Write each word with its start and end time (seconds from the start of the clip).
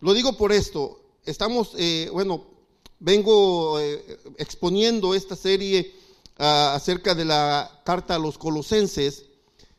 Lo 0.00 0.12
digo 0.12 0.34
por 0.34 0.52
esto. 0.52 1.00
Estamos, 1.24 1.72
eh, 1.78 2.08
bueno, 2.12 2.44
vengo 2.98 3.80
eh, 3.80 4.18
exponiendo 4.36 5.14
esta 5.14 5.36
serie 5.36 5.94
ah, 6.38 6.74
acerca 6.74 7.14
de 7.14 7.24
la 7.24 7.82
carta 7.84 8.14
a 8.14 8.18
los 8.18 8.36
colosenses 8.36 9.24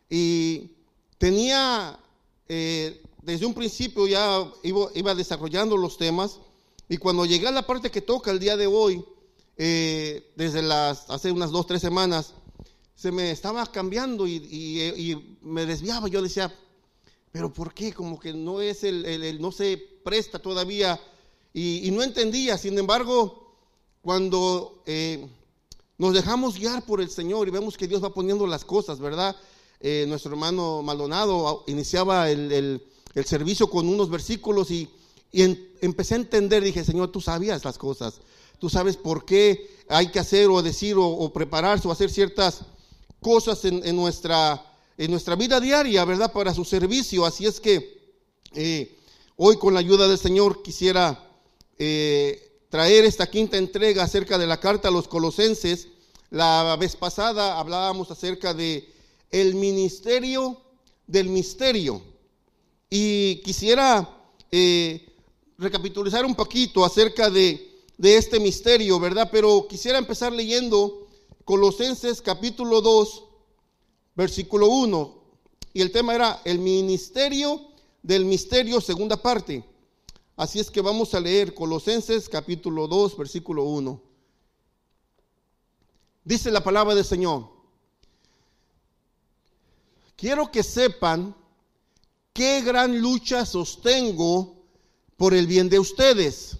y 0.09 0.71
tenía, 1.17 1.99
eh, 2.47 3.01
desde 3.21 3.45
un 3.45 3.53
principio 3.53 4.07
ya 4.07 4.51
iba, 4.63 5.15
desarrollando 5.15 5.77
los 5.77 5.97
temas 5.97 6.39
y 6.89 6.97
cuando 6.97 7.25
llegué 7.25 7.47
a 7.47 7.51
la 7.51 7.67
parte 7.67 7.91
que 7.91 8.01
toca 8.01 8.31
el 8.31 8.39
día 8.39 8.57
de 8.57 8.67
hoy, 8.67 9.03
desde 9.57 10.61
las, 10.61 11.09
hace 11.09 11.31
unas 11.31 11.51
dos, 11.51 11.65
tres 11.65 11.81
semanas, 11.81 12.33
se 12.95 13.11
me 13.11 13.31
estaba 13.31 13.65
cambiando 13.65 14.27
y, 14.27 15.37
me 15.41 15.65
desviaba. 15.65 16.07
Yo 16.07 16.21
decía, 16.21 16.53
pero 17.31 17.51
¿por 17.51 17.73
qué? 17.73 17.91
Como 17.91 18.19
que 18.19 18.33
no 18.33 18.61
es 18.61 18.83
el, 18.83 19.41
no 19.41 19.51
se 19.51 19.96
presta 20.07 20.39
todavía 20.39 20.97
y, 21.53 21.91
no 21.91 22.01
entendía. 22.01 22.57
Sin 22.57 22.79
embargo, 22.79 23.51
cuando 24.01 24.81
eh, 24.85 25.27
nos 25.97 26.13
dejamos 26.13 26.57
guiar 26.57 26.85
por 26.85 27.01
el 27.01 27.09
Señor 27.09 27.45
y 27.45 27.51
vemos 27.51 27.75
que 27.75 27.89
Dios 27.89 28.01
va 28.01 28.13
poniendo 28.13 28.47
las 28.47 28.63
cosas, 28.63 29.01
¿verdad? 29.01 29.35
Eh, 29.81 30.05
nuestro 30.07 30.31
hermano 30.31 30.81
Maldonado 30.81 31.65
iniciaba 31.67 32.31
el, 32.31 32.81
servicio 33.25 33.69
con 33.69 33.89
unos 33.89 34.09
versículos 34.09 34.71
y, 34.71 34.89
empecé 35.81 36.13
a 36.13 36.17
entender, 36.17 36.63
dije, 36.63 36.85
Señor, 36.85 37.11
tú 37.11 37.19
sabías 37.19 37.65
las 37.65 37.77
cosas, 37.77 38.21
tú 38.59 38.69
sabes 38.69 38.95
por 38.95 39.25
qué 39.25 39.69
hay 39.89 40.09
que 40.09 40.19
hacer 40.19 40.47
o 40.47 40.61
decir 40.61 40.95
o, 40.97 41.33
prepararse 41.33 41.85
o 41.85 41.91
hacer 41.91 42.09
ciertas 42.09 42.61
cosas 43.19 43.65
en 43.65 43.93
nuestra 43.93 44.63
en 44.97 45.11
nuestra 45.11 45.35
vida 45.35 45.59
diaria, 45.59 46.03
¿verdad? 46.05 46.31
Para 46.33 46.53
su 46.53 46.65
servicio. 46.65 47.25
Así 47.25 47.45
es 47.45 47.59
que 47.59 47.97
eh, 48.53 48.96
hoy 49.37 49.57
con 49.57 49.73
la 49.73 49.79
ayuda 49.79 50.07
del 50.07 50.17
Señor 50.17 50.63
quisiera 50.63 51.23
eh, 51.77 52.65
traer 52.69 53.05
esta 53.05 53.29
quinta 53.29 53.57
entrega 53.57 54.03
acerca 54.03 54.37
de 54.37 54.47
la 54.47 54.59
carta 54.59 54.87
a 54.87 54.91
los 54.91 55.07
colosenses. 55.07 55.87
La 56.31 56.75
vez 56.77 56.95
pasada 56.95 57.59
hablábamos 57.59 58.11
acerca 58.11 58.53
de 58.53 58.91
el 59.31 59.55
ministerio 59.55 60.59
del 61.05 61.29
misterio. 61.29 62.01
Y 62.89 63.37
quisiera 63.43 64.09
eh, 64.51 65.07
recapitulizar 65.57 66.25
un 66.25 66.35
poquito 66.35 66.83
acerca 66.83 67.29
de, 67.29 67.83
de 67.97 68.17
este 68.17 68.39
misterio, 68.39 68.99
¿verdad? 68.99 69.29
Pero 69.31 69.67
quisiera 69.67 69.99
empezar 69.99 70.33
leyendo 70.33 71.07
Colosenses 71.45 72.21
capítulo 72.21 72.81
2, 72.81 73.23
versículo 74.15 74.67
1. 74.67 75.17
Y 75.73 75.81
el 75.81 75.91
tema 75.91 76.15
era 76.15 76.41
el 76.43 76.57
ministerio 76.57 77.66
del 78.07 78.23
misterio, 78.23 78.79
segunda 78.79 79.21
parte. 79.21 79.65
Así 80.37 80.59
es 80.59 80.71
que 80.71 80.79
vamos 80.79 81.13
a 81.13 81.19
leer 81.19 81.53
Colosenses 81.53 82.29
capítulo 82.29 82.87
2, 82.87 83.17
versículo 83.17 83.63
1. 83.63 84.01
Dice 86.23 86.49
la 86.49 86.63
palabra 86.63 86.95
del 86.95 87.03
Señor. 87.03 87.49
Quiero 90.15 90.49
que 90.49 90.63
sepan 90.63 91.35
qué 92.31 92.61
gran 92.61 93.01
lucha 93.01 93.45
sostengo 93.45 94.55
por 95.17 95.33
el 95.33 95.45
bien 95.45 95.67
de 95.67 95.79
ustedes 95.79 96.57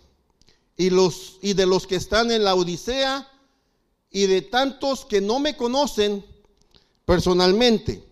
y, 0.76 0.90
los, 0.90 1.38
y 1.42 1.54
de 1.54 1.66
los 1.66 1.88
que 1.88 1.96
están 1.96 2.30
en 2.30 2.44
la 2.44 2.56
Odisea 2.56 3.32
y 4.12 4.26
de 4.26 4.42
tantos 4.42 5.06
que 5.06 5.22
no 5.22 5.40
me 5.40 5.56
conocen 5.56 6.26
personalmente. 7.06 8.07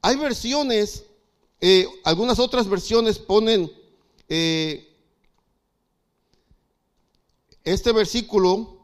Hay 0.00 0.16
versiones, 0.16 1.04
eh, 1.60 1.86
algunas 2.04 2.38
otras 2.38 2.68
versiones 2.68 3.18
ponen 3.18 3.70
eh, 4.28 4.88
este 7.64 7.92
versículo, 7.92 8.78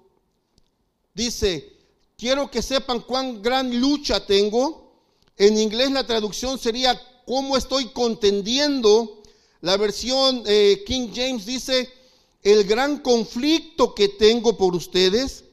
dice, 1.14 1.72
quiero 2.16 2.50
que 2.50 2.62
sepan 2.62 3.00
cuán 3.00 3.42
gran 3.42 3.80
lucha 3.80 4.26
tengo. 4.26 4.92
En 5.36 5.58
inglés 5.58 5.90
la 5.90 6.06
traducción 6.06 6.58
sería 6.58 7.00
cómo 7.26 7.56
estoy 7.56 7.86
contendiendo. 7.86 9.22
La 9.60 9.76
versión 9.76 10.42
eh, 10.46 10.82
King 10.86 11.08
James 11.14 11.46
dice, 11.46 11.90
el 12.42 12.64
gran 12.64 12.98
conflicto 12.98 13.94
que 13.94 14.08
tengo 14.08 14.56
por 14.56 14.74
ustedes. 14.74 15.44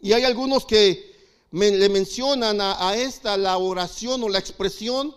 Y 0.00 0.12
hay 0.12 0.24
algunos 0.24 0.66
que 0.66 1.05
le 1.52 1.88
mencionan 1.88 2.60
a, 2.60 2.94
esta 2.96 3.36
la 3.36 3.58
oración 3.58 4.22
o 4.22 4.28
la 4.28 4.38
expresión 4.38 5.14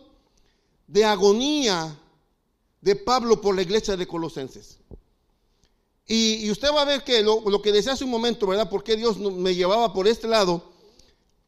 de 0.87 1.05
agonía 1.05 1.97
de 2.81 2.95
Pablo 2.95 3.41
por 3.41 3.55
la 3.55 3.61
iglesia 3.61 3.97
de 3.97 4.07
Colosenses. 4.07 4.77
Y, 6.07 6.49
usted 6.49 6.69
va 6.73 6.81
a 6.81 6.85
ver 6.85 7.03
que 7.03 7.21
lo, 7.21 7.61
que 7.61 7.71
decía 7.71 7.91
hace 7.91 8.03
un 8.03 8.09
momento, 8.09 8.47
¿verdad? 8.47 8.69
¿Por 8.69 8.83
qué 8.83 8.95
Dios 8.95 9.17
me 9.17 9.53
llevaba 9.53 9.93
por 9.93 10.07
este 10.07 10.27
lado? 10.27 10.71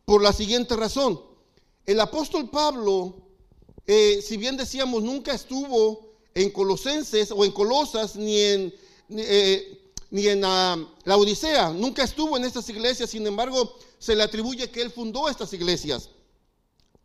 Por 0.06 0.22
la 0.22 0.34
siguiente 0.34 0.76
razón. 0.76 1.20
El 1.86 2.00
apóstol 2.00 2.50
Pablo, 2.50 3.16
eh, 3.88 4.22
si 4.22 4.38
bien 4.38 4.58
decíamos, 4.58 5.02
nunca 5.02 5.34
estuvo 5.34 6.12
en 6.36 6.52
Colosenses 6.52 7.32
o 7.32 7.44
en 7.44 7.52
Colosas, 7.52 8.16
ni 8.16 8.40
en, 8.40 8.74
eh, 9.10 9.82
ni 10.12 10.28
en 10.28 10.42
la, 10.42 10.78
Odisea, 11.06 11.70
nunca 11.70 12.04
estuvo 12.04 12.38
en 12.38 12.46
estas 12.46 12.70
iglesias, 12.70 13.10
sin 13.10 13.26
embargo, 13.26 13.76
se 14.02 14.16
le 14.16 14.24
atribuye 14.24 14.72
que 14.72 14.82
él 14.82 14.90
fundó 14.90 15.30
estas 15.30 15.54
iglesias. 15.54 16.10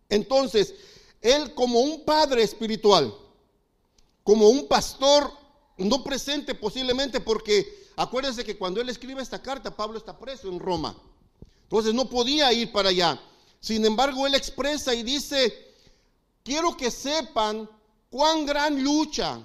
Entonces, 0.08 0.74
él 1.20 1.52
como 1.52 1.80
un 1.80 2.06
padre 2.06 2.42
espiritual, 2.42 3.14
como 4.24 4.48
un 4.48 4.66
pastor 4.66 5.30
no 5.76 6.02
presente 6.02 6.54
posiblemente 6.54 7.20
porque 7.20 7.90
acuérdense 7.96 8.46
que 8.46 8.56
cuando 8.56 8.80
él 8.80 8.88
escribe 8.88 9.20
esta 9.20 9.42
carta, 9.42 9.76
Pablo 9.76 9.98
está 9.98 10.18
preso 10.18 10.48
en 10.48 10.58
Roma. 10.58 10.96
Entonces 11.64 11.92
no 11.92 12.08
podía 12.08 12.50
ir 12.54 12.72
para 12.72 12.88
allá. 12.88 13.20
Sin 13.60 13.84
embargo, 13.84 14.26
él 14.26 14.34
expresa 14.34 14.94
y 14.94 15.02
dice, 15.02 15.74
quiero 16.42 16.74
que 16.78 16.90
sepan 16.90 17.68
cuán 18.08 18.46
gran 18.46 18.82
lucha, 18.82 19.38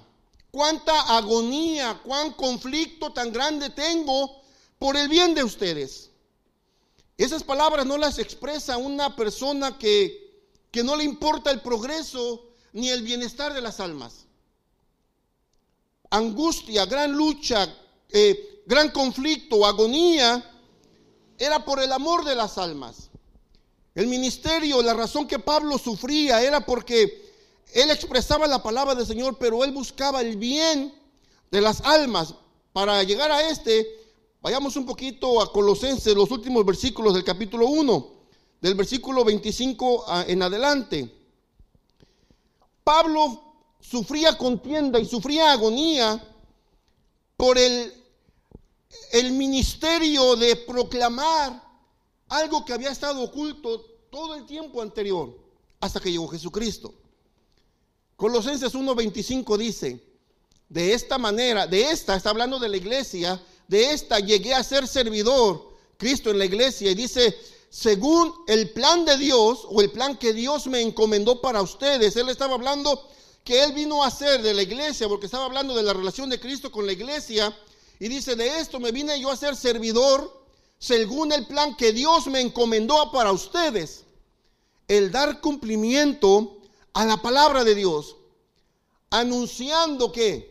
cuánta 0.50 1.18
agonía, 1.18 2.00
cuán 2.02 2.32
conflicto 2.32 3.12
tan 3.12 3.30
grande 3.30 3.68
tengo 3.68 4.40
por 4.78 4.96
el 4.96 5.08
bien 5.08 5.34
de 5.34 5.44
ustedes. 5.44 6.11
Esas 7.16 7.42
palabras 7.42 7.86
no 7.86 7.98
las 7.98 8.18
expresa 8.18 8.76
una 8.76 9.14
persona 9.14 9.78
que, 9.78 10.46
que 10.70 10.82
no 10.82 10.96
le 10.96 11.04
importa 11.04 11.50
el 11.50 11.60
progreso 11.60 12.48
ni 12.72 12.88
el 12.88 13.02
bienestar 13.02 13.52
de 13.52 13.60
las 13.60 13.80
almas. 13.80 14.26
Angustia, 16.10 16.86
gran 16.86 17.12
lucha, 17.12 17.74
eh, 18.10 18.62
gran 18.66 18.90
conflicto, 18.90 19.64
agonía, 19.64 20.48
era 21.38 21.64
por 21.64 21.80
el 21.82 21.92
amor 21.92 22.24
de 22.24 22.34
las 22.34 22.58
almas. 22.58 23.10
El 23.94 24.06
ministerio, 24.06 24.82
la 24.82 24.94
razón 24.94 25.26
que 25.26 25.38
Pablo 25.38 25.76
sufría 25.78 26.42
era 26.42 26.64
porque 26.64 27.30
él 27.74 27.90
expresaba 27.90 28.46
la 28.46 28.62
palabra 28.62 28.94
del 28.94 29.06
Señor, 29.06 29.36
pero 29.38 29.64
él 29.64 29.72
buscaba 29.72 30.20
el 30.20 30.36
bien 30.36 30.94
de 31.50 31.60
las 31.60 31.80
almas. 31.82 32.34
Para 32.72 33.02
llegar 33.02 33.30
a 33.30 33.48
este, 33.48 34.01
vayamos 34.42 34.74
un 34.74 34.84
poquito 34.84 35.40
a 35.40 35.52
Colosenses, 35.52 36.14
los 36.14 36.30
últimos 36.30 36.66
versículos 36.66 37.14
del 37.14 37.22
capítulo 37.22 37.68
1, 37.68 38.12
del 38.60 38.74
versículo 38.74 39.24
25 39.24 40.04
en 40.26 40.42
adelante. 40.42 41.14
Pablo 42.82 43.54
sufría 43.80 44.36
contienda 44.36 44.98
y 44.98 45.06
sufría 45.06 45.52
agonía 45.52 46.22
por 47.36 47.56
el, 47.56 47.94
el 49.12 49.32
ministerio 49.32 50.34
de 50.34 50.56
proclamar 50.56 51.62
algo 52.28 52.64
que 52.64 52.72
había 52.72 52.90
estado 52.90 53.22
oculto 53.22 53.80
todo 54.10 54.34
el 54.34 54.44
tiempo 54.44 54.82
anterior, 54.82 55.38
hasta 55.80 56.00
que 56.00 56.10
llegó 56.10 56.26
Jesucristo. 56.26 56.92
Colosenses 58.16 58.74
1:25 58.74 59.56
dice, 59.56 60.02
de 60.68 60.94
esta 60.94 61.18
manera, 61.18 61.66
de 61.66 61.90
esta, 61.90 62.16
está 62.16 62.30
hablando 62.30 62.58
de 62.58 62.68
la 62.68 62.76
iglesia, 62.76 63.40
de 63.72 63.92
esta 63.92 64.20
llegué 64.20 64.52
a 64.52 64.62
ser 64.62 64.86
servidor, 64.86 65.72
Cristo 65.96 66.30
en 66.30 66.38
la 66.38 66.44
iglesia, 66.44 66.90
y 66.90 66.94
dice, 66.94 67.34
según 67.70 68.34
el 68.46 68.70
plan 68.70 69.06
de 69.06 69.16
Dios 69.16 69.66
o 69.66 69.80
el 69.80 69.90
plan 69.90 70.18
que 70.18 70.34
Dios 70.34 70.66
me 70.66 70.82
encomendó 70.82 71.40
para 71.40 71.62
ustedes, 71.62 72.14
Él 72.16 72.28
estaba 72.28 72.52
hablando 72.52 73.08
que 73.42 73.64
Él 73.64 73.72
vino 73.72 74.04
a 74.04 74.10
ser 74.10 74.42
de 74.42 74.52
la 74.52 74.60
iglesia, 74.60 75.08
porque 75.08 75.24
estaba 75.24 75.46
hablando 75.46 75.74
de 75.74 75.82
la 75.82 75.94
relación 75.94 76.28
de 76.28 76.38
Cristo 76.38 76.70
con 76.70 76.84
la 76.84 76.92
iglesia, 76.92 77.56
y 77.98 78.08
dice, 78.08 78.36
de 78.36 78.60
esto 78.60 78.78
me 78.78 78.92
vine 78.92 79.18
yo 79.18 79.30
a 79.30 79.36
ser 79.36 79.56
servidor, 79.56 80.44
según 80.78 81.32
el 81.32 81.46
plan 81.46 81.74
que 81.74 81.94
Dios 81.94 82.26
me 82.26 82.42
encomendó 82.42 83.10
para 83.10 83.32
ustedes, 83.32 84.04
el 84.86 85.10
dar 85.10 85.40
cumplimiento 85.40 86.58
a 86.92 87.06
la 87.06 87.22
palabra 87.22 87.64
de 87.64 87.74
Dios, 87.74 88.16
anunciando 89.08 90.12
que 90.12 90.50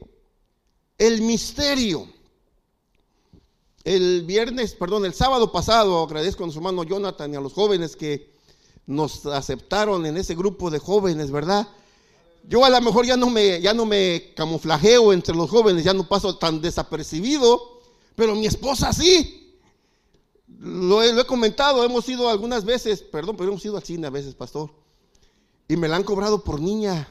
el 0.98 1.22
misterio. 1.22 2.21
El 3.84 4.24
viernes, 4.24 4.76
perdón, 4.76 5.06
el 5.06 5.14
sábado 5.14 5.52
pasado, 5.52 6.04
agradezco 6.04 6.44
a 6.44 6.46
nuestro 6.46 6.60
hermano 6.60 6.84
Jonathan 6.84 7.34
y 7.34 7.36
a 7.36 7.42
los 7.42 7.54
jóvenes 7.54 7.96
que 7.96 8.32
nos 8.86 9.26
aceptaron 9.26 10.06
en 10.06 10.18
ese 10.18 10.36
grupo 10.36 10.70
de 10.70 10.78
jóvenes, 10.78 11.32
¿verdad? 11.32 11.68
Yo 12.48 12.64
a 12.64 12.70
lo 12.70 12.82
mejor 12.82 13.06
ya 13.06 13.18
no 13.18 13.30
me, 13.30 13.60
ya 13.60 13.74
no 13.74 13.86
me 13.86 14.34
camuflajeo 14.36 15.14
entre 15.14 15.36
los 15.36 15.50
jóvenes, 15.50 15.84
ya 15.84 15.94
no 15.94 16.08
paso 16.08 16.38
tan 16.38 16.62
desapercibido, 16.62 17.82
pero 18.16 18.36
mi 18.36 18.46
esposa 18.46 18.94
sí. 18.94 19.58
Lo 20.60 21.02
he, 21.02 21.12
lo 21.12 21.22
he 21.22 21.26
comentado, 21.26 21.84
hemos 21.84 22.08
ido 22.08 22.30
algunas 22.30 22.66
veces, 22.66 23.02
perdón, 23.02 23.36
pero 23.36 23.50
hemos 23.50 23.66
ido 23.66 23.78
al 23.78 23.84
cine 23.84 24.08
a 24.08 24.12
veces, 24.12 24.36
pastor. 24.36 24.70
Y 25.68 25.76
me 25.76 25.88
la 25.88 25.96
han 25.96 26.04
cobrado 26.04 26.44
por 26.44 26.60
niña. 26.60 27.08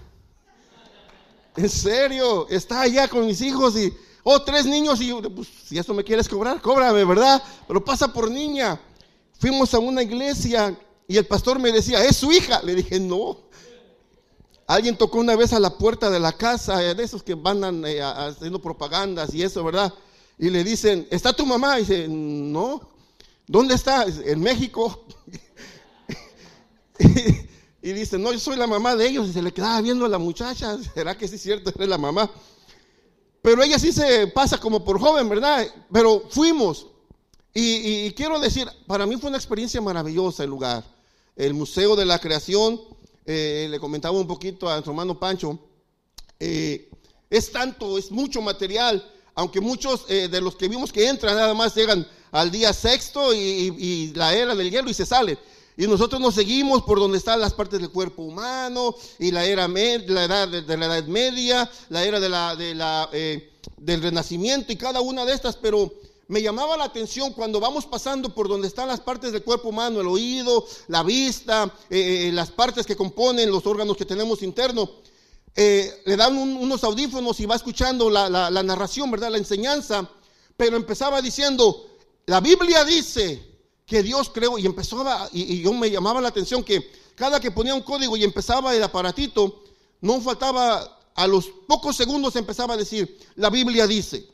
En 1.56 1.69
serio, 1.69 2.46
está 2.49 2.82
allá 2.82 3.08
con 3.08 3.26
mis 3.26 3.40
hijos 3.40 3.76
y, 3.76 3.93
oh, 4.25 4.43
tres 4.43 4.67
niños 4.67 5.00
y, 5.00 5.12
pues, 5.12 5.49
si 5.67 5.78
eso 5.78 5.94
me 5.94 6.05
quieres 6.05 6.28
cobrar, 6.28 6.61
cóbrame, 6.61 7.05
¿verdad? 7.05 7.43
Pero 7.67 7.84
pasa 7.84 8.12
por 8.12 8.31
niña. 8.31 8.81
Fuimos 9.38 9.72
a 9.75 9.78
una 9.78 10.02
iglesia 10.02 10.76
y 11.08 11.17
el 11.17 11.26
pastor 11.26 11.58
me 11.58 11.72
decía, 11.72 12.05
es 12.05 12.17
su 12.17 12.31
hija. 12.31 12.62
Le 12.62 12.75
dije, 12.75 13.00
no. 13.00 13.38
Alguien 14.67 14.96
tocó 14.96 15.19
una 15.19 15.34
vez 15.34 15.52
a 15.52 15.58
la 15.58 15.76
puerta 15.76 16.11
de 16.11 16.20
la 16.20 16.32
casa, 16.32 16.84
eh, 16.84 16.94
de 16.94 17.02
esos 17.02 17.25
que 17.25 17.34
van 17.34 17.84
eh, 17.84 18.00
haciendo 18.00 18.62
propagandas 18.62 19.34
y 19.34 19.43
eso, 19.43 19.64
¿verdad? 19.64 19.93
Y 20.38 20.49
le 20.50 20.62
dicen, 20.62 21.08
¿está 21.11 21.32
tu 21.32 21.44
mamá? 21.44 21.78
Y 21.78 21.81
dice, 21.81 22.06
no. 22.08 22.88
¿Dónde 23.49 23.75
está? 23.75 24.06
En 24.25 24.40
México. 24.40 25.05
y 27.82 27.93
dice, 27.93 28.17
no, 28.17 28.32
yo 28.32 28.38
soy 28.38 28.56
la 28.56 28.69
mamá 28.69 28.94
de 28.94 29.08
ellos. 29.08 29.28
Y 29.28 29.32
se 29.32 29.43
le 29.43 29.52
quedaba 29.52 29.81
viendo 29.81 30.06
a 30.06 30.08
la 30.08 30.19
muchacha. 30.19 30.78
¿Será 30.94 31.19
que 31.19 31.26
sí 31.26 31.34
es 31.34 31.43
cierto? 31.43 31.72
Eres 31.75 31.88
la 31.88 31.99
mamá. 31.99 32.31
Pero 33.42 33.62
ella 33.62 33.78
sí 33.78 33.92
se 33.92 34.26
pasa 34.26 34.58
como 34.58 34.84
por 34.84 35.00
joven, 35.00 35.28
¿verdad? 35.28 35.66
Pero 35.92 36.25
fuimos. 36.28 36.87
Y, 37.52 38.12
quiero 38.12 38.38
decir, 38.38 38.69
para 38.87 39.06
mí 39.06 39.16
fue 39.16 39.28
una 39.28 39.38
experiencia 39.38 39.81
maravillosa 39.81 40.44
el 40.44 40.50
lugar. 40.50 40.84
El 41.34 41.54
Museo 41.54 41.96
de 41.96 42.04
la 42.04 42.19
Creación, 42.19 42.81
eh, 43.26 43.66
le 43.70 43.81
comentaba 43.81 44.16
un 44.16 44.26
poquito 44.26 44.69
a 44.69 44.75
nuestro 44.75 44.92
hermano 44.92 45.19
Pancho, 45.19 45.58
eh, 46.38 46.88
es 47.28 47.50
tanto, 47.50 47.98
es 47.98 48.10
mucho 48.10 48.40
material, 48.40 49.04
aunque 49.34 49.60
muchos 49.60 50.04
eh, 50.08 50.28
de 50.28 50.40
los 50.40 50.56
que 50.56 50.69
vimos 50.69 50.93
que 50.93 51.08
entran 51.08 51.36
nada 51.36 51.54
más 51.54 51.75
llegan 51.75 52.06
al 52.31 52.50
día 52.50 52.72
sexto 52.72 53.34
y, 53.34 54.12
la 54.14 54.34
era 54.34 54.54
del 54.54 54.70
hielo 54.70 54.90
y 54.90 54.94
se 54.94 55.06
salen. 55.06 55.38
Y 55.81 55.87
nosotros 55.87 56.21
nos 56.21 56.35
seguimos 56.35 56.82
por 56.82 57.00
donde 57.00 57.17
están 57.17 57.41
las 57.41 57.55
partes 57.55 57.81
del 57.81 57.88
cuerpo 57.88 58.21
humano 58.21 58.94
y 59.19 59.31
la 59.31 59.47
era 59.47 59.67
la 59.67 60.25
edad 60.25 60.47
de, 60.47 60.77
la 60.77 60.85
edad 60.85 61.05
media, 61.05 61.71
la 61.88 62.05
era 62.05 62.21
de 62.21 62.29
la, 62.29 62.55
de 62.55 62.75
la 62.75 63.09
del 63.79 64.03
renacimiento 64.03 64.73
y 64.73 64.77
cada 64.77 65.00
una 65.00 65.25
de 65.25 65.32
estas, 65.32 65.56
pero 65.56 65.91
me 66.29 66.43
llamaba 66.43 66.77
la 66.77 66.85
atención 66.85 67.32
cuando 67.32 67.61
vamos 67.61 67.87
pasando 67.87 68.35
por 68.35 68.47
donde 68.47 68.69
están 68.69 68.88
las 68.88 69.00
partes 69.00 69.32
del 69.32 69.43
cuerpo 69.43 69.71
humano, 69.71 70.03
el 70.03 70.06
oído, 70.06 70.67
la 70.88 71.03
vista, 71.03 71.73
eh, 71.88 72.29
eh, 72.29 72.32
las 72.32 72.50
partes 72.50 72.85
que 72.85 72.94
componen 72.94 73.50
los 73.50 73.67
órganos 73.67 73.97
que 73.97 74.05
tenemos 74.05 74.43
internos. 74.43 74.91
Eh, 75.56 76.03
le 76.05 76.17
dan 76.19 76.37
unos 76.37 76.85
audífonos 76.85 77.41
y 77.41 77.47
va 77.47 77.56
escuchando 77.56 78.11
la, 78.11 78.50
narración, 78.62 79.11
¿verdad? 79.11 79.31
La 79.31 79.38
enseñanza. 79.38 80.06
Pero 80.59 80.77
empezaba 80.77 81.23
diciendo, 81.23 81.87
la 82.27 82.41
Biblia 82.41 82.85
dice 82.85 83.50
que 83.90 84.04
Dios 84.04 84.31
creó 84.31 84.56
y 84.56 84.66
empezaba, 84.66 85.28
y, 85.32 85.62
yo 85.62 85.72
me 85.72 85.90
llamaba 85.90 86.20
la 86.20 86.28
atención 86.28 86.62
que 86.62 86.92
cada 87.16 87.40
que 87.40 87.50
ponía 87.50 87.75
un 87.75 87.82
código 87.82 88.16
y 88.16 88.22
empezaba 88.22 88.72
el 88.72 88.84
aparatito, 88.84 89.64
no 90.00 90.20
faltaba, 90.20 91.00
a 91.16 91.26
los 91.26 91.48
pocos 91.66 91.96
segundos 91.96 92.37
empezaba 92.37 92.75
a 92.75 92.76
decir, 92.76 93.19
la 93.34 93.50
Biblia 93.50 93.88
dice. 93.88 94.28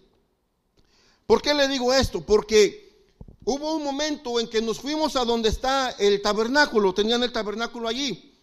¿Por 1.27 1.41
qué 1.41 1.55
le 1.55 1.69
digo 1.69 1.91
esto? 1.95 2.21
Porque 2.21 3.09
hubo 3.47 3.77
un 3.77 3.83
momento 3.83 4.39
en 4.39 4.47
que 4.47 4.61
nos 4.61 4.79
fuimos 4.79 5.17
a 5.17 5.25
donde 5.25 5.49
está 5.49 5.89
el 5.93 6.21
tabernáculo, 6.21 6.93
tenían 6.93 7.23
el 7.23 7.33
tabernáculo 7.33 7.89
allí. 7.89 8.35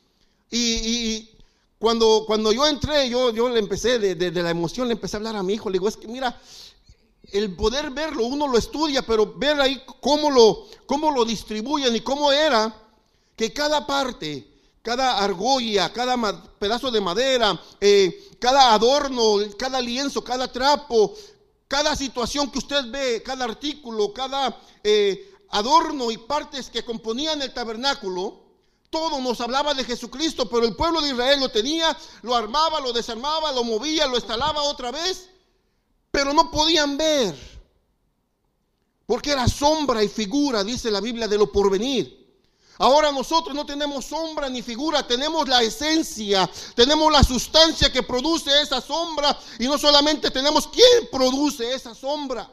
Y, 0.49 1.29
cuando, 1.77 2.23
cuando 2.25 2.51
yo 2.51 2.65
entré, 2.65 3.07
yo, 3.07 3.31
le 3.49 3.59
empecé, 3.59 3.99
de, 3.99 4.31
la 4.31 4.49
emoción, 4.49 4.87
le 4.87 4.93
empecé 4.93 5.15
a 5.15 5.19
hablar 5.19 5.35
a 5.35 5.43
mi 5.43 5.53
hijo, 5.53 5.69
le 5.69 5.73
digo, 5.73 5.87
es 5.87 5.95
que 5.95 6.07
mira, 6.07 6.41
el 7.33 7.55
poder 7.55 7.89
verlo, 7.89 8.25
uno 8.25 8.47
lo 8.47 8.57
estudia, 8.57 9.01
pero 9.01 9.33
ver 9.35 9.59
ahí 9.59 9.83
cómo 9.99 10.29
lo, 10.29 10.67
cómo 10.85 11.11
lo 11.11 11.25
distribuyen 11.25 11.95
y 11.95 12.01
cómo 12.01 12.31
era 12.31 12.73
que 13.35 13.51
cada 13.51 13.85
parte, 13.87 14.47
cada 14.83 15.17
argolla, 15.17 15.91
cada 15.91 16.15
pedazo 16.59 16.91
de 16.91 17.01
madera, 17.01 17.59
eh, 17.81 18.29
cada 18.39 18.73
adorno, 18.73 19.37
cada 19.57 19.81
lienzo, 19.81 20.23
cada 20.23 20.51
trapo, 20.51 21.13
cada 21.67 21.95
situación 21.95 22.51
que 22.51 22.59
usted 22.59 22.91
ve, 22.91 23.23
cada 23.23 23.45
artículo, 23.45 24.13
cada 24.13 24.55
eh, 24.83 25.31
adorno 25.49 26.11
y 26.11 26.17
partes 26.17 26.69
que 26.69 26.85
componían 26.85 27.41
el 27.41 27.53
tabernáculo, 27.53 28.43
todo 28.91 29.19
nos 29.19 29.41
hablaba 29.41 29.73
de 29.73 29.83
Jesucristo, 29.83 30.47
pero 30.47 30.67
el 30.67 30.75
pueblo 30.75 31.01
de 31.01 31.09
Israel 31.09 31.39
lo 31.39 31.49
tenía, 31.49 31.97
lo 32.21 32.35
armaba, 32.35 32.79
lo 32.79 32.93
desarmaba, 32.93 33.51
lo 33.51 33.63
movía, 33.63 34.05
lo 34.05 34.17
instalaba 34.17 34.61
otra 34.61 34.91
vez, 34.91 35.29
pero 36.13 36.31
no 36.31 36.51
podían 36.51 36.95
ver, 36.95 37.35
porque 39.07 39.31
era 39.31 39.47
sombra 39.47 40.03
y 40.03 40.07
figura, 40.07 40.63
dice 40.63 40.91
la 40.91 41.01
Biblia, 41.01 41.27
de 41.27 41.39
lo 41.39 41.51
porvenir. 41.51 42.23
Ahora 42.77 43.11
nosotros 43.11 43.55
no 43.55 43.65
tenemos 43.65 44.05
sombra 44.05 44.47
ni 44.47 44.61
figura, 44.61 45.07
tenemos 45.07 45.49
la 45.49 45.63
esencia, 45.63 46.47
tenemos 46.75 47.11
la 47.11 47.23
sustancia 47.23 47.91
que 47.91 48.03
produce 48.03 48.61
esa 48.61 48.79
sombra 48.79 49.35
y 49.57 49.65
no 49.65 49.79
solamente 49.79 50.29
tenemos 50.29 50.67
quién 50.67 51.09
produce 51.11 51.73
esa 51.73 51.95
sombra. 51.95 52.47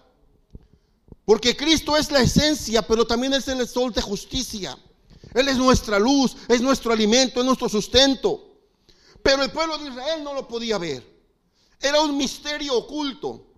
Porque 1.26 1.54
Cristo 1.54 1.98
es 1.98 2.10
la 2.10 2.20
esencia, 2.20 2.80
pero 2.80 3.06
también 3.06 3.34
es 3.34 3.46
el 3.46 3.68
sol 3.68 3.92
de 3.92 4.00
justicia. 4.00 4.74
Él 5.34 5.48
es 5.48 5.58
nuestra 5.58 5.98
luz, 5.98 6.34
es 6.48 6.62
nuestro 6.62 6.94
alimento, 6.94 7.40
es 7.40 7.46
nuestro 7.46 7.68
sustento. 7.68 8.42
Pero 9.22 9.42
el 9.42 9.52
pueblo 9.52 9.76
de 9.76 9.90
Israel 9.90 10.24
no 10.24 10.32
lo 10.32 10.48
podía 10.48 10.78
ver. 10.78 11.06
Era 11.78 12.00
un 12.00 12.16
misterio 12.16 12.74
oculto. 12.74 13.49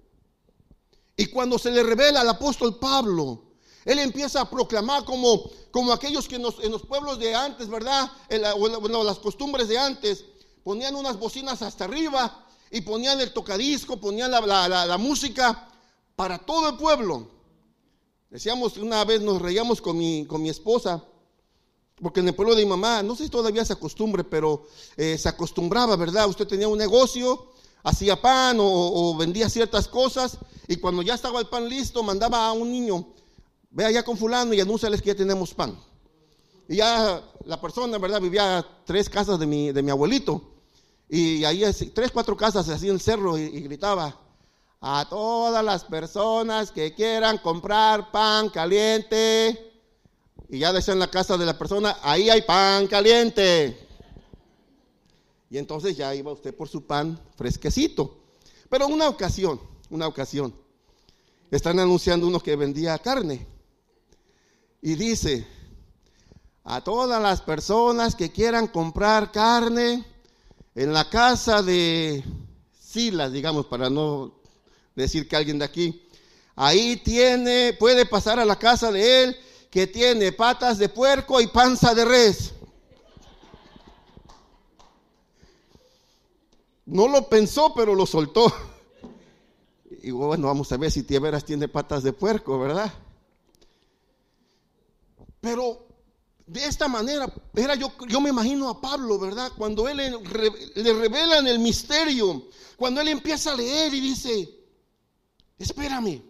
Y 1.22 1.26
cuando 1.26 1.56
se 1.56 1.70
le 1.70 1.84
revela 1.84 2.22
al 2.22 2.28
apóstol 2.28 2.80
Pablo, 2.80 3.44
él 3.84 4.00
empieza 4.00 4.40
a 4.40 4.50
proclamar 4.50 5.04
como, 5.04 5.48
como 5.70 5.92
aquellos 5.92 6.26
que 6.26 6.34
en 6.34 6.42
los, 6.42 6.82
pueblos 6.82 7.20
de 7.20 7.32
antes, 7.32 7.68
¿verdad? 7.68 8.10
bueno, 8.58 9.04
las 9.04 9.20
costumbres 9.20 9.68
de 9.68 9.78
antes, 9.78 10.24
ponían 10.64 10.96
unas 10.96 11.16
bocinas 11.20 11.62
hasta 11.62 11.84
arriba 11.84 12.44
y 12.72 12.80
ponían 12.80 13.20
el 13.20 13.32
tocadisco, 13.32 14.00
ponían 14.00 14.32
la, 14.32 14.98
música 14.98 15.68
para 16.16 16.38
todo 16.38 16.70
el 16.70 16.76
pueblo. 16.76 17.28
Decíamos, 18.28 18.76
una 18.78 19.04
vez 19.04 19.20
nos 19.20 19.40
reíamos 19.40 19.80
con 19.80 19.96
mi, 19.96 20.26
con 20.26 20.42
mi 20.42 20.48
esposa, 20.48 21.04
porque 22.02 22.18
en 22.18 22.26
el 22.26 22.34
pueblo 22.34 22.56
de 22.56 22.64
mi 22.64 22.70
mamá, 22.70 23.00
no 23.04 23.14
sé 23.14 23.22
si 23.22 23.30
todavía 23.30 23.64
se 23.64 23.74
acostumbre, 23.74 24.24
pero 24.24 24.66
eh, 24.96 25.16
se 25.16 25.28
acostumbraba, 25.28 25.94
¿verdad? 25.94 26.26
Usted 26.26 26.48
tenía 26.48 26.66
un 26.66 26.78
negocio, 26.78 27.52
hacía 27.82 28.20
pan 28.20 28.58
o, 28.60 29.14
vendía 29.16 29.48
ciertas 29.48 29.88
cosas, 29.88 30.38
y 30.68 30.76
cuando 30.76 31.02
ya 31.02 31.14
estaba 31.14 31.40
el 31.40 31.46
pan 31.46 31.68
listo, 31.68 32.02
mandaba 32.02 32.48
a 32.48 32.52
un 32.52 32.70
niño 32.70 33.06
ve 33.72 33.86
allá 33.86 34.02
con 34.02 34.16
fulano 34.16 34.54
y 34.54 34.60
anúnciales 34.60 35.00
que 35.00 35.08
ya 35.08 35.16
tenemos 35.16 35.54
pan. 35.54 35.76
Y 36.68 36.76
ya 36.76 37.22
la 37.44 37.60
persona, 37.60 37.98
¿verdad? 37.98 38.20
Vivía 38.20 38.64
tres 38.84 39.08
casas 39.08 39.38
de 39.38 39.46
mi, 39.46 39.72
de 39.72 39.82
mi 39.82 39.90
abuelito. 39.90 40.42
Y 41.08 41.44
ahí, 41.44 41.64
tres, 41.94 42.10
cuatro 42.10 42.36
casas, 42.36 42.68
así 42.68 42.88
en 42.88 42.94
el 42.94 43.00
cerro, 43.00 43.36
y, 43.36 43.60
gritaba, 43.60 44.18
a 44.80 45.06
todas 45.08 45.62
las 45.64 45.84
personas 45.84 46.70
que 46.70 46.94
quieran 46.94 47.38
comprar 47.38 48.10
pan 48.10 48.48
caliente. 48.48 49.72
Y 50.48 50.58
ya 50.58 50.72
decía 50.72 50.92
en 50.92 51.00
la 51.00 51.10
casa 51.10 51.36
de 51.36 51.46
la 51.46 51.58
persona, 51.58 51.96
ahí 52.02 52.30
hay 52.30 52.42
pan 52.42 52.86
caliente. 52.86 53.88
Y 55.50 55.58
entonces 55.58 55.96
ya 55.96 56.14
iba 56.14 56.32
usted 56.32 56.54
por 56.54 56.68
su 56.68 56.86
pan 56.86 57.20
fresquecito. 57.36 58.18
Pero 58.70 58.86
una 58.86 59.08
ocasión, 59.08 59.60
una 59.92 60.08
ocasión, 60.08 60.54
están 61.50 61.78
anunciando 61.78 62.26
uno 62.26 62.40
que 62.40 62.56
vendía 62.56 62.98
carne 62.98 63.46
y 64.80 64.94
dice, 64.94 65.46
a 66.64 66.80
todas 66.82 67.20
las 67.22 67.42
personas 67.42 68.14
que 68.14 68.32
quieran 68.32 68.68
comprar 68.68 69.30
carne 69.30 70.02
en 70.74 70.94
la 70.94 71.10
casa 71.10 71.62
de 71.62 72.24
Silas, 72.80 73.32
digamos, 73.32 73.66
para 73.66 73.90
no 73.90 74.32
decir 74.96 75.28
que 75.28 75.36
alguien 75.36 75.58
de 75.58 75.66
aquí, 75.66 76.08
ahí 76.56 76.96
tiene, 76.96 77.74
puede 77.78 78.06
pasar 78.06 78.40
a 78.40 78.46
la 78.46 78.58
casa 78.58 78.90
de 78.90 79.24
él, 79.24 79.36
que 79.70 79.86
tiene 79.86 80.32
patas 80.32 80.78
de 80.78 80.88
puerco 80.88 81.38
y 81.38 81.48
panza 81.48 81.94
de 81.94 82.04
res. 82.06 82.54
No 86.86 87.08
lo 87.08 87.28
pensó, 87.28 87.74
pero 87.74 87.94
lo 87.94 88.06
soltó. 88.06 88.71
Y 90.04 90.10
bueno, 90.10 90.48
vamos 90.48 90.72
a 90.72 90.76
ver 90.76 90.90
si 90.90 91.04
Tieveras 91.04 91.44
tiene 91.44 91.68
patas 91.68 92.02
de 92.02 92.12
puerco, 92.12 92.58
¿verdad? 92.58 92.92
Pero 95.40 95.86
de 96.44 96.66
esta 96.66 96.88
manera, 96.88 97.32
era 97.54 97.76
yo, 97.76 97.92
yo 98.08 98.20
me 98.20 98.30
imagino 98.30 98.68
a 98.68 98.80
Pablo, 98.80 99.16
¿verdad? 99.18 99.52
Cuando 99.56 99.88
él 99.88 99.98
le, 99.98 100.92
revela 100.92 101.38
en 101.38 101.46
el 101.46 101.60
misterio, 101.60 102.48
cuando 102.76 103.00
él 103.00 103.08
empieza 103.08 103.52
a 103.52 103.56
leer 103.56 103.94
y 103.94 104.00
dice, 104.00 104.50
espérame, 105.56 106.20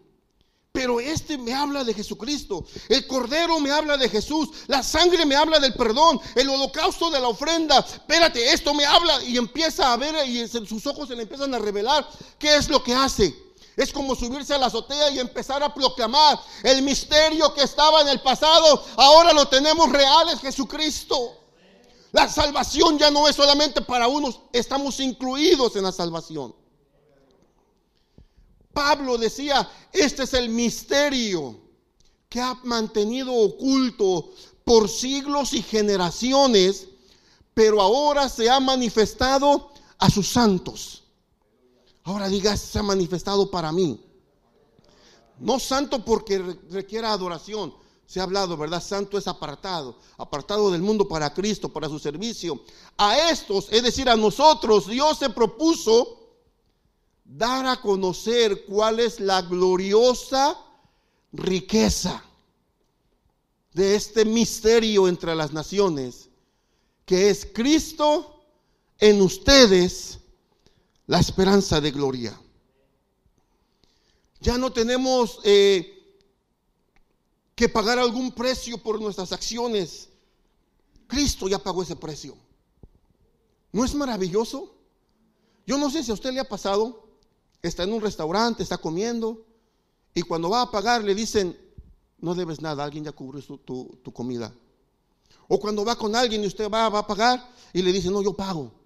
Pero 0.70 1.00
este 1.00 1.38
me 1.38 1.54
habla 1.54 1.82
de 1.82 1.94
Jesucristo. 1.94 2.66
El 2.90 3.06
cordero 3.06 3.58
me 3.58 3.70
habla 3.70 3.96
de 3.96 4.08
Jesús. 4.08 4.50
La 4.66 4.82
sangre 4.82 5.24
me 5.24 5.36
habla 5.36 5.60
del 5.60 5.74
perdón. 5.74 6.18
El 6.34 6.48
holocausto 6.48 7.10
de 7.10 7.20
la 7.20 7.28
ofrenda. 7.28 7.78
Espérate, 7.78 8.52
esto 8.52 8.72
me 8.74 8.84
habla. 8.84 9.22
Y 9.24 9.36
empieza 9.36 9.92
a 9.92 9.96
ver 9.96 10.26
y 10.26 10.46
sus 10.48 10.86
ojos 10.86 11.08
se 11.08 11.16
le 11.16 11.22
empiezan 11.22 11.54
a 11.54 11.58
revelar 11.58 12.08
qué 12.38 12.56
es 12.56 12.70
lo 12.70 12.82
que 12.82 12.94
hace. 12.94 13.51
Es 13.76 13.92
como 13.92 14.14
subirse 14.14 14.54
a 14.54 14.58
la 14.58 14.66
azotea 14.66 15.10
y 15.10 15.18
empezar 15.18 15.62
a 15.62 15.72
proclamar 15.72 16.38
el 16.62 16.82
misterio 16.82 17.54
que 17.54 17.62
estaba 17.62 18.02
en 18.02 18.08
el 18.08 18.20
pasado. 18.20 18.84
Ahora 18.96 19.32
lo 19.32 19.48
tenemos 19.48 19.90
real, 19.90 20.28
es 20.28 20.40
Jesucristo. 20.40 21.38
La 22.12 22.28
salvación 22.28 22.98
ya 22.98 23.10
no 23.10 23.26
es 23.26 23.36
solamente 23.36 23.80
para 23.80 24.06
unos, 24.06 24.40
estamos 24.52 25.00
incluidos 25.00 25.74
en 25.76 25.84
la 25.84 25.92
salvación. 25.92 26.54
Pablo 28.74 29.16
decía, 29.16 29.68
este 29.92 30.24
es 30.24 30.34
el 30.34 30.50
misterio 30.50 31.58
que 32.28 32.40
ha 32.40 32.54
mantenido 32.64 33.32
oculto 33.32 34.30
por 34.64 34.88
siglos 34.88 35.52
y 35.54 35.62
generaciones, 35.62 36.86
pero 37.54 37.80
ahora 37.80 38.28
se 38.28 38.48
ha 38.50 38.60
manifestado 38.60 39.70
a 39.98 40.10
sus 40.10 40.28
santos. 40.28 41.01
Ahora 42.04 42.28
diga, 42.28 42.56
se 42.56 42.78
ha 42.78 42.82
manifestado 42.82 43.50
para 43.50 43.72
mí. 43.72 44.04
No 45.38 45.58
santo 45.58 46.04
porque 46.04 46.38
requiera 46.70 47.12
adoración. 47.12 47.74
Se 48.06 48.20
ha 48.20 48.24
hablado, 48.24 48.56
¿verdad? 48.56 48.82
Santo 48.82 49.16
es 49.16 49.26
apartado, 49.26 49.96
apartado 50.18 50.70
del 50.70 50.82
mundo 50.82 51.08
para 51.08 51.32
Cristo, 51.32 51.72
para 51.72 51.88
su 51.88 51.98
servicio. 51.98 52.62
A 52.98 53.30
estos, 53.30 53.68
es 53.70 53.82
decir, 53.82 54.08
a 54.08 54.16
nosotros, 54.16 54.86
Dios 54.86 55.18
se 55.18 55.30
propuso 55.30 56.18
dar 57.24 57.66
a 57.66 57.80
conocer 57.80 58.66
cuál 58.66 59.00
es 59.00 59.18
la 59.18 59.40
gloriosa 59.42 60.58
riqueza 61.32 62.22
de 63.72 63.94
este 63.94 64.24
misterio 64.24 65.08
entre 65.08 65.34
las 65.34 65.52
naciones, 65.52 66.28
que 67.06 67.30
es 67.30 67.46
Cristo 67.46 68.44
en 68.98 69.22
ustedes, 69.22 70.18
la 71.12 71.20
esperanza 71.20 71.78
de 71.78 71.90
gloria. 71.90 72.40
Ya 74.40 74.56
no 74.56 74.72
tenemos 74.72 75.40
eh, 75.44 76.16
que 77.54 77.68
pagar 77.68 77.98
algún 77.98 78.32
precio 78.32 78.78
por 78.78 78.98
nuestras 78.98 79.30
acciones. 79.30 80.08
Cristo 81.06 81.48
ya 81.48 81.58
pagó 81.58 81.82
ese 81.82 81.96
precio. 81.96 82.34
¿No 83.72 83.84
es 83.84 83.94
maravilloso? 83.94 84.74
Yo 85.66 85.76
no 85.76 85.90
sé 85.90 86.02
si 86.02 86.10
a 86.10 86.14
usted 86.14 86.32
le 86.32 86.40
ha 86.40 86.48
pasado 86.48 87.06
está 87.60 87.82
en 87.82 87.92
un 87.92 88.00
restaurante, 88.00 88.62
está 88.62 88.78
comiendo, 88.78 89.44
y 90.14 90.22
cuando 90.22 90.48
va 90.48 90.62
a 90.62 90.70
pagar 90.70 91.04
le 91.04 91.14
dicen, 91.14 91.54
no 92.20 92.34
debes 92.34 92.62
nada, 92.62 92.84
alguien 92.84 93.04
ya 93.04 93.12
cubrió 93.12 93.42
tu, 93.58 94.12
comida. 94.14 94.50
O 95.46 95.60
cuando 95.60 95.84
va 95.84 95.94
con 95.94 96.16
alguien 96.16 96.42
y 96.42 96.46
usted 96.46 96.70
va, 96.70 96.88
va 96.88 97.00
a 97.00 97.06
pagar 97.06 97.52
y 97.74 97.82
le 97.82 97.92
dice, 97.92 98.08
no, 98.08 98.22
yo 98.22 98.32
pago. 98.32 98.81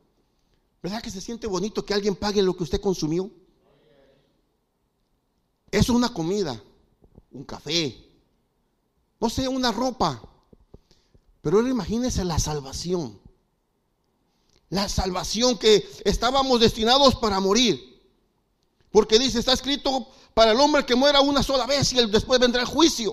¿Verdad 0.86 1.02
que 1.02 1.10
se 1.10 1.20
siente 1.20 1.48
bonito 1.48 1.84
que 1.84 1.94
alguien 1.94 2.14
pague 2.14 2.40
lo 2.40 2.56
que 2.56 2.62
usted 2.62 2.80
consumió? 2.80 3.28
Eso 5.72 5.92
es 5.92 5.96
una 5.96 6.14
comida, 6.14 6.62
un 7.32 7.42
café, 7.42 8.08
no 9.18 9.28
sé, 9.28 9.48
una 9.48 9.72
ropa. 9.72 10.22
Pero 11.42 11.56
ahora 11.56 11.70
imagínese 11.70 12.24
la 12.24 12.38
salvación. 12.38 13.20
La 14.68 14.88
salvación 14.88 15.58
que 15.58 15.90
estábamos 16.04 16.60
destinados 16.60 17.16
para 17.16 17.40
morir. 17.40 18.00
Porque 18.92 19.18
dice, 19.18 19.40
está 19.40 19.54
escrito 19.54 20.06
para 20.34 20.52
el 20.52 20.60
hombre 20.60 20.86
que 20.86 20.94
muera 20.94 21.20
una 21.20 21.42
sola 21.42 21.66
vez 21.66 21.92
y 21.94 22.06
después 22.06 22.38
vendrá 22.38 22.60
el 22.60 22.68
juicio. 22.68 23.12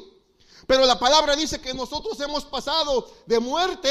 Pero 0.68 0.86
la 0.86 1.00
palabra 1.00 1.36
dice 1.36 1.60
que 1.60 1.74
nosotros 1.74 2.20
hemos 2.20 2.46
pasado 2.46 3.12
de 3.26 3.40
muerte 3.40 3.90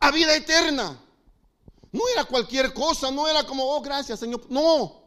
a 0.00 0.10
vida 0.10 0.34
eterna. 0.34 1.00
No 1.92 2.02
era 2.12 2.24
cualquier 2.24 2.72
cosa, 2.72 3.10
no 3.10 3.26
era 3.26 3.44
como, 3.44 3.64
oh, 3.64 3.80
gracias 3.80 4.20
Señor. 4.20 4.42
No, 4.48 5.02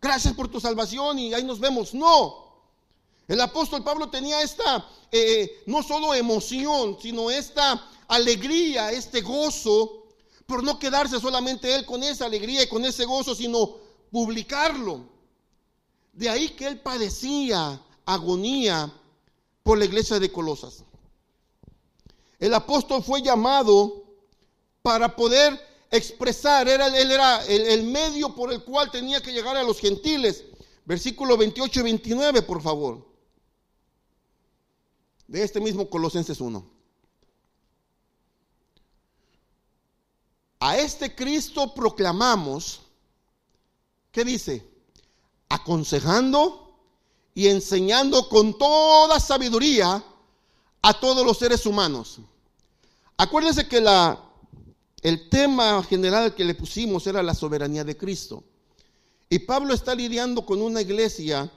gracias 0.00 0.34
por 0.34 0.48
tu 0.48 0.60
salvación 0.60 1.18
y 1.18 1.34
ahí 1.34 1.44
nos 1.44 1.58
vemos. 1.58 1.94
No. 1.94 2.42
El 3.28 3.40
apóstol 3.40 3.82
Pablo 3.82 4.10
tenía 4.10 4.42
esta, 4.42 4.86
eh, 5.10 5.62
no 5.66 5.82
solo 5.82 6.14
emoción, 6.14 6.98
sino 7.00 7.30
esta 7.30 7.88
alegría, 8.08 8.92
este 8.92 9.22
gozo, 9.22 10.04
por 10.46 10.62
no 10.62 10.78
quedarse 10.78 11.18
solamente 11.18 11.74
él 11.74 11.86
con 11.86 12.02
esa 12.02 12.26
alegría 12.26 12.62
y 12.62 12.68
con 12.68 12.84
ese 12.84 13.04
gozo, 13.04 13.34
sino 13.34 13.76
publicarlo. 14.10 15.06
De 16.12 16.28
ahí 16.28 16.50
que 16.50 16.66
él 16.66 16.80
padecía 16.80 17.80
agonía 18.04 18.92
por 19.62 19.78
la 19.78 19.84
iglesia 19.84 20.18
de 20.18 20.30
Colosas. 20.30 20.84
El 22.38 22.52
apóstol 22.54 23.02
fue 23.02 23.22
llamado 23.22 24.04
para 24.82 25.14
poder 25.14 25.58
expresar, 25.92 26.68
era, 26.68 26.88
él 26.88 27.10
era 27.10 27.44
el, 27.46 27.62
el, 27.66 27.84
medio 27.84 28.34
por 28.34 28.52
el 28.52 28.64
cual 28.64 28.90
tenía 28.90 29.22
que 29.22 29.32
llegar 29.32 29.56
a 29.56 29.62
los 29.62 29.78
gentiles. 29.78 30.44
Versículo 30.84 31.36
28 31.36 31.80
y 31.80 31.82
29, 31.84 32.42
por 32.42 32.60
favor. 32.60 33.06
De 35.28 35.44
este 35.44 35.60
mismo 35.60 35.88
Colosenses 35.88 36.40
1. 36.40 36.70
A 40.58 40.78
este 40.78 41.14
Cristo 41.14 41.72
proclamamos, 41.74 42.80
¿qué 44.10 44.24
dice? 44.24 44.72
aconsejando 45.52 46.74
y 47.34 47.48
enseñando 47.48 48.28
con 48.30 48.56
toda 48.56 49.20
sabiduría 49.20 50.02
a 50.80 50.94
todos 50.94 51.26
los 51.26 51.38
seres 51.38 51.66
humanos. 51.66 52.20
Acuérdense 53.18 53.68
que 53.68 53.80
la, 53.80 54.18
el 55.02 55.28
tema 55.28 55.82
general 55.82 56.34
que 56.34 56.44
le 56.44 56.54
pusimos 56.54 57.06
era 57.06 57.22
la 57.22 57.34
soberanía 57.34 57.84
de 57.84 57.96
Cristo. 57.96 58.44
Y 59.28 59.40
Pablo 59.40 59.74
está 59.74 59.94
lidiando 59.94 60.46
con 60.46 60.62
una 60.62 60.80
iglesia 60.80 61.50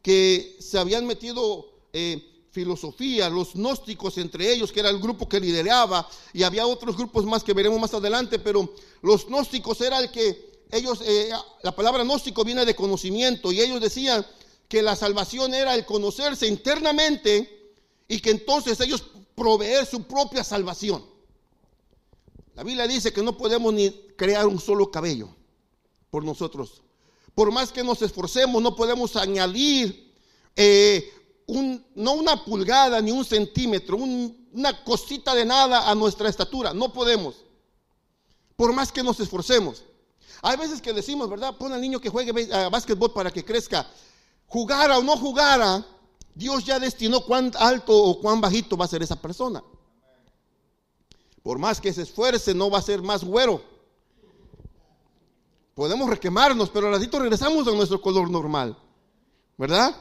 que 0.00 0.56
se 0.60 0.78
habían 0.78 1.06
metido 1.06 1.70
eh, 1.92 2.46
filosofía, 2.50 3.28
los 3.28 3.54
gnósticos 3.54 4.16
entre 4.18 4.52
ellos, 4.52 4.70
que 4.70 4.80
era 4.80 4.90
el 4.90 5.00
grupo 5.00 5.28
que 5.28 5.40
lideraba, 5.40 6.08
y 6.32 6.44
había 6.44 6.66
otros 6.66 6.96
grupos 6.96 7.24
más 7.24 7.42
que 7.42 7.52
veremos 7.52 7.80
más 7.80 7.94
adelante, 7.94 8.38
pero 8.38 8.72
los 9.02 9.26
gnósticos 9.26 9.80
era 9.80 9.98
el 9.98 10.10
que 10.10 10.52
ellos, 10.70 11.00
eh, 11.04 11.30
la 11.62 11.74
palabra 11.74 12.04
gnóstico 12.04 12.44
viene 12.44 12.64
de 12.64 12.76
conocimiento 12.76 13.52
y 13.52 13.60
ellos 13.60 13.80
decían 13.80 14.24
que 14.68 14.82
la 14.82 14.96
salvación 14.96 15.52
era 15.54 15.74
el 15.74 15.84
conocerse 15.84 16.46
internamente 16.46 17.72
y 18.06 18.20
que 18.20 18.30
entonces 18.30 18.78
ellos 18.80 19.04
proveer 19.34 19.86
su 19.86 20.04
propia 20.04 20.44
salvación. 20.44 21.13
La 22.54 22.62
Biblia 22.62 22.86
dice 22.86 23.12
que 23.12 23.22
no 23.22 23.36
podemos 23.36 23.72
ni 23.72 23.90
crear 24.16 24.46
un 24.46 24.60
solo 24.60 24.90
cabello 24.90 25.28
por 26.10 26.24
nosotros. 26.24 26.82
Por 27.34 27.50
más 27.50 27.72
que 27.72 27.82
nos 27.82 28.00
esforcemos, 28.02 28.62
no 28.62 28.76
podemos 28.76 29.16
añadir 29.16 30.14
eh, 30.54 31.12
un, 31.46 31.84
no 31.96 32.12
una 32.12 32.44
pulgada 32.44 33.00
ni 33.00 33.10
un 33.10 33.24
centímetro, 33.24 33.96
una 33.96 34.84
cosita 34.84 35.34
de 35.34 35.44
nada 35.44 35.90
a 35.90 35.94
nuestra 35.96 36.28
estatura. 36.28 36.72
No 36.72 36.92
podemos. 36.92 37.44
Por 38.54 38.72
más 38.72 38.92
que 38.92 39.02
nos 39.02 39.18
esforcemos. 39.18 39.82
Hay 40.42 40.56
veces 40.56 40.80
que 40.80 40.92
decimos, 40.92 41.28
¿verdad? 41.28 41.56
Pon 41.56 41.72
al 41.72 41.80
niño 41.80 42.00
que 42.00 42.10
juegue 42.10 42.52
a 42.52 42.68
básquetbol 42.68 43.12
para 43.12 43.32
que 43.32 43.44
crezca. 43.44 43.90
Jugara 44.46 44.98
o 44.98 45.02
no 45.02 45.16
jugara, 45.16 45.84
Dios 46.34 46.64
ya 46.64 46.78
destinó 46.78 47.24
cuán 47.24 47.50
alto 47.58 47.96
o 47.96 48.20
cuán 48.20 48.40
bajito 48.40 48.76
va 48.76 48.84
a 48.84 48.88
ser 48.88 49.02
esa 49.02 49.20
persona. 49.20 49.64
Por 51.44 51.58
más 51.58 51.78
que 51.78 51.92
se 51.92 52.02
esfuerce, 52.02 52.54
no 52.54 52.70
va 52.70 52.78
a 52.78 52.82
ser 52.82 53.02
más 53.02 53.22
güero. 53.22 53.62
Podemos 55.74 56.08
requemarnos, 56.08 56.70
pero 56.70 56.86
al 56.86 56.94
ratito 56.94 57.18
regresamos 57.18 57.68
a 57.68 57.72
nuestro 57.72 58.00
color 58.00 58.30
normal. 58.30 58.74
¿Verdad? 59.58 59.94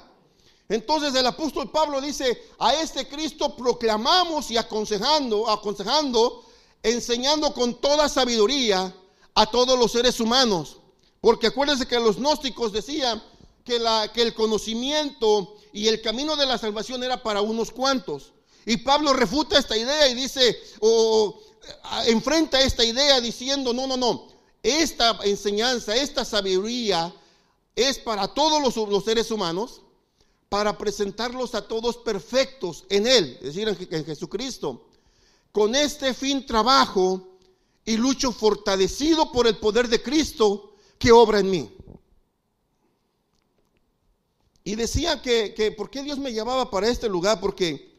Entonces 0.70 1.14
el 1.14 1.28
apóstol 1.28 1.70
Pablo 1.70 2.00
dice, 2.00 2.42
a 2.58 2.76
este 2.76 3.10
Cristo 3.10 3.58
proclamamos 3.58 4.50
y 4.52 4.58
aconsejando, 4.58 5.50
aconsejando, 5.50 6.46
enseñando 6.82 7.54
con 7.54 7.76
toda 7.76 8.08
sabiduría 8.08 8.96
a 9.36 9.46
todos 9.46 9.78
los 9.78 9.92
seres 9.92 10.22
humanos. 10.22 10.78
Porque 11.20 11.48
acuérdense 11.48 11.86
que 11.86 12.00
los 12.00 12.20
gnósticos 12.20 12.72
decían 12.72 13.22
que, 13.66 13.80
la, 13.80 14.14
que 14.14 14.22
el 14.22 14.34
conocimiento 14.34 15.58
y 15.74 15.90
el 15.90 16.02
camino 16.02 16.38
de 16.38 16.46
la 16.46 16.58
salvación 16.58 17.04
era 17.04 17.22
para 17.22 17.42
unos 17.42 17.70
cuantos. 17.70 18.32
Y 18.66 18.78
Pablo 18.78 19.14
refuta 19.14 19.60
esta 19.60 19.78
idea 19.78 20.08
y 20.08 20.16
dice, 20.16 20.58
o 20.80 21.40
enfrenta 22.08 22.62
esta 22.62 22.84
idea 22.84 23.20
diciendo, 23.22 23.74
no, 23.74 23.88
no, 23.88 23.98
no, 23.98 24.28
esta 24.62 25.20
enseñanza, 25.24 25.96
esta 25.96 26.24
sabiduría 26.24 27.14
es 27.76 28.00
para 28.00 28.28
todos 28.28 28.76
los, 28.76 29.04
seres 29.04 29.32
humanos, 29.32 29.82
para 30.50 30.78
presentarlos 30.78 31.56
a 31.56 31.68
todos 31.68 31.98
perfectos 31.98 32.86
en 32.90 33.08
Él, 33.08 33.38
es 33.42 33.56
decir, 33.56 33.68
en, 33.68 33.88
en 33.92 34.06
Jesucristo. 34.06 34.88
Con 35.52 35.76
este 35.76 36.14
fin 36.14 36.46
trabajo 36.46 37.38
y 37.86 37.98
lucho 37.98 38.32
fortalecido 38.32 39.32
por 39.32 39.48
el 39.48 39.58
poder 39.58 39.88
de 39.88 40.02
Cristo 40.02 40.76
que 40.98 41.12
obra 41.12 41.40
en 41.40 41.50
mí. 41.50 41.76
Y 44.64 44.76
decía 44.76 45.22
que, 45.22 45.54
que 45.54 45.72
por 45.72 45.90
qué 45.90 46.04
Dios 46.04 46.18
me 46.18 46.32
llevaba 46.32 46.72
para 46.72 46.88
este 46.88 47.10
lugar, 47.10 47.42
porque 47.42 47.93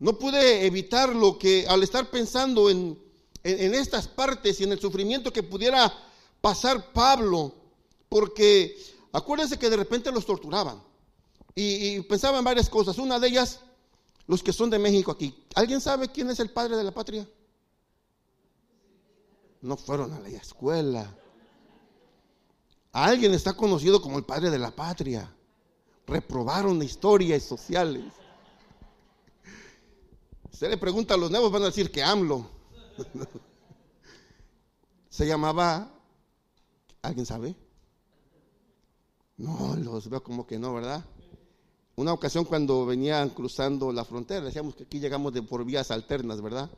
no 0.00 0.18
pude 0.18 0.66
evitar 0.66 1.14
lo 1.14 1.38
que 1.38 1.66
al 1.68 1.82
estar 1.82 2.10
pensando 2.10 2.70
en, 2.70 2.98
en, 3.44 3.74
estas 3.74 4.08
partes 4.08 4.58
y 4.60 4.64
en 4.64 4.72
el 4.72 4.80
sufrimiento 4.80 5.30
que 5.30 5.42
pudiera 5.42 5.92
pasar 6.40 6.92
Pablo, 6.92 7.54
porque 8.08 8.76
acuérdense 9.12 9.58
que 9.58 9.68
de 9.68 9.76
repente 9.76 10.10
los 10.10 10.24
torturaban 10.24 10.82
y, 11.54 11.96
y 11.96 12.00
pensaban 12.00 12.38
en 12.38 12.44
varias 12.44 12.70
cosas. 12.70 12.96
Una 12.96 13.18
de 13.18 13.28
ellas, 13.28 13.60
los 14.26 14.42
que 14.42 14.54
son 14.54 14.70
de 14.70 14.78
México 14.78 15.12
aquí. 15.12 15.34
¿Alguien 15.54 15.82
sabe 15.82 16.08
quién 16.08 16.30
es 16.30 16.40
el 16.40 16.50
padre 16.50 16.78
de 16.78 16.84
la 16.84 16.92
patria? 16.92 17.28
No 19.60 19.76
fueron 19.76 20.14
a 20.14 20.20
la 20.20 20.28
escuela. 20.30 21.14
Alguien 22.92 23.34
está 23.34 23.52
conocido 23.52 24.00
como 24.00 24.16
el 24.16 24.24
padre 24.24 24.48
de 24.48 24.58
la 24.58 24.70
patria. 24.70 25.30
Reprobaron 26.06 26.82
historias 26.82 27.42
sociales. 27.42 28.14
Se 30.60 30.68
le 30.68 30.76
pregunta 30.76 31.14
a 31.14 31.16
los 31.16 31.30
nuevos, 31.30 31.50
van 31.50 31.62
a 31.62 31.66
decir 31.66 31.90
que 31.90 32.02
AMLO. 32.02 32.46
Se 35.08 35.26
llamaba, 35.26 35.90
¿alguien 37.00 37.24
sabe? 37.24 37.56
No, 39.38 39.74
los 39.76 40.10
veo 40.10 40.22
como 40.22 40.46
que 40.46 40.58
no, 40.58 40.74
¿verdad? 40.74 41.02
Una 41.96 42.12
ocasión 42.12 42.44
cuando 42.44 42.84
venían 42.84 43.30
cruzando 43.30 43.90
la 43.90 44.04
frontera, 44.04 44.44
decíamos 44.44 44.74
que 44.74 44.82
aquí 44.82 45.00
llegamos 45.00 45.32
de 45.32 45.40
por 45.40 45.64
vías 45.64 45.90
alternas, 45.90 46.42
¿verdad? 46.42 46.68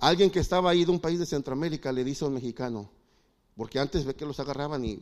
Alguien 0.00 0.28
que 0.28 0.40
estaba 0.40 0.70
ahí 0.70 0.84
de 0.84 0.90
un 0.90 0.98
país 0.98 1.20
de 1.20 1.26
Centroamérica 1.26 1.92
le 1.92 2.02
dice 2.02 2.24
a 2.24 2.28
un 2.28 2.34
mexicano, 2.34 2.90
porque 3.56 3.78
antes 3.78 4.04
ve 4.04 4.16
que 4.16 4.26
los 4.26 4.40
agarraban 4.40 4.84
y 4.84 5.00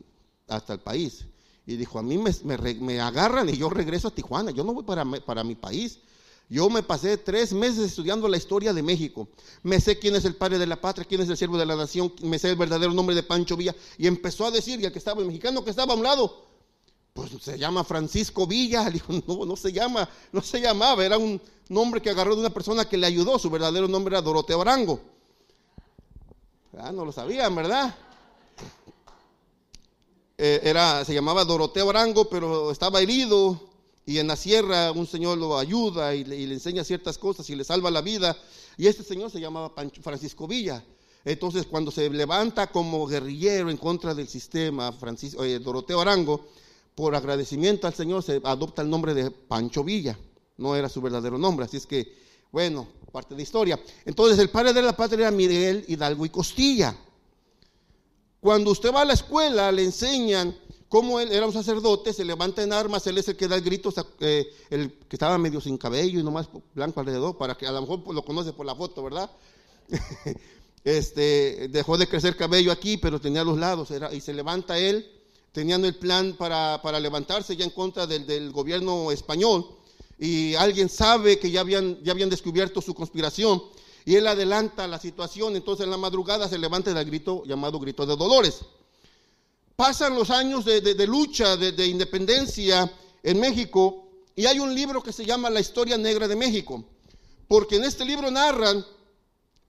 hasta 0.49 0.75
el 0.75 0.81
país. 0.81 1.25
Y 1.65 1.77
dijo, 1.77 1.99
a 1.99 2.03
mí 2.03 2.23
me, 2.45 3.01
agarran 3.01 3.49
y 3.49 3.57
yo 3.57 3.71
regreso 3.71 4.09
a 4.09 4.15
Tijuana, 4.15 4.51
yo 4.51 4.65
no 4.65 4.75
voy 4.75 4.85
para, 4.85 5.03
para 5.23 5.43
mi 5.45 5.55
país. 5.55 5.99
Yo 6.51 6.69
me 6.69 6.83
pasé 6.83 7.17
tres 7.17 7.53
meses 7.53 7.87
estudiando 7.87 8.27
la 8.27 8.37
historia 8.37 8.73
de 8.73 8.83
México. 8.83 9.29
Me 9.63 9.81
sé 9.81 10.01
quién 10.01 10.17
es 10.17 10.25
el 10.25 10.35
padre 10.35 10.59
de 10.59 10.67
la 10.67 10.81
patria, 10.81 11.07
quién 11.09 11.21
es 11.21 11.29
el 11.29 11.37
siervo 11.37 11.57
de 11.57 11.65
la 11.65 11.77
nación, 11.77 12.13
me 12.23 12.41
sé 12.41 12.51
el 12.51 12.57
verdadero 12.57 12.93
nombre 12.93 13.15
de 13.15 13.23
Pancho 13.23 13.57
Villa. 13.57 13.73
Y 13.97 14.09
empezó 14.09 14.47
a 14.47 14.51
decir, 14.51 14.81
y 14.81 14.85
el 14.85 14.91
que 14.91 14.99
estaba, 14.99 15.23
mexicano 15.23 15.63
que 15.63 15.71
estaba 15.71 15.95
a 15.95 15.97
un 15.97 16.03
lado, 16.03 16.45
pues 17.15 17.31
se 17.41 17.57
llama 17.57 17.85
Francisco 17.85 18.49
Villa. 18.49 18.91
Dijo, 18.91 19.13
no, 19.29 19.47
no 19.47 19.55
se 19.55 19.73
llama, 19.73 20.09
no 20.33 20.43
se 20.43 20.61
llamaba, 20.61 21.05
era 21.05 21.19
un 21.19 21.41
nombre 21.69 22.03
que 22.03 22.11
agarró 22.11 22.35
de 22.35 22.41
una 22.41 22.51
persona 22.51 22.85
que 22.85 22.99
le 22.99 23.07
ayudó. 23.07 23.39
Su 23.39 23.49
verdadero 23.49 23.87
nombre 23.87 24.15
era 24.15 24.21
Doroteo 24.21 24.61
Arango. 24.61 25.01
Ah, 26.77 26.91
no 26.91 27.05
lo 27.05 27.13
sabían, 27.13 27.55
¿verdad? 27.55 27.95
Eh, 30.37 30.63
era, 30.65 31.05
se 31.05 31.15
llamaba 31.15 31.45
Doroteo 31.45 31.91
Arango, 31.91 32.29
pero 32.29 32.73
estaba 32.73 33.01
herido 33.01 33.70
y 34.11 34.19
en 34.19 34.27
la 34.27 34.35
sierra 34.35 34.91
un 34.91 35.07
señor 35.07 35.39
lo 35.39 35.57
ayuda 35.57 36.17
y 36.17 36.25
le, 36.25 36.43
enseña 36.53 36.83
ciertas 36.83 37.17
cosas 37.17 37.49
y 37.49 37.55
le 37.55 37.63
salva 37.63 37.93
la 37.93 38.01
vida. 38.01 38.37
Y 38.77 38.89
este 38.89 39.05
señor 39.05 39.31
se 39.31 39.41
llamaba 39.41 39.73
Francisco 40.03 40.49
Villa. 40.49 40.85
Entonces, 41.25 41.65
cuando 41.65 41.93
se 41.93 42.11
levanta 42.11 42.67
como 42.73 43.07
guerrillero 43.07 43.71
en 43.71 43.77
contra 43.77 44.13
del 44.13 44.27
sistema, 44.27 44.91
Francisco, 44.91 45.45
eh, 45.45 45.61
Doroteo 45.61 46.01
Arango, 46.01 46.49
por 46.97 47.15
agradecimiento 47.15 47.87
al 47.87 47.95
Señor 47.95 48.25
se 48.25 48.41
adopta 48.43 48.83
el 48.83 48.91
nombre 48.91 49.15
de 49.15 49.31
Pancho 49.31 49.85
Villa. 49.85 50.19
No 50.57 50.75
era 50.75 50.89
su 50.89 51.01
verdadero 51.01 51.39
nombre. 51.39 51.67
Así 51.67 51.77
es 51.77 51.87
que, 51.87 52.13
bueno, 52.51 52.89
parte 53.13 53.37
de 53.37 53.43
historia. 53.45 53.79
Entonces, 54.05 54.41
el 54.41 54.51
padre 54.51 54.73
de 54.73 54.83
la 54.83 54.97
patria 54.97 55.29
era 55.29 55.31
Miguel 55.31 55.85
Hidalgo 55.87 56.27
y 56.27 56.31
Costilla. 56.31 56.97
Cuando 58.41 58.73
usted 58.73 58.93
va 58.93 59.03
a 59.03 59.05
la 59.05 59.13
escuela, 59.13 59.71
le 59.71 59.85
enseñan 59.85 60.53
cómo 60.91 61.21
él 61.21 61.31
era 61.31 61.47
un 61.47 61.53
sacerdote, 61.53 62.13
se 62.13 62.25
levanta 62.25 62.65
en 62.65 62.73
armas, 62.73 63.07
él 63.07 63.17
es 63.17 63.29
el 63.29 63.37
que 63.37 63.47
da 63.47 63.55
el 63.55 63.63
grito, 63.63 63.95
eh, 64.19 64.53
el 64.71 64.93
que 65.09 65.15
estaba 65.15 65.39
medio 65.39 65.61
sin 65.61 65.79
cabello 65.79 66.19
y 66.19 66.23
nomás 66.25 66.49
blanco 66.75 66.99
alrededor, 66.99 67.39
para 67.39 67.57
que 67.57 67.65
a 67.65 67.71
lo 67.71 67.81
mejor 67.81 68.13
lo 68.13 68.25
conoce 68.25 68.53
por 68.53 68.67
la 68.67 68.75
foto, 68.75 69.05
¿verdad? 69.05 69.31
este, 70.85 71.69
dejó 71.69 71.97
de 71.97 72.09
crecer 72.09 72.37
cabello 72.37 72.73
aquí, 72.73 72.97
pero 72.97 73.21
tenía 73.21 73.45
los 73.45 73.57
lados, 73.57 73.93
era, 73.93 74.13
y 74.13 74.21
se 74.21 74.35
levanta 74.35 74.79
él, 74.79 75.09
teniendo 75.53 75.87
el 75.87 75.95
plan 75.95 76.35
para, 76.37 76.81
levantarse 76.99 77.57
ya 77.57 77.65
en 77.65 77.71
contra 77.71 78.09
del, 78.09 78.27
del, 78.27 78.51
gobierno 78.51 79.13
español, 79.13 79.69
y 80.19 80.57
alguien 80.57 80.89
sabe 80.89 81.39
que 81.39 81.53
ya 81.53 81.61
habían, 81.61 82.03
ya 82.03 82.11
habían 82.11 82.31
descubierto 82.31 82.83
su 82.83 82.95
conspiración, 82.95 83.63
y 84.05 84.17
él 84.17 84.27
adelanta 84.27 84.89
la 84.89 84.99
situación, 84.99 85.55
entonces 85.55 85.85
en 85.85 85.93
la 85.93 85.99
madrugada 85.99 86.49
se 86.49 86.59
levanta 86.59 86.91
el 86.91 87.07
grito 87.07 87.45
llamado 87.45 87.79
grito 87.79 88.05
de 88.07 88.17
dolores. 88.17 88.63
Pasan 89.81 90.15
los 90.15 90.29
años 90.29 90.67
de, 90.67 91.07
lucha, 91.07 91.57
de, 91.57 91.87
independencia 91.87 92.93
en 93.23 93.41
México, 93.41 94.11
y 94.37 94.45
hay 94.45 94.59
un 94.59 94.75
libro 94.75 95.03
que 95.03 95.11
se 95.11 95.25
llama 95.25 95.49
La 95.49 95.61
historia 95.61 95.97
negra 95.97 96.29
de 96.29 96.37
México, 96.37 96.85
porque 97.49 97.77
en 97.77 97.85
este 97.85 98.05
libro 98.05 98.31
narran, 98.31 98.85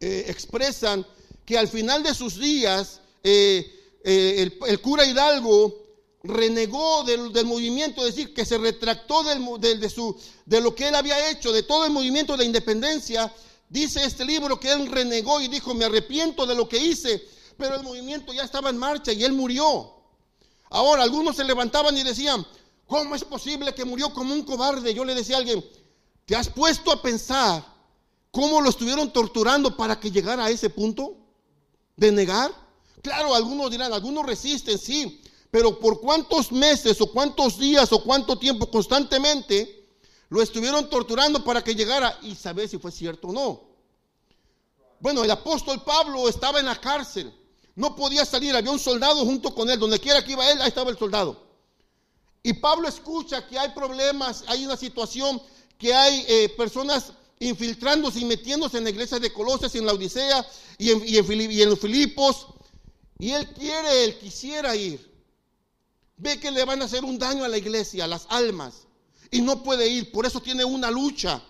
eh, 0.01 0.25
expresan 0.27 1.07
que 1.45 1.57
al 1.57 1.69
final 1.69 2.03
de 2.03 2.13
sus 2.13 2.37
días 2.37 2.99
eh, 3.23 3.99
eh, 4.03 4.51
el, 4.67 4.81
cura 4.81 5.05
Hidalgo 5.05 5.77
renegó 6.23 7.05
del, 7.05 7.45
movimiento, 7.45 8.05
es 8.05 8.13
decir, 8.13 8.33
que 8.33 8.43
se 8.43 8.57
retractó 8.57 9.23
de, 9.23 9.89
su, 9.89 10.19
de 10.45 10.59
lo 10.59 10.75
que 10.75 10.89
él 10.89 10.95
había 10.95 11.29
hecho, 11.29 11.53
de 11.53 11.63
todo 11.63 11.85
el 11.85 11.91
movimiento 11.93 12.35
de 12.35 12.43
independencia, 12.43 13.33
Dice 13.69 14.03
este 14.03 14.25
libro 14.25 14.59
que 14.59 14.69
él 14.69 14.91
renegó 14.91 15.39
y 15.39 15.47
dijo, 15.47 15.73
me 15.73 15.85
arrepiento 15.85 16.45
de 16.45 16.55
lo 16.55 16.67
que 16.67 16.77
hice, 16.77 17.25
pero 17.55 17.75
el 17.75 17.83
movimiento 17.83 18.33
ya 18.33 18.43
estaba 18.43 18.69
en 18.69 18.75
marcha 18.75 19.13
y 19.13 19.23
él 19.23 19.31
murió. 19.31 20.00
Ahora, 20.71 21.03
algunos 21.03 21.35
se 21.35 21.43
levantaban 21.43 21.97
y 21.97 22.03
decían, 22.03 22.47
¿cómo 22.87 23.13
es 23.13 23.25
posible 23.25 23.75
que 23.75 23.83
murió 23.83 24.13
como 24.13 24.33
un 24.33 24.43
cobarde? 24.43 24.93
Yo 24.93 25.03
le 25.03 25.13
decía 25.13 25.35
a 25.35 25.39
alguien, 25.39 25.63
¿te 26.25 26.33
has 26.33 26.47
puesto 26.47 26.91
a 26.91 27.01
pensar 27.01 27.63
cómo 28.31 28.61
lo 28.61 28.69
estuvieron 28.69 29.11
torturando 29.11 29.75
para 29.75 29.99
que 29.99 30.09
llegara 30.09 30.45
a 30.45 30.49
ese 30.49 30.69
punto 30.69 31.17
de 31.97 32.13
negar? 32.13 32.51
Claro, 33.01 33.35
algunos 33.35 33.69
dirán, 33.69 33.91
algunos 33.91 34.25
resisten, 34.25 34.77
sí, 34.77 35.21
pero 35.51 35.77
por 35.77 35.99
cuántos 35.99 36.53
meses 36.53 37.01
o 37.01 37.11
cuántos 37.11 37.57
días 37.57 37.91
o 37.91 38.01
cuánto 38.01 38.39
tiempo 38.39 38.71
constantemente 38.71 39.89
lo 40.29 40.41
estuvieron 40.41 40.89
torturando 40.89 41.43
para 41.43 41.61
que 41.61 41.75
llegara 41.75 42.17
y 42.21 42.33
saber 42.35 42.69
si 42.69 42.77
fue 42.77 42.93
cierto 42.93 43.27
o 43.27 43.33
no. 43.33 43.61
Bueno, 45.01 45.25
el 45.25 45.31
apóstol 45.31 45.83
Pablo 45.83 46.29
estaba 46.29 46.61
en 46.61 46.67
la 46.67 46.79
cárcel. 46.79 47.33
No 47.75 47.95
podía 47.95 48.25
salir. 48.25 48.55
Había 48.55 48.71
un 48.71 48.79
soldado 48.79 49.25
junto 49.25 49.53
con 49.53 49.69
él. 49.69 49.79
Donde 49.79 49.99
quiera 49.99 50.23
que 50.23 50.33
iba 50.33 50.49
él, 50.51 50.61
ahí 50.61 50.67
estaba 50.67 50.89
el 50.89 50.97
soldado. 50.97 51.41
Y 52.43 52.53
Pablo 52.53 52.87
escucha 52.87 53.47
que 53.47 53.57
hay 53.57 53.69
problemas, 53.69 54.43
hay 54.47 54.65
una 54.65 54.75
situación, 54.75 55.41
que 55.77 55.93
hay 55.93 56.25
eh, 56.27 56.49
personas 56.57 57.13
infiltrándose 57.39 58.19
y 58.19 58.25
metiéndose 58.25 58.77
en 58.77 58.83
la 58.83 58.89
iglesia 58.89 59.19
de 59.19 59.31
Colosas, 59.31 59.73
en 59.75 59.85
la 59.85 59.93
Odisea 59.93 60.45
y 60.77 60.89
en, 60.91 61.03
y 61.07 61.61
en 61.61 61.69
los 61.69 61.79
Filipos. 61.79 62.47
Y 63.19 63.31
él 63.31 63.47
quiere, 63.53 64.05
él 64.05 64.17
quisiera 64.17 64.75
ir. 64.75 65.11
Ve 66.17 66.39
que 66.39 66.51
le 66.51 66.65
van 66.65 66.81
a 66.81 66.85
hacer 66.85 67.03
un 67.03 67.19
daño 67.19 67.43
a 67.43 67.47
la 67.47 67.57
iglesia, 67.57 68.05
a 68.05 68.07
las 68.07 68.25
almas 68.29 68.87
y 69.31 69.41
no 69.41 69.63
puede 69.63 69.87
ir. 69.87 70.11
Por 70.11 70.25
eso 70.25 70.41
tiene 70.41 70.63
una 70.63 70.91
lucha. 70.91 71.41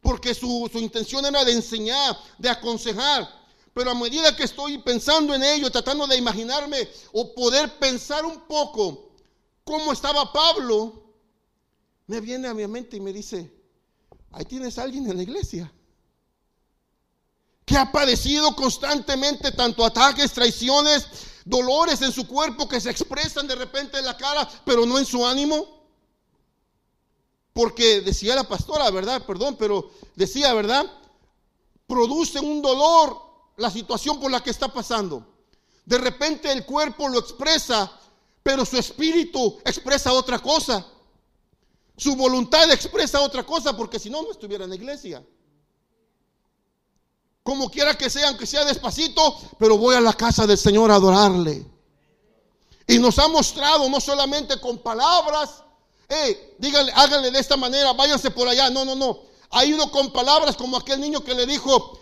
Porque 0.00 0.34
su, 0.34 0.68
intención 0.74 1.24
era 1.24 1.44
de 1.44 1.52
enseñar, 1.52 2.18
de 2.38 2.48
aconsejar. 2.48 3.43
Pero 3.74 3.90
a 3.90 3.94
medida 3.94 4.36
que 4.36 4.44
estoy 4.44 4.78
pensando 4.78 5.34
en 5.34 5.42
ello, 5.42 5.70
tratando 5.70 6.06
de 6.06 6.16
imaginarme 6.16 6.88
o 7.12 7.34
poder 7.34 7.76
pensar 7.78 8.24
un 8.24 8.46
poco 8.46 9.10
cómo 9.64 9.92
estaba 9.92 10.32
Pablo, 10.32 11.02
me 12.06 12.20
viene 12.20 12.46
a 12.46 12.54
mi 12.54 12.66
mente 12.68 12.96
y 12.96 13.00
me 13.00 13.12
dice, 13.12 13.52
ahí 14.30 14.44
tienes 14.44 14.78
a 14.78 14.82
alguien 14.82 15.10
en 15.10 15.16
la 15.16 15.22
iglesia 15.24 15.72
que 17.64 17.76
ha 17.76 17.90
padecido 17.90 18.54
constantemente 18.54 19.50
tanto 19.50 19.84
ataques, 19.84 20.32
traiciones, 20.32 21.06
dolores 21.44 22.00
en 22.02 22.12
su 22.12 22.28
cuerpo 22.28 22.68
que 22.68 22.80
se 22.80 22.90
expresan 22.90 23.48
de 23.48 23.54
repente 23.54 23.98
en 23.98 24.04
la 24.04 24.16
cara, 24.16 24.48
pero 24.64 24.84
no 24.86 24.98
en 24.98 25.06
su 25.06 25.26
ánimo. 25.26 25.82
Porque 27.52 28.02
decía 28.02 28.34
la 28.34 28.44
pastora, 28.44 28.90
¿verdad? 28.90 29.24
Perdón, 29.26 29.56
pero 29.58 29.90
decía, 30.14 30.52
¿verdad? 30.52 30.84
Produce 31.86 32.38
un 32.38 32.60
dolor 32.60 33.23
la 33.56 33.70
situación 33.70 34.20
por 34.20 34.30
la 34.30 34.42
que 34.42 34.50
está 34.50 34.68
pasando. 34.68 35.26
De 35.84 35.98
repente 35.98 36.50
el 36.50 36.64
cuerpo 36.64 37.08
lo 37.08 37.18
expresa, 37.18 37.90
pero 38.42 38.64
su 38.64 38.76
espíritu 38.76 39.58
expresa 39.64 40.12
otra 40.12 40.38
cosa. 40.38 40.86
Su 41.96 42.16
voluntad 42.16 42.70
expresa 42.72 43.20
otra 43.20 43.44
cosa, 43.44 43.76
porque 43.76 43.98
si 43.98 44.10
no, 44.10 44.22
no 44.22 44.32
estuviera 44.32 44.64
en 44.64 44.70
la 44.70 44.76
iglesia. 44.76 45.24
Como 47.42 47.70
quiera 47.70 47.96
que 47.96 48.08
sea, 48.08 48.28
aunque 48.28 48.46
sea 48.46 48.64
despacito, 48.64 49.38
pero 49.58 49.76
voy 49.76 49.94
a 49.94 50.00
la 50.00 50.14
casa 50.14 50.46
del 50.46 50.58
Señor 50.58 50.90
a 50.90 50.96
adorarle. 50.96 51.64
Y 52.86 52.98
nos 52.98 53.18
ha 53.18 53.28
mostrado 53.28 53.88
no 53.88 54.00
solamente 54.00 54.58
con 54.60 54.78
palabras, 54.78 55.62
hey, 56.08 56.54
díganle, 56.58 56.92
háganle 56.94 57.30
de 57.30 57.38
esta 57.38 57.56
manera, 57.56 57.92
váyanse 57.92 58.30
por 58.30 58.48
allá. 58.48 58.70
No, 58.70 58.84
no, 58.84 58.94
no. 58.94 59.20
Ha 59.50 59.64
ido 59.64 59.90
con 59.90 60.12
palabras 60.12 60.56
como 60.56 60.76
aquel 60.76 61.00
niño 61.00 61.22
que 61.22 61.34
le 61.34 61.46
dijo, 61.46 61.98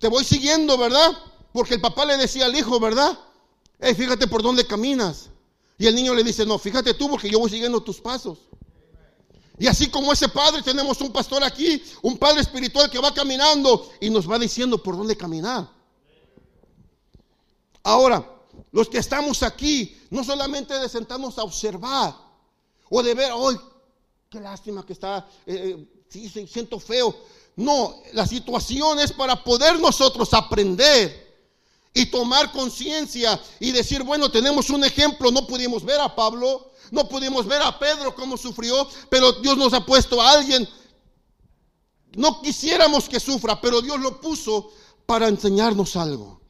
te 0.00 0.08
voy 0.08 0.24
siguiendo, 0.24 0.76
¿verdad? 0.78 1.12
Porque 1.52 1.74
el 1.74 1.80
papá 1.80 2.06
le 2.06 2.16
decía 2.16 2.46
al 2.46 2.56
hijo, 2.56 2.80
¿verdad? 2.80 3.16
Hey, 3.78 3.94
fíjate 3.94 4.26
por 4.26 4.42
dónde 4.42 4.66
caminas. 4.66 5.28
Y 5.78 5.86
el 5.86 5.94
niño 5.94 6.14
le 6.14 6.24
dice, 6.24 6.44
no, 6.46 6.58
fíjate 6.58 6.94
tú 6.94 7.08
porque 7.08 7.30
yo 7.30 7.38
voy 7.38 7.50
siguiendo 7.50 7.82
tus 7.82 8.00
pasos. 8.00 8.38
Y 9.58 9.66
así 9.66 9.90
como 9.90 10.10
ese 10.10 10.28
padre, 10.30 10.62
tenemos 10.62 11.02
un 11.02 11.12
pastor 11.12 11.44
aquí, 11.44 11.82
un 12.00 12.16
padre 12.16 12.40
espiritual 12.40 12.90
que 12.90 12.98
va 12.98 13.12
caminando 13.12 13.90
y 14.00 14.08
nos 14.08 14.28
va 14.28 14.38
diciendo 14.38 14.82
por 14.82 14.96
dónde 14.96 15.16
caminar. 15.16 15.70
Ahora, 17.82 18.26
los 18.72 18.88
que 18.88 18.98
estamos 18.98 19.42
aquí, 19.42 19.98
no 20.08 20.24
solamente 20.24 20.72
de 20.78 20.88
sentarnos 20.88 21.38
a 21.38 21.42
observar 21.42 22.16
o 22.88 23.02
de 23.02 23.14
ver, 23.14 23.32
hoy, 23.34 23.60
qué 24.30 24.40
lástima 24.40 24.84
que 24.86 24.94
está, 24.94 25.28
eh, 25.44 25.86
eh, 26.14 26.46
siento 26.46 26.80
feo. 26.80 27.14
No, 27.56 28.02
la 28.12 28.26
situación 28.26 29.00
es 29.00 29.12
para 29.12 29.42
poder 29.44 29.78
nosotros 29.80 30.32
aprender 30.32 31.30
y 31.92 32.06
tomar 32.06 32.52
conciencia 32.52 33.40
y 33.58 33.72
decir, 33.72 34.02
bueno, 34.02 34.30
tenemos 34.30 34.70
un 34.70 34.84
ejemplo, 34.84 35.30
no 35.30 35.46
pudimos 35.46 35.84
ver 35.84 36.00
a 36.00 36.14
Pablo, 36.14 36.70
no 36.90 37.08
pudimos 37.08 37.46
ver 37.46 37.62
a 37.62 37.78
Pedro 37.78 38.14
cómo 38.14 38.36
sufrió, 38.36 38.88
pero 39.08 39.32
Dios 39.34 39.56
nos 39.56 39.72
ha 39.72 39.84
puesto 39.84 40.20
a 40.20 40.30
alguien. 40.32 40.68
No 42.16 42.40
quisiéramos 42.40 43.08
que 43.08 43.20
sufra, 43.20 43.60
pero 43.60 43.80
Dios 43.80 44.00
lo 44.00 44.20
puso 44.20 44.70
para 45.06 45.28
enseñarnos 45.28 45.96
algo. 45.96 46.40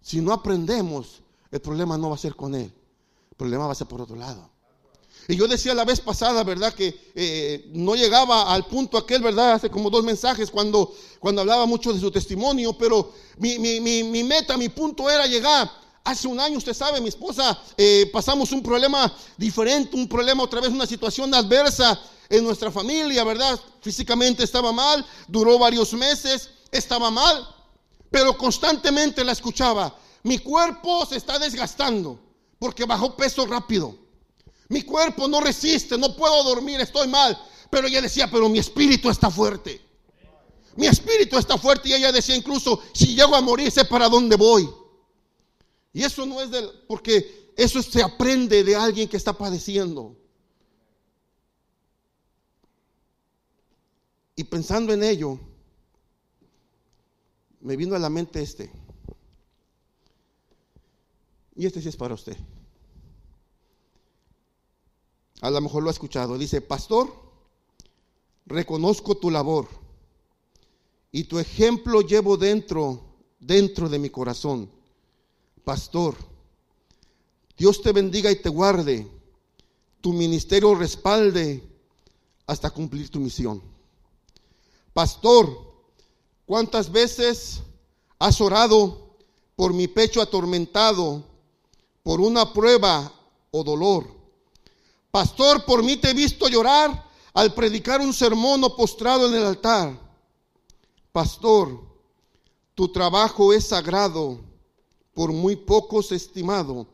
Si 0.00 0.20
no 0.20 0.32
aprendemos, 0.32 1.22
el 1.50 1.60
problema 1.60 1.98
no 1.98 2.10
va 2.10 2.14
a 2.14 2.18
ser 2.18 2.34
con 2.34 2.54
él, 2.54 2.72
el 3.30 3.36
problema 3.36 3.66
va 3.66 3.72
a 3.72 3.76
ser 3.76 3.86
por 3.86 4.00
otro 4.00 4.16
lado. 4.16 4.50
Y 5.30 5.36
yo 5.36 5.46
decía 5.46 5.74
la 5.74 5.84
vez 5.84 6.00
pasada, 6.00 6.42
¿verdad? 6.42 6.72
Que 6.72 7.12
eh, 7.14 7.70
no 7.74 7.94
llegaba 7.94 8.50
al 8.50 8.64
punto 8.64 8.96
aquel, 8.96 9.20
¿verdad? 9.20 9.52
Hace 9.52 9.68
como 9.68 9.90
dos 9.90 10.02
mensajes 10.02 10.50
cuando, 10.50 10.94
cuando 11.18 11.42
hablaba 11.42 11.66
mucho 11.66 11.92
de 11.92 12.00
su 12.00 12.10
testimonio, 12.10 12.72
pero 12.72 13.12
mi, 13.36 13.58
mi, 13.58 14.24
meta, 14.24 14.56
mi 14.56 14.70
punto 14.70 15.08
era 15.10 15.26
llegar. 15.26 15.70
Hace 16.02 16.28
un 16.28 16.40
año, 16.40 16.56
usted 16.56 16.72
sabe, 16.72 17.02
mi 17.02 17.10
esposa, 17.10 17.60
eh, 17.76 18.08
pasamos 18.10 18.52
un 18.52 18.62
problema 18.62 19.14
diferente, 19.36 19.94
un 19.94 20.08
problema 20.08 20.44
otra 20.44 20.62
vez, 20.62 20.70
una 20.70 20.86
situación 20.86 21.34
adversa 21.34 22.00
en 22.30 22.42
nuestra 22.42 22.70
familia, 22.70 23.22
¿verdad? 23.22 23.60
Físicamente 23.82 24.44
estaba 24.44 24.72
mal, 24.72 25.04
duró 25.26 25.58
varios 25.58 25.92
meses, 25.92 26.48
estaba 26.72 27.10
mal, 27.10 27.46
pero 28.10 28.38
constantemente 28.38 29.22
la 29.22 29.32
escuchaba. 29.32 29.94
Mi 30.22 30.38
cuerpo 30.38 31.04
se 31.04 31.16
está 31.16 31.38
desgastando 31.38 32.18
porque 32.58 32.86
bajó 32.86 33.14
peso 33.14 33.44
rápido. 33.44 34.07
Mi 34.68 34.82
cuerpo 34.82 35.26
no 35.28 35.40
resiste, 35.40 35.96
no 35.96 36.14
puedo 36.14 36.44
dormir, 36.44 36.80
estoy 36.80 37.08
mal. 37.08 37.38
Pero 37.70 37.86
ella 37.86 38.02
decía, 38.02 38.30
pero 38.30 38.48
mi 38.48 38.58
espíritu 38.58 39.08
está 39.10 39.30
fuerte. 39.30 39.80
Mi 40.76 40.86
espíritu 40.86 41.36
está 41.38 41.58
fuerte 41.58 41.88
y 41.88 41.94
ella 41.94 42.12
decía 42.12 42.36
incluso, 42.36 42.82
si 42.92 43.14
llego 43.14 43.34
a 43.34 43.40
morir, 43.40 43.70
sé 43.70 43.84
para 43.84 44.08
dónde 44.08 44.36
voy. 44.36 44.68
Y 45.92 46.04
eso 46.04 46.24
no 46.24 46.40
es 46.40 46.50
del, 46.50 46.70
porque 46.86 47.52
eso 47.56 47.82
se 47.82 48.02
aprende 48.02 48.62
de 48.62 48.76
alguien 48.76 49.08
que 49.08 49.16
está 49.16 49.32
padeciendo. 49.32 50.16
Y 54.36 54.44
pensando 54.44 54.92
en 54.92 55.02
ello, 55.02 55.40
me 57.60 57.74
vino 57.74 57.96
a 57.96 57.98
la 57.98 58.08
mente 58.08 58.40
este. 58.40 58.70
Y 61.56 61.66
este 61.66 61.82
sí 61.82 61.88
es 61.88 61.96
para 61.96 62.14
usted. 62.14 62.36
A 65.40 65.50
lo 65.50 65.60
mejor 65.60 65.82
lo 65.82 65.90
ha 65.90 65.92
escuchado. 65.92 66.36
Dice, 66.36 66.60
pastor, 66.60 67.12
reconozco 68.46 69.16
tu 69.16 69.30
labor 69.30 69.68
y 71.12 71.24
tu 71.24 71.38
ejemplo 71.38 72.00
llevo 72.00 72.36
dentro, 72.36 73.00
dentro 73.38 73.88
de 73.88 73.98
mi 73.98 74.10
corazón. 74.10 74.70
Pastor, 75.64 76.16
Dios 77.56 77.82
te 77.82 77.92
bendiga 77.92 78.30
y 78.30 78.36
te 78.36 78.48
guarde, 78.48 79.06
tu 80.00 80.12
ministerio 80.12 80.74
respalde 80.74 81.62
hasta 82.46 82.70
cumplir 82.70 83.10
tu 83.10 83.20
misión. 83.20 83.62
Pastor, 84.92 85.48
¿cuántas 86.46 86.90
veces 86.90 87.60
has 88.18 88.40
orado 88.40 89.16
por 89.54 89.74
mi 89.74 89.88
pecho 89.88 90.22
atormentado, 90.22 91.24
por 92.02 92.20
una 92.20 92.52
prueba 92.52 93.12
o 93.50 93.62
dolor? 93.64 94.17
Pastor, 95.10 95.64
por 95.64 95.82
mí 95.82 95.96
te 95.96 96.10
he 96.10 96.14
visto 96.14 96.48
llorar 96.48 97.06
al 97.32 97.54
predicar 97.54 98.00
un 98.00 98.12
sermón 98.12 98.62
o 98.64 98.76
postrado 98.76 99.28
en 99.28 99.34
el 99.34 99.44
altar. 99.44 99.98
Pastor, 101.12 101.80
tu 102.74 102.92
trabajo 102.92 103.52
es 103.52 103.68
sagrado, 103.68 104.40
por 105.14 105.32
muy 105.32 105.56
pocos 105.56 106.12
estimado, 106.12 106.86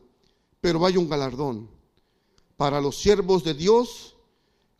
pero 0.61 0.85
hay 0.85 0.97
un 0.97 1.07
galardón 1.07 1.69
para 2.57 2.81
los 2.81 2.97
siervos 2.97 3.43
de 3.43 3.53
Dios 3.53 4.15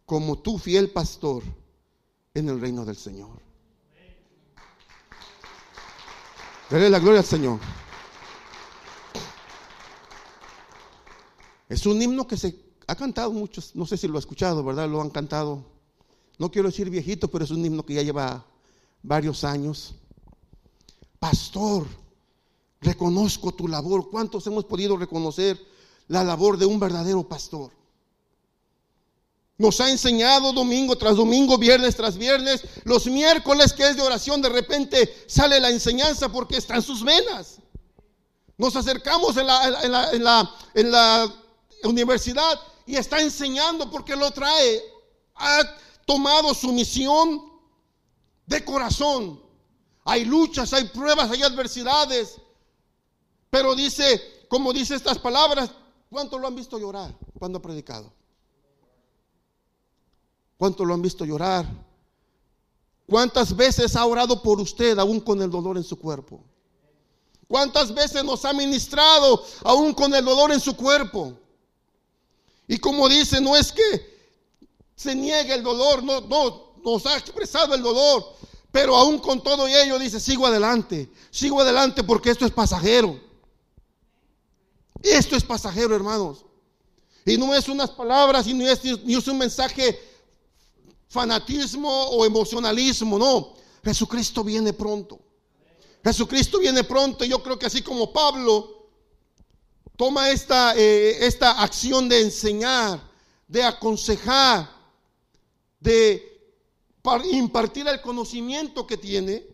como 0.06 0.40
tú, 0.40 0.58
fiel 0.58 0.90
pastor, 0.90 1.44
en 2.34 2.50
el 2.50 2.60
reino 2.60 2.86
del 2.86 2.96
Señor. 2.96 3.40
Dale 6.70 6.90
la 6.90 7.00
gloria 7.00 7.20
al 7.20 7.26
Señor. 7.26 7.60
Es 11.70 11.86
un 11.86 12.02
himno 12.02 12.28
que 12.28 12.38
se 12.38 12.65
ha 12.88 12.96
cantado 12.96 13.32
muchos, 13.32 13.76
no 13.76 13.86
sé 13.86 13.98
si 13.98 14.08
lo 14.08 14.18
ha 14.18 14.20
escuchado, 14.20 14.64
¿verdad? 14.64 14.90
Lo 14.90 15.02
han 15.02 15.10
cantado. 15.10 15.64
No 16.38 16.52
quiero 16.52 16.70
decir 16.70 16.90
viejito, 16.90 17.28
pero 17.30 17.46
es 17.46 17.52
un 17.52 17.66
himno 17.66 17.86
que 17.86 17.94
ya 17.94 18.02
lleva 18.02 18.46
varios 19.02 19.44
años. 19.44 19.96
Pastor, 21.20 21.88
reconozco 22.82 23.54
tu 23.54 23.68
labor. 23.68 24.10
¿Cuántos 24.10 24.46
hemos 24.48 24.66
podido 24.66 24.98
reconocer 24.98 25.60
la 26.08 26.24
labor 26.24 26.58
de 26.58 26.66
un 26.66 26.80
verdadero 26.80 27.28
pastor? 27.28 27.72
Nos 29.58 29.80
ha 29.80 29.90
enseñado 29.90 30.52
domingo 30.52 30.98
tras 30.98 31.16
domingo, 31.16 31.58
viernes 31.58 31.96
tras 31.96 32.18
viernes. 32.18 32.64
Los 32.84 33.08
miércoles 33.08 33.72
que 33.72 33.88
es 33.88 33.96
de 33.96 34.02
oración, 34.02 34.42
de 34.42 34.50
repente 34.50 35.24
sale 35.28 35.60
la 35.62 35.70
enseñanza 35.70 36.30
porque 36.30 36.58
está 36.58 36.76
en 36.76 36.82
sus 36.82 37.04
venas. 37.04 37.60
Nos 38.58 38.76
acercamos 38.76 39.38
en 39.38 39.48
la, 39.48 40.12
en 40.74 40.92
la, 40.92 41.36
universidad 41.84 42.60
y 42.86 42.96
está 42.96 43.22
enseñando 43.22 43.90
porque 43.90 44.16
lo 44.16 44.32
trae. 44.32 44.82
Ha 45.36 45.64
tomado 46.06 46.54
su 46.54 46.72
misión 46.72 47.52
de 48.46 48.64
corazón. 48.64 49.42
Hay 50.04 50.26
luchas, 50.26 50.72
hay 50.74 50.86
pruebas, 50.86 51.32
hay 51.32 51.42
adversidades. 51.44 52.36
Pero 53.50 53.76
dice, 53.76 54.46
como 54.50 54.72
dice 54.72 54.96
estas 54.96 55.18
palabras, 55.18 55.72
¿cuánto 56.10 56.38
lo 56.38 56.48
han 56.48 56.56
visto 56.56 56.78
llorar 56.78 57.16
cuando 57.40 57.58
ha 57.58 57.62
predicado? 57.62 58.14
¿Cuánto 60.58 60.86
lo 60.86 60.94
han 60.94 61.02
visto 61.02 61.26
llorar? 61.26 61.66
¿Cuántas 63.08 63.56
veces 63.56 63.96
ha 63.96 64.06
orado 64.06 64.42
por 64.42 64.60
usted 64.60 64.98
aún 64.98 65.20
con 65.20 65.42
el 65.42 65.50
dolor 65.50 65.78
en 65.78 65.84
su 65.84 65.98
cuerpo? 65.98 66.44
¿Cuántas 67.48 67.94
veces 67.94 68.24
nos 68.24 68.44
ha 68.46 68.54
ministrado 68.54 69.44
aún 69.64 69.94
con 69.94 70.14
el 70.16 70.26
dolor 70.26 70.52
en 70.52 70.60
su 70.60 70.76
cuerpo? 70.76 71.38
Y 72.68 72.78
como 72.78 73.08
dice, 73.08 73.40
no 73.42 73.56
es 73.56 73.72
que 73.72 74.16
se 74.96 75.14
niegue 75.16 75.54
el 75.54 75.64
dolor, 75.64 76.04
no, 76.04 76.22
no, 76.22 76.76
nos 76.84 77.06
ha 77.06 77.18
expresado 77.18 77.76
el 77.76 77.82
dolor, 77.82 78.34
pero 78.72 78.96
aún 78.96 79.20
con 79.20 79.42
todo 79.42 79.68
ello 79.68 80.00
dice, 80.00 80.20
sigo 80.20 80.46
adelante, 80.46 81.10
sigo 81.32 81.62
adelante 81.62 82.04
porque 82.04 82.32
esto 82.32 82.46
es 82.46 82.52
pasajero. 82.52 83.20
Esto 85.02 85.36
es 85.36 85.44
pasajero, 85.44 85.96
hermanos. 85.96 86.46
Y 87.26 87.38
no 87.38 87.54
es 87.54 87.68
unas 87.70 87.92
palabras 87.92 88.48
y 88.48 88.54
no 88.54 88.68
es, 88.68 88.84
ni 89.04 89.16
es 89.16 89.28
un 89.28 89.38
mensaje 89.38 90.00
fanatismo 91.08 91.90
o 91.90 92.26
emocionalismo, 92.26 93.18
no. 93.20 93.54
Jesucristo 93.84 94.44
viene 94.44 94.74
pronto. 94.74 95.20
Jesucristo 96.04 96.60
viene 96.60 96.84
pronto. 96.84 97.24
Y 97.24 97.30
yo 97.30 97.42
creo 97.42 97.58
que 97.58 97.68
así 97.68 97.82
como 97.82 98.12
Pablo 98.12 98.75
toma 99.96 100.30
esta, 100.30 100.76
eh, 100.76 101.26
esta 101.26 101.62
acción 101.62 102.10
de 102.10 102.22
enseñar, 102.22 103.02
de 103.48 103.64
aconsejar, 103.64 104.70
de 105.80 106.36
impartir 107.32 107.88
el 107.88 108.02
conocimiento 108.02 108.88
que 108.88 108.98
tiene, 108.98 109.46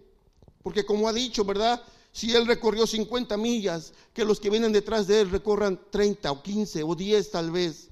porque 0.63 0.85
como 0.85 1.07
ha 1.07 1.13
dicho, 1.13 1.43
¿verdad? 1.43 1.83
Si 2.11 2.33
él 2.35 2.45
recorrió 2.45 2.85
50 2.85 3.37
millas, 3.37 3.93
que 4.13 4.25
los 4.25 4.39
que 4.39 4.49
vienen 4.49 4.71
detrás 4.71 5.07
de 5.07 5.21
él 5.21 5.29
recorran 5.29 5.79
30 5.89 6.31
o 6.31 6.41
15 6.41 6.83
o 6.83 6.95
10 6.95 7.31
tal 7.31 7.51
vez. 7.51 7.89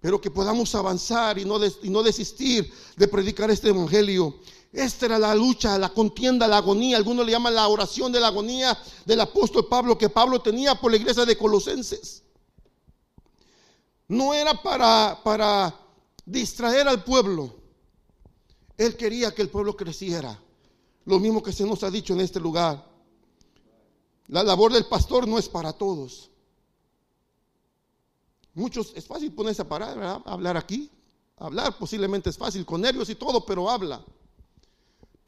Pero 0.00 0.20
que 0.20 0.30
podamos 0.30 0.74
avanzar 0.74 1.38
y 1.38 1.44
no, 1.44 1.58
y 1.82 1.90
no 1.90 2.02
desistir 2.02 2.72
de 2.96 3.08
predicar 3.08 3.50
este 3.50 3.68
evangelio. 3.68 4.38
Esta 4.72 5.06
era 5.06 5.18
la 5.18 5.34
lucha, 5.34 5.78
la 5.78 5.88
contienda, 5.88 6.46
la 6.46 6.58
agonía. 6.58 6.96
Algunos 6.96 7.26
le 7.26 7.32
llaman 7.32 7.54
la 7.54 7.66
oración 7.66 8.12
de 8.12 8.20
la 8.20 8.28
agonía 8.28 8.76
del 9.04 9.20
apóstol 9.20 9.66
Pablo 9.66 9.98
que 9.98 10.08
Pablo 10.08 10.40
tenía 10.40 10.76
por 10.76 10.92
la 10.92 10.96
iglesia 10.96 11.24
de 11.24 11.36
Colosenses. 11.36 12.22
No 14.06 14.32
era 14.32 14.60
para, 14.62 15.20
para 15.24 15.74
distraer 16.24 16.86
al 16.86 17.02
pueblo. 17.02 17.54
Él 18.76 18.96
quería 18.96 19.34
que 19.34 19.42
el 19.42 19.50
pueblo 19.50 19.76
creciera. 19.76 20.40
Lo 21.04 21.18
mismo 21.18 21.42
que 21.42 21.52
se 21.52 21.66
nos 21.66 21.82
ha 21.82 21.90
dicho 21.90 22.12
en 22.12 22.20
este 22.20 22.38
lugar. 22.38 22.88
La 24.28 24.44
labor 24.44 24.72
del 24.72 24.86
pastor 24.86 25.26
no 25.26 25.38
es 25.38 25.48
para 25.48 25.72
todos. 25.72 26.30
Muchos, 28.54 28.92
es 28.94 29.06
fácil 29.06 29.32
ponerse 29.32 29.62
a 29.62 29.68
parar, 29.68 29.98
¿verdad? 29.98 30.22
hablar 30.24 30.56
aquí. 30.56 30.90
Hablar 31.36 31.76
posiblemente 31.78 32.30
es 32.30 32.38
fácil, 32.38 32.64
con 32.64 32.80
nervios 32.80 33.08
y 33.10 33.16
todo, 33.16 33.44
pero 33.44 33.68
habla. 33.68 34.04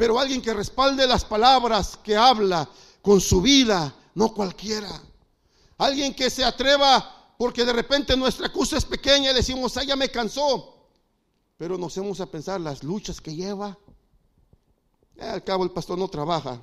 Pero 0.03 0.19
alguien 0.19 0.43
que 0.43 0.53
respalde 0.53 1.07
las 1.07 1.25
palabras 1.25 1.97
que 2.03 2.17
habla 2.17 2.69
con 3.03 3.21
su 3.21 3.41
vida, 3.41 3.95
no 4.17 4.35
cualquiera. 4.35 4.91
Alguien 5.79 6.13
que 6.13 6.29
se 6.29 6.45
atreva, 6.45 7.35
porque 7.39 7.65
de 7.65 7.73
repente 7.73 8.17
nuestra 8.17 8.49
acusa 8.49 8.77
es 8.77 8.85
pequeña 8.85 9.31
y 9.31 9.35
decimos, 9.35 9.77
ah, 9.77 9.85
ya 9.85 9.95
me 9.95 10.11
cansó. 10.11 10.89
Pero 11.57 11.79
nos 11.79 11.97
hemos 11.99 12.21
a 12.21 12.27
pensar 12.27 12.61
las 12.61 12.83
luchas 12.83 13.21
que 13.21 13.33
lleva. 13.33 13.79
Eh, 15.15 15.23
al 15.23 15.45
cabo 15.45 15.63
el 15.63 15.71
pastor 15.71 15.97
no 15.97 16.09
trabaja. 16.09 16.61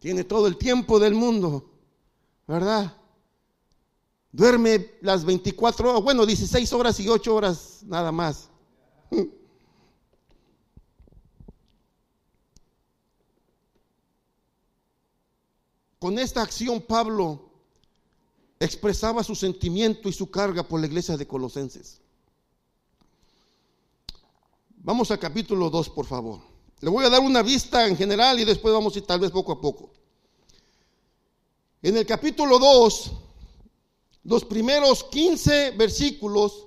Tiene 0.00 0.24
todo 0.24 0.48
el 0.48 0.56
tiempo 0.56 0.98
del 0.98 1.14
mundo, 1.14 1.70
¿verdad? 2.48 2.96
Duerme 4.32 4.96
las 5.02 5.24
24 5.24 5.88
horas, 5.88 6.02
bueno, 6.02 6.26
16 6.26 6.72
horas 6.72 6.98
y 6.98 7.08
8 7.08 7.32
horas 7.32 7.84
nada 7.84 8.10
más. 8.10 8.48
Con 16.02 16.18
esta 16.18 16.42
acción 16.42 16.80
Pablo 16.80 17.48
expresaba 18.58 19.22
su 19.22 19.36
sentimiento 19.36 20.08
y 20.08 20.12
su 20.12 20.28
carga 20.32 20.64
por 20.64 20.80
la 20.80 20.88
iglesia 20.88 21.16
de 21.16 21.28
Colosenses. 21.28 22.00
Vamos 24.78 25.12
al 25.12 25.20
capítulo 25.20 25.70
2, 25.70 25.90
por 25.90 26.04
favor. 26.04 26.40
Le 26.80 26.90
voy 26.90 27.04
a 27.04 27.08
dar 27.08 27.20
una 27.20 27.40
vista 27.40 27.86
en 27.86 27.96
general 27.96 28.40
y 28.40 28.44
después 28.44 28.74
vamos 28.74 28.96
a 28.96 28.98
ir 28.98 29.06
tal 29.06 29.20
vez 29.20 29.30
poco 29.30 29.52
a 29.52 29.60
poco. 29.60 29.92
En 31.82 31.96
el 31.96 32.04
capítulo 32.04 32.58
2 32.58 33.12
los 34.24 34.44
primeros 34.44 35.04
15 35.04 35.70
versículos 35.70 36.66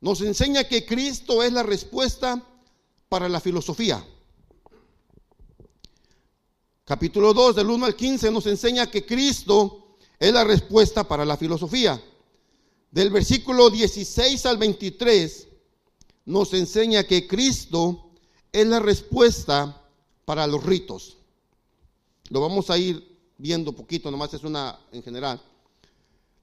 nos 0.00 0.20
enseña 0.20 0.68
que 0.68 0.86
Cristo 0.86 1.42
es 1.42 1.52
la 1.52 1.64
respuesta 1.64 2.40
para 3.08 3.28
la 3.28 3.40
filosofía. 3.40 4.06
Capítulo 6.90 7.32
2, 7.32 7.54
del 7.54 7.70
1 7.70 7.86
al 7.86 7.94
15, 7.94 8.32
nos 8.32 8.46
enseña 8.46 8.90
que 8.90 9.06
Cristo 9.06 9.94
es 10.18 10.32
la 10.32 10.42
respuesta 10.42 11.06
para 11.06 11.24
la 11.24 11.36
filosofía. 11.36 12.02
Del 12.90 13.10
versículo 13.10 13.70
16 13.70 14.44
al 14.46 14.58
23 14.58 15.46
nos 16.24 16.52
enseña 16.52 17.04
que 17.04 17.28
Cristo 17.28 18.10
es 18.50 18.66
la 18.66 18.80
respuesta 18.80 19.88
para 20.24 20.48
los 20.48 20.64
ritos. 20.64 21.16
Lo 22.28 22.40
vamos 22.40 22.70
a 22.70 22.78
ir 22.78 23.20
viendo 23.38 23.72
poquito, 23.72 24.10
nomás 24.10 24.34
es 24.34 24.42
una 24.42 24.76
en 24.90 25.04
general. 25.04 25.40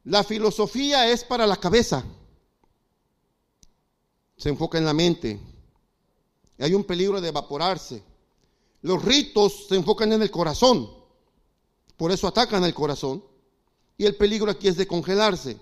La 0.06 0.24
filosofía 0.24 1.12
es 1.12 1.26
para 1.26 1.46
la 1.46 1.58
cabeza. 1.58 2.06
Se 4.38 4.48
enfoca 4.48 4.78
en 4.78 4.86
la 4.86 4.94
mente. 4.94 5.42
Hay 6.58 6.74
un 6.74 6.86
peligro 6.86 7.20
de 7.20 7.28
evaporarse. 7.28 8.02
Los 8.82 9.04
ritos 9.04 9.68
se 9.68 9.76
enfocan 9.76 10.14
en 10.14 10.22
el 10.22 10.32
corazón. 10.32 10.90
Por 11.96 12.12
eso 12.12 12.28
atacan 12.28 12.64
al 12.64 12.74
corazón. 12.74 13.24
Y 13.98 14.06
el 14.06 14.16
peligro 14.16 14.52
aquí 14.52 14.68
es 14.68 14.78
de 14.78 14.88
congelarse. 14.88 15.60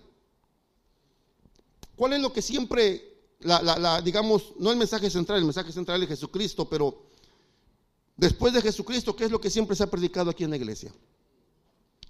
¿Cuál 1.95 2.13
es 2.13 2.21
lo 2.21 2.33
que 2.33 2.41
siempre, 2.41 3.19
la, 3.39 4.01
digamos, 4.01 4.53
no 4.59 4.71
el 4.71 4.77
mensaje 4.77 5.09
central, 5.09 5.39
el 5.39 5.45
mensaje 5.45 5.71
central 5.71 6.01
de 6.01 6.07
Jesucristo, 6.07 6.67
pero 6.67 7.03
después 8.17 8.53
de 8.53 8.61
Jesucristo, 8.61 9.15
¿qué 9.15 9.25
es 9.25 9.31
lo 9.31 9.39
que 9.39 9.49
siempre 9.49 9.75
se 9.75 9.83
ha 9.83 9.89
predicado 9.89 10.29
aquí 10.29 10.43
en 10.43 10.49
la 10.49 10.57
iglesia? 10.57 10.93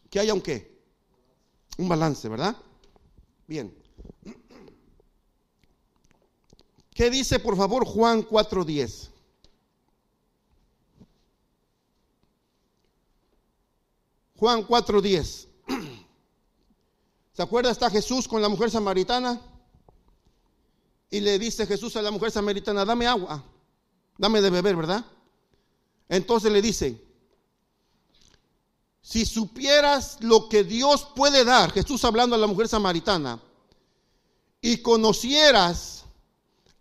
Que 0.09 0.19
haya 0.19 0.33
un 0.33 0.41
qué? 0.41 0.75
Un 1.77 1.87
balance, 1.87 2.27
¿verdad? 2.27 2.55
Bien. 3.45 3.71
¿Qué 6.95 7.09
dice, 7.11 7.39
por 7.39 7.55
favor, 7.55 7.85
Juan 7.85 8.25
4.10? 8.25 9.09
Juan 14.37 14.65
4.10. 14.67 15.47
¿Se 17.33 17.41
acuerda? 17.41 17.71
Está 17.71 17.89
Jesús 17.89 18.27
con 18.27 18.41
la 18.41 18.49
mujer 18.49 18.71
samaritana. 18.71 19.41
Y 21.09 21.19
le 21.19 21.37
dice 21.39 21.65
Jesús 21.65 21.95
a 21.95 22.01
la 22.01 22.11
mujer 22.11 22.31
samaritana, 22.31 22.83
dame 22.83 23.07
agua, 23.07 23.43
dame 24.17 24.41
de 24.41 24.49
beber, 24.49 24.75
¿verdad? 24.75 25.05
Entonces 26.09 26.51
le 26.51 26.61
dice, 26.61 27.01
si 29.01 29.25
supieras 29.25 30.17
lo 30.21 30.49
que 30.49 30.63
Dios 30.63 31.07
puede 31.15 31.45
dar, 31.45 31.71
Jesús 31.71 32.03
hablando 32.03 32.35
a 32.35 32.39
la 32.39 32.47
mujer 32.47 32.67
samaritana, 32.67 33.39
y 34.61 34.77
conocieras 34.77 36.05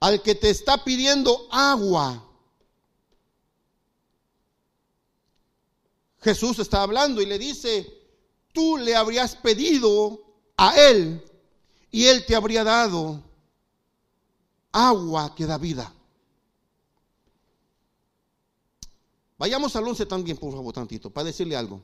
al 0.01 0.23
que 0.23 0.35
te 0.35 0.51
está 0.51 0.85
pidiendo 0.85 1.47
agua, 1.51 2.25
Jesús 6.25 6.59
está 6.59 6.81
hablando 6.81 7.21
y 7.21 7.27
le 7.27 7.39
dice, 7.39 7.87
tú 8.51 8.79
le 8.79 8.97
habrías 8.97 9.37
pedido 9.37 10.23
a 10.57 10.75
él 10.81 11.23
y 11.91 12.07
él 12.07 12.25
te 12.25 12.35
habría 12.35 12.65
dado 12.65 13.23
agua 14.73 15.35
que 15.35 15.45
da 15.45 15.59
vida. 15.59 15.93
Vayamos 19.37 19.77
al 19.77 19.87
11 19.87 20.07
también, 20.07 20.39
por 20.39 20.51
favor, 20.51 20.73
tantito, 20.73 21.11
para 21.11 21.27
decirle 21.27 21.57
algo. 21.57 21.83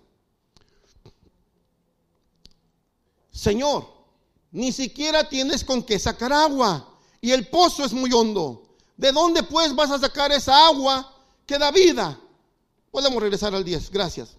Señor, 3.31 3.87
ni 4.53 4.73
siquiera 4.73 5.29
tienes 5.29 5.63
con 5.63 5.83
qué 5.83 5.99
sacar 5.99 6.33
agua 6.33 6.99
y 7.21 7.31
el 7.33 7.47
pozo 7.49 7.85
es 7.85 7.93
muy 7.93 8.11
hondo. 8.11 8.71
¿De 8.97 9.13
dónde 9.13 9.43
pues 9.43 9.75
vas 9.75 9.91
a 9.91 9.99
sacar 9.99 10.33
esa 10.33 10.67
agua 10.67 11.15
que 11.45 11.59
da 11.59 11.71
vida? 11.71 12.19
Podemos 12.91 13.23
regresar 13.23 13.55
al 13.55 13.65
10, 13.65 13.91
gracias. 13.91 14.37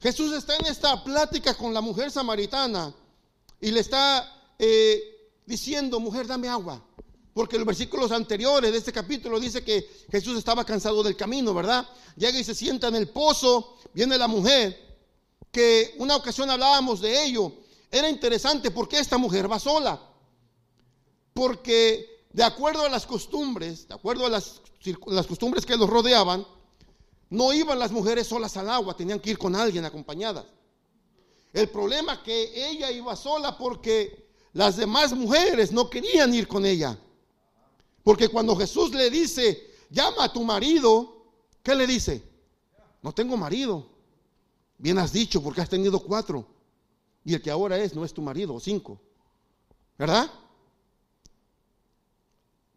Jesús 0.00 0.32
está 0.32 0.56
en 0.56 0.66
esta 0.66 1.02
plática 1.02 1.54
con 1.54 1.74
la 1.74 1.80
mujer 1.80 2.10
samaritana 2.10 2.94
y 3.60 3.70
le 3.70 3.80
está 3.80 4.52
eh, 4.58 5.32
diciendo, 5.44 5.98
mujer, 5.98 6.26
dame 6.26 6.48
agua. 6.48 6.82
Porque 7.32 7.56
los 7.56 7.66
versículos 7.66 8.10
anteriores 8.12 8.72
de 8.72 8.78
este 8.78 8.92
capítulo 8.92 9.40
dice 9.40 9.62
que 9.62 9.88
Jesús 10.10 10.36
estaba 10.38 10.64
cansado 10.64 11.02
del 11.02 11.16
camino, 11.16 11.54
¿verdad? 11.54 11.88
Llega 12.16 12.38
y 12.38 12.44
se 12.44 12.54
sienta 12.54 12.88
en 12.88 12.96
el 12.96 13.08
pozo, 13.08 13.76
viene 13.94 14.18
la 14.18 14.28
mujer 14.28 14.88
que 15.50 15.94
una 15.98 16.16
ocasión 16.16 16.50
hablábamos 16.50 17.00
de 17.00 17.24
ello. 17.24 17.52
Era 17.90 18.08
interesante 18.08 18.70
porque 18.70 18.98
esta 18.98 19.18
mujer 19.18 19.50
va 19.50 19.58
sola. 19.58 20.00
Porque 21.32 22.26
de 22.32 22.44
acuerdo 22.44 22.84
a 22.84 22.88
las 22.88 23.06
costumbres, 23.06 23.88
de 23.88 23.94
acuerdo 23.94 24.26
a 24.26 24.30
las, 24.30 24.60
las 25.06 25.26
costumbres 25.26 25.64
que 25.64 25.76
los 25.76 25.88
rodeaban, 25.88 26.46
no 27.30 27.52
iban 27.52 27.78
las 27.78 27.92
mujeres 27.92 28.26
solas 28.26 28.56
al 28.56 28.70
agua, 28.70 28.96
tenían 28.96 29.20
que 29.20 29.30
ir 29.30 29.38
con 29.38 29.54
alguien 29.54 29.84
acompañadas. 29.84 30.46
El 31.52 31.68
problema 31.68 32.14
es 32.14 32.18
que 32.20 32.70
ella 32.70 32.90
iba 32.90 33.16
sola 33.16 33.56
porque 33.56 34.28
las 34.52 34.76
demás 34.76 35.12
mujeres 35.12 35.72
no 35.72 35.90
querían 35.90 36.34
ir 36.34 36.48
con 36.48 36.64
ella. 36.64 36.98
Porque 38.02 38.28
cuando 38.28 38.56
Jesús 38.56 38.92
le 38.92 39.10
dice, 39.10 39.74
llama 39.90 40.24
a 40.24 40.32
tu 40.32 40.42
marido, 40.42 41.26
¿qué 41.62 41.74
le 41.74 41.86
dice? 41.86 42.22
No 43.02 43.12
tengo 43.12 43.36
marido. 43.36 43.86
Bien 44.78 44.98
has 44.98 45.12
dicho 45.12 45.42
porque 45.42 45.60
has 45.60 45.68
tenido 45.68 46.00
cuatro. 46.00 46.46
Y 47.24 47.34
el 47.34 47.42
que 47.42 47.50
ahora 47.50 47.78
es 47.78 47.94
no 47.94 48.04
es 48.04 48.14
tu 48.14 48.22
marido, 48.22 48.54
o 48.54 48.60
cinco. 48.60 49.00
¿Verdad? 49.98 50.30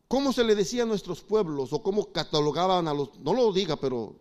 ¿Cómo 0.08 0.34
se 0.34 0.44
le 0.44 0.56
decía 0.56 0.84
a 0.84 0.86
nuestros 0.86 1.22
pueblos 1.22 1.72
o 1.72 1.82
cómo 1.82 2.12
catalogaban 2.12 2.88
a 2.90 2.94
los, 2.94 3.18
no 3.20 3.34
lo 3.34 3.54
diga, 3.54 3.78
pero 3.78 4.20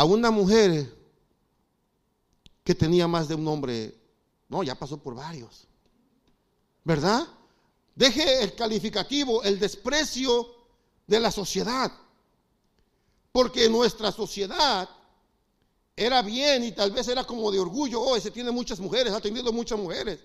a 0.00 0.04
una 0.06 0.30
mujer 0.30 0.90
que 2.64 2.74
tenía 2.74 3.06
más 3.06 3.28
de 3.28 3.34
un 3.34 3.46
hombre, 3.46 3.94
no, 4.48 4.62
ya 4.62 4.74
pasó 4.74 4.96
por 4.96 5.14
varios. 5.14 5.66
¿Verdad? 6.84 7.28
Deje 7.94 8.42
el 8.42 8.54
calificativo, 8.54 9.42
el 9.42 9.58
desprecio 9.60 10.54
de 11.06 11.20
la 11.20 11.30
sociedad. 11.30 11.92
Porque 13.30 13.68
nuestra 13.68 14.10
sociedad 14.10 14.88
era 15.94 16.22
bien 16.22 16.64
y 16.64 16.72
tal 16.72 16.92
vez 16.92 17.06
era 17.08 17.24
como 17.24 17.50
de 17.50 17.58
orgullo. 17.58 18.00
Oh, 18.00 18.16
ese 18.16 18.30
tiene 18.30 18.50
muchas 18.50 18.80
mujeres, 18.80 19.12
ha 19.12 19.20
tenido 19.20 19.52
muchas 19.52 19.78
mujeres. 19.78 20.18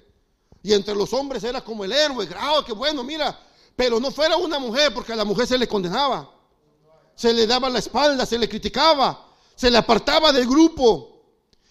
Y 0.64 0.72
entre 0.72 0.96
los 0.96 1.12
hombres 1.12 1.44
era 1.44 1.60
como 1.60 1.84
el 1.84 1.92
héroe, 1.92 2.30
oh, 2.50 2.64
que 2.64 2.72
bueno, 2.72 3.04
mira. 3.04 3.38
Pero 3.76 4.00
no 4.00 4.10
fuera 4.10 4.38
una 4.38 4.58
mujer 4.58 4.94
porque 4.94 5.12
a 5.12 5.18
la 5.18 5.26
mujer 5.26 5.46
se 5.46 5.58
le 5.58 5.68
condenaba. 5.68 6.34
Se 7.14 7.34
le 7.34 7.46
daba 7.46 7.70
la 7.70 7.80
espalda, 7.80 8.26
se 8.26 8.38
le 8.38 8.48
criticaba, 8.48 9.25
se 9.56 9.72
le 9.72 9.78
apartaba 9.78 10.32
del 10.32 10.48
grupo. 10.48 11.22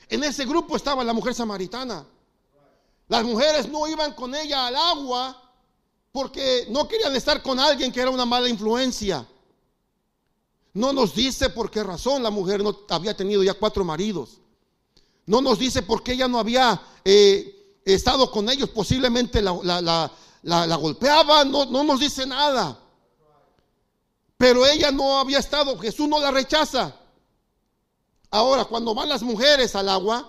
En 0.08 0.24
ese 0.24 0.44
grupo 0.44 0.76
estaba 0.76 1.04
la 1.04 1.12
mujer 1.12 1.34
samaritana. 1.34 2.06
Las 3.08 3.24
mujeres 3.24 3.68
no 3.68 3.86
iban 3.86 4.14
con 4.14 4.34
ella 4.34 4.66
al 4.66 4.76
agua 4.76 5.40
porque 6.12 6.66
no 6.70 6.88
querían 6.88 7.14
estar 7.16 7.42
con 7.42 7.58
alguien 7.58 7.92
que 7.92 8.00
era 8.00 8.10
una 8.10 8.24
mala 8.24 8.48
influencia. 8.48 9.26
No 10.72 10.92
nos 10.92 11.14
dice 11.14 11.50
por 11.50 11.70
qué 11.70 11.82
razón 11.82 12.22
la 12.22 12.30
mujer 12.30 12.62
no 12.62 12.76
había 12.88 13.16
tenido 13.16 13.42
ya 13.42 13.54
cuatro 13.54 13.84
maridos. 13.84 14.40
No 15.26 15.40
nos 15.40 15.58
dice 15.58 15.82
por 15.82 16.02
qué 16.02 16.12
ella 16.12 16.28
no 16.28 16.38
había 16.38 16.80
eh, 17.04 17.80
estado 17.84 18.30
con 18.30 18.48
ellos, 18.48 18.70
posiblemente 18.70 19.40
la, 19.40 20.10
la, 20.42 20.76
golpeaba, 20.76 21.44
no, 21.44 21.64
no 21.66 21.84
nos 21.84 22.00
dice 22.00 22.26
nada. 22.26 22.78
Pero 24.36 24.66
ella 24.66 24.90
no 24.90 25.18
había 25.18 25.38
estado, 25.38 25.78
Jesús 25.78 26.08
no 26.08 26.18
la 26.18 26.30
rechaza. 26.30 26.94
Ahora, 28.34 28.64
cuando 28.64 28.96
van 28.96 29.08
las 29.08 29.22
mujeres 29.22 29.76
al 29.76 29.88
agua, 29.88 30.28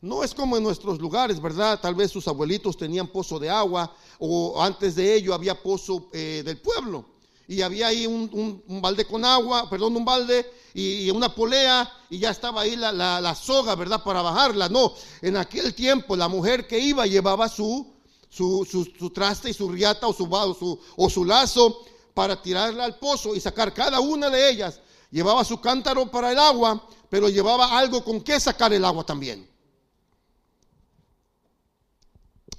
no 0.00 0.22
es 0.22 0.32
como 0.32 0.56
en 0.56 0.62
nuestros 0.62 1.00
lugares, 1.00 1.42
¿verdad? 1.42 1.80
Tal 1.80 1.96
vez 1.96 2.12
sus 2.12 2.28
abuelitos 2.28 2.76
tenían 2.76 3.08
pozo 3.08 3.40
de 3.40 3.50
agua 3.50 3.92
o 4.20 4.62
antes 4.62 4.94
de 4.94 5.16
ello 5.16 5.34
había 5.34 5.60
pozo 5.60 6.08
eh, 6.12 6.44
del 6.44 6.58
pueblo. 6.58 7.04
Y 7.48 7.62
había 7.62 7.88
ahí 7.88 8.06
un, 8.06 8.62
balde 8.80 9.04
con 9.06 9.24
agua, 9.24 9.68
perdón, 9.68 9.96
un 9.96 10.04
balde 10.04 10.48
y, 10.72 11.10
una 11.10 11.34
polea 11.34 11.90
y 12.10 12.20
ya 12.20 12.30
estaba 12.30 12.60
ahí 12.60 12.76
la, 12.76 13.34
soga, 13.34 13.74
¿verdad? 13.74 14.04
Para 14.04 14.22
bajarla. 14.22 14.68
No, 14.68 14.94
en 15.20 15.36
aquel 15.36 15.74
tiempo 15.74 16.14
la 16.14 16.28
mujer 16.28 16.68
que 16.68 16.78
iba 16.78 17.08
llevaba 17.08 17.48
su, 17.48 17.92
su, 18.30 19.10
traste 19.12 19.50
y 19.50 19.52
su 19.52 19.68
riata 19.68 20.06
o 20.06 20.12
su, 20.12 20.26
su, 20.56 20.78
o 20.96 21.10
su 21.10 21.24
lazo 21.24 21.80
para 22.14 22.40
tirarla 22.40 22.84
al 22.84 23.00
pozo 23.00 23.34
y 23.34 23.40
sacar 23.40 23.74
cada 23.74 23.98
una 23.98 24.30
de 24.30 24.48
ellas. 24.48 24.80
Llevaba 25.10 25.44
su 25.44 25.60
cántaro 25.60 26.10
para 26.10 26.32
el 26.32 26.38
agua, 26.38 26.86
pero 27.08 27.28
llevaba 27.28 27.78
algo 27.78 28.04
con 28.04 28.20
que 28.20 28.38
sacar 28.38 28.72
el 28.72 28.84
agua 28.84 29.04
también. 29.04 29.48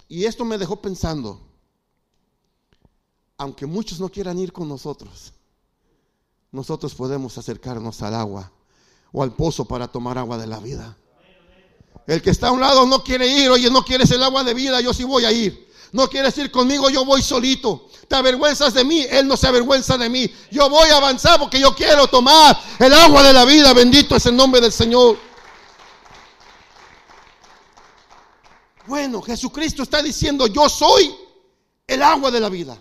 Y 0.07 0.25
esto 0.25 0.43
me 0.43 0.57
dejó 0.57 0.81
pensando, 0.81 1.39
aunque 3.37 3.67
muchos 3.67 3.99
no 3.99 4.09
quieran 4.09 4.39
ir 4.39 4.51
con 4.51 4.67
nosotros, 4.67 5.33
nosotros 6.51 6.95
podemos 6.95 7.37
acercarnos 7.37 8.01
al 8.01 8.15
agua 8.15 8.51
o 9.11 9.21
al 9.21 9.35
pozo 9.35 9.65
para 9.65 9.87
tomar 9.87 10.17
agua 10.17 10.39
de 10.39 10.47
la 10.47 10.59
vida. 10.59 10.97
El 12.07 12.23
que 12.23 12.31
está 12.31 12.47
a 12.47 12.51
un 12.51 12.59
lado 12.59 12.87
no 12.87 13.03
quiere 13.03 13.27
ir, 13.27 13.51
oye, 13.51 13.69
no 13.69 13.83
quieres 13.83 14.09
el 14.09 14.23
agua 14.23 14.43
de 14.43 14.55
vida, 14.55 14.81
yo 14.81 14.95
sí 14.95 15.03
voy 15.03 15.25
a 15.25 15.31
ir. 15.31 15.68
No 15.91 16.07
quieres 16.07 16.37
ir 16.37 16.51
conmigo, 16.51 16.89
yo 16.89 17.03
voy 17.03 17.21
solito. 17.21 17.89
Te 18.07 18.15
avergüenzas 18.15 18.73
de 18.73 18.83
mí, 18.83 19.05
Él 19.09 19.27
no 19.27 19.35
se 19.35 19.47
avergüenza 19.47 19.97
de 19.97 20.09
mí. 20.09 20.31
Yo 20.51 20.69
voy 20.69 20.89
a 20.89 20.97
avanzar 20.97 21.39
porque 21.39 21.59
yo 21.59 21.73
quiero 21.75 22.07
tomar 22.07 22.59
el 22.79 22.93
agua 22.93 23.23
de 23.23 23.33
la 23.33 23.45
vida. 23.45 23.73
Bendito 23.73 24.15
es 24.15 24.25
el 24.25 24.35
nombre 24.35 24.61
del 24.61 24.71
Señor. 24.71 25.17
Bueno, 28.85 29.21
Jesucristo 29.21 29.83
está 29.83 30.01
diciendo, 30.01 30.47
yo 30.47 30.67
soy 30.67 31.15
el 31.85 32.01
agua 32.01 32.31
de 32.31 32.39
la 32.39 32.49
vida. 32.49 32.79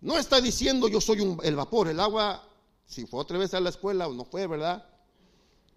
No 0.00 0.18
está 0.18 0.40
diciendo 0.40 0.88
yo 0.88 1.00
soy 1.00 1.36
el 1.42 1.56
vapor, 1.56 1.88
el 1.88 2.00
agua, 2.00 2.44
si 2.84 3.06
fue 3.06 3.20
otra 3.20 3.38
vez 3.38 3.54
a 3.54 3.60
la 3.60 3.70
escuela 3.70 4.08
o 4.08 4.12
no 4.12 4.24
fue, 4.24 4.46
¿verdad? 4.48 4.84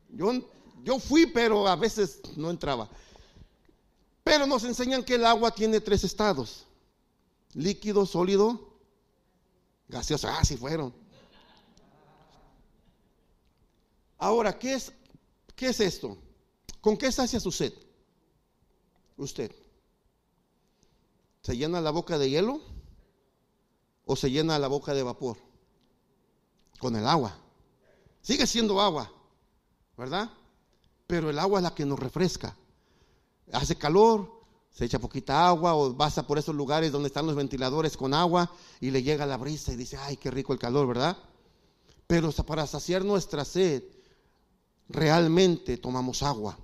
Yo, 0.09 0.31
yo 0.83 0.99
fui, 0.99 1.27
pero 1.27 1.67
a 1.67 1.75
veces 1.75 2.21
no 2.35 2.49
entraba. 2.49 2.89
Pero 4.25 4.47
nos 4.47 4.63
enseñan 4.63 5.03
que 5.03 5.15
el 5.15 5.25
agua 5.25 5.51
tiene 5.51 5.79
tres 5.79 6.03
estados. 6.03 6.65
Líquido, 7.53 8.07
sólido, 8.07 8.73
gaseoso. 9.87 10.27
Ah, 10.27 10.43
sí 10.43 10.57
fueron. 10.57 10.91
Ahora, 14.17 14.57
¿qué 14.57 14.73
es, 14.73 14.91
qué 15.55 15.67
es 15.67 15.79
esto? 15.79 16.17
¿Con 16.81 16.97
qué 16.97 17.11
sacia 17.11 17.39
su 17.39 17.51
sed? 17.51 17.71
usted? 19.15 19.51
¿Se 21.43 21.55
llena 21.55 21.79
la 21.79 21.91
boca 21.91 22.17
de 22.17 22.27
hielo 22.27 22.61
o 24.05 24.15
se 24.15 24.31
llena 24.31 24.57
la 24.57 24.67
boca 24.67 24.95
de 24.95 25.03
vapor? 25.03 25.37
Con 26.79 26.95
el 26.95 27.07
agua. 27.07 27.37
Sigue 28.23 28.47
siendo 28.47 28.81
agua, 28.81 29.13
¿verdad? 29.95 30.31
Pero 31.05 31.29
el 31.29 31.37
agua 31.37 31.59
es 31.59 31.63
la 31.63 31.75
que 31.75 31.85
nos 31.85 31.99
refresca. 31.99 32.57
Hace 33.51 33.75
calor, 33.75 34.31
se 34.71 34.85
echa 34.85 34.99
poquita 34.99 35.47
agua 35.47 35.75
o 35.75 35.95
pasa 35.95 36.27
por 36.27 36.37
esos 36.37 36.53
lugares 36.53 36.91
donde 36.91 37.07
están 37.07 37.25
los 37.25 37.35
ventiladores 37.35 37.95
con 37.95 38.13
agua 38.13 38.51
y 38.81 38.91
le 38.91 39.03
llega 39.03 39.25
la 39.25 39.37
brisa 39.37 39.71
y 39.71 39.77
dice, 39.77 39.97
ay, 39.97 40.17
qué 40.17 40.29
rico 40.29 40.51
el 40.51 40.59
calor, 40.59 40.87
¿verdad? 40.87 41.17
Pero 42.07 42.31
para 42.31 42.67
saciar 42.67 43.05
nuestra 43.05 43.45
sed, 43.45 43.83
realmente 44.89 45.77
tomamos 45.77 46.21
agua. 46.23 46.57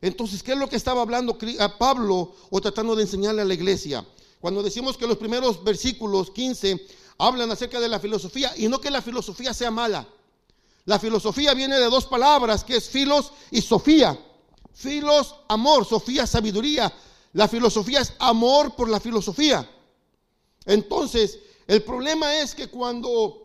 Entonces, 0.00 0.42
¿qué 0.42 0.52
es 0.52 0.58
lo 0.58 0.68
que 0.68 0.76
estaba 0.76 1.00
hablando 1.00 1.38
a 1.60 1.78
Pablo 1.78 2.34
o 2.50 2.60
tratando 2.60 2.94
de 2.94 3.02
enseñarle 3.02 3.42
a 3.42 3.44
la 3.46 3.54
iglesia? 3.54 4.06
Cuando 4.40 4.62
decimos 4.62 4.96
que 4.96 5.06
los 5.06 5.16
primeros 5.16 5.62
versículos 5.62 6.30
15 6.32 6.84
hablan 7.18 7.50
acerca 7.52 7.78
de 7.80 7.88
la 7.88 8.00
filosofía 8.00 8.52
y 8.56 8.68
no 8.68 8.80
que 8.80 8.90
la 8.90 9.00
filosofía 9.00 9.54
sea 9.54 9.70
mala. 9.70 10.06
La 10.84 10.98
filosofía 10.98 11.54
viene 11.54 11.78
de 11.78 11.88
dos 11.88 12.06
palabras, 12.06 12.64
que 12.64 12.76
es 12.76 12.88
filos 12.88 13.32
y 13.52 13.62
sofía. 13.62 14.18
Filos, 14.74 15.36
amor, 15.48 15.84
sofía, 15.84 16.26
sabiduría. 16.26 16.92
La 17.32 17.48
filosofía 17.48 18.00
es 18.00 18.12
amor 18.18 18.74
por 18.74 18.88
la 18.88 19.00
filosofía. 19.00 19.68
Entonces, 20.64 21.38
el 21.66 21.82
problema 21.82 22.34
es 22.36 22.54
que 22.54 22.68
cuando 22.68 23.42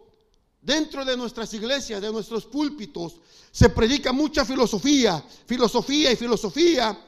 Dentro 0.67 1.05
de 1.05 1.15
nuestras 1.15 1.53
iglesias, 1.53 2.01
de 2.01 2.11
nuestros 2.11 2.45
púlpitos, 2.45 3.21
se 3.51 3.69
predica 3.69 4.11
mucha 4.11 4.43
filosofía, 4.43 5.23
filosofía 5.45 6.11
y 6.11 6.17
filosofía. 6.17 7.05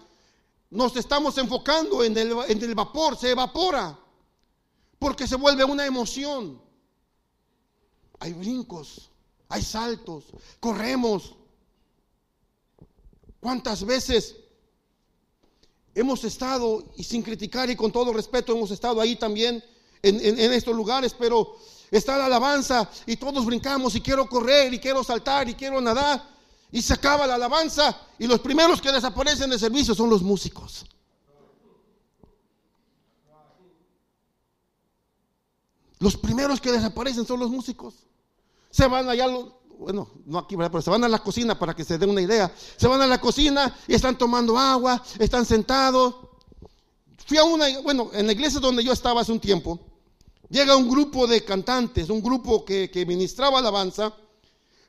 Nos 0.70 0.96
estamos 0.96 1.38
enfocando 1.38 2.02
en 2.02 2.18
el, 2.18 2.32
en 2.48 2.64
el 2.64 2.74
vapor, 2.74 3.18
se 3.18 3.32
evapora, 3.32 4.00
porque 4.98 5.28
se 5.28 5.36
vuelve 5.36 5.66
una 5.66 5.86
emoción. 5.86 6.62
Hay 8.20 8.32
brincos, 8.32 9.10
hay 9.50 9.62
saltos, 9.62 10.24
corremos. 10.62 11.36
¿Cuántas 13.40 13.86
veces 13.86 14.36
hemos 15.96 16.24
estado, 16.24 16.84
y 16.98 17.04
sin 17.04 17.22
criticar 17.22 17.70
y 17.70 17.76
con 17.76 17.92
todo 17.92 18.14
respeto, 18.14 18.54
hemos 18.54 18.72
estado 18.72 19.02
ahí 19.02 19.16
también 19.16 19.64
en, 20.02 20.54
estos 20.54 20.76
lugares, 20.76 21.14
pero 21.18 21.58
está 21.92 22.18
la 22.18 22.26
alabanza 22.26 22.90
y 23.06 23.18
todos 23.18 23.46
brincamos 23.46 23.96
y 23.96 24.02
quiero 24.02 24.28
correr 24.28 24.74
y 24.74 24.80
quiero 24.80 25.04
saltar 25.04 25.50
y 25.50 25.56
quiero 25.56 25.82
nadar. 25.82 26.38
Y 26.72 26.82
se 26.82 26.94
acaba 26.94 27.26
la 27.26 27.36
alabanza 27.36 28.00
y 28.18 28.28
los 28.28 28.40
primeros 28.40 28.82
que 28.82 28.92
desaparecen 28.92 29.50
de 29.50 29.58
servicio 29.60 29.96
son 29.96 30.10
los 30.10 30.22
músicos. 30.22 30.86
Los 35.98 36.16
primeros 36.16 36.62
que 36.62 36.72
desaparecen 36.72 37.26
son 37.26 37.40
los 37.42 37.50
músicos. 37.50 37.96
Se 38.70 38.88
van 38.88 39.10
allá, 39.10 39.26
bueno, 39.80 40.10
no 40.26 40.38
aquí, 40.38 40.56
pero 40.58 40.82
se 40.82 40.90
van 40.90 41.04
a 41.04 41.10
la 41.10 41.20
cocina 41.20 41.58
para 41.58 41.74
que 41.74 41.84
se 41.84 41.98
den 41.98 42.10
una 42.10 42.22
idea. 42.22 42.54
Se 42.78 42.88
van 42.88 43.02
a 43.02 43.08
la 43.08 43.20
cocina 43.20 43.76
y 43.88 43.96
están 43.96 44.18
tomando 44.18 44.58
agua, 44.58 45.02
están 45.18 45.46
sentados. 45.46 46.16
Fui 47.26 47.38
a 47.38 47.44
una, 47.44 47.66
bueno, 47.82 48.10
en 48.14 48.28
la 48.28 48.34
iglesia 48.34 48.60
donde 48.60 48.84
yo 48.84 48.92
estaba 48.92 49.22
hace 49.22 49.32
un 49.32 49.40
tiempo, 49.40 49.80
Llega 50.50 50.76
un 50.76 50.90
grupo 50.90 51.28
de 51.28 51.44
cantantes, 51.46 52.10
un 52.10 52.24
grupo 52.24 52.66
que, 52.66 53.06
ministraba 53.08 53.60
alabanza, 53.60 54.12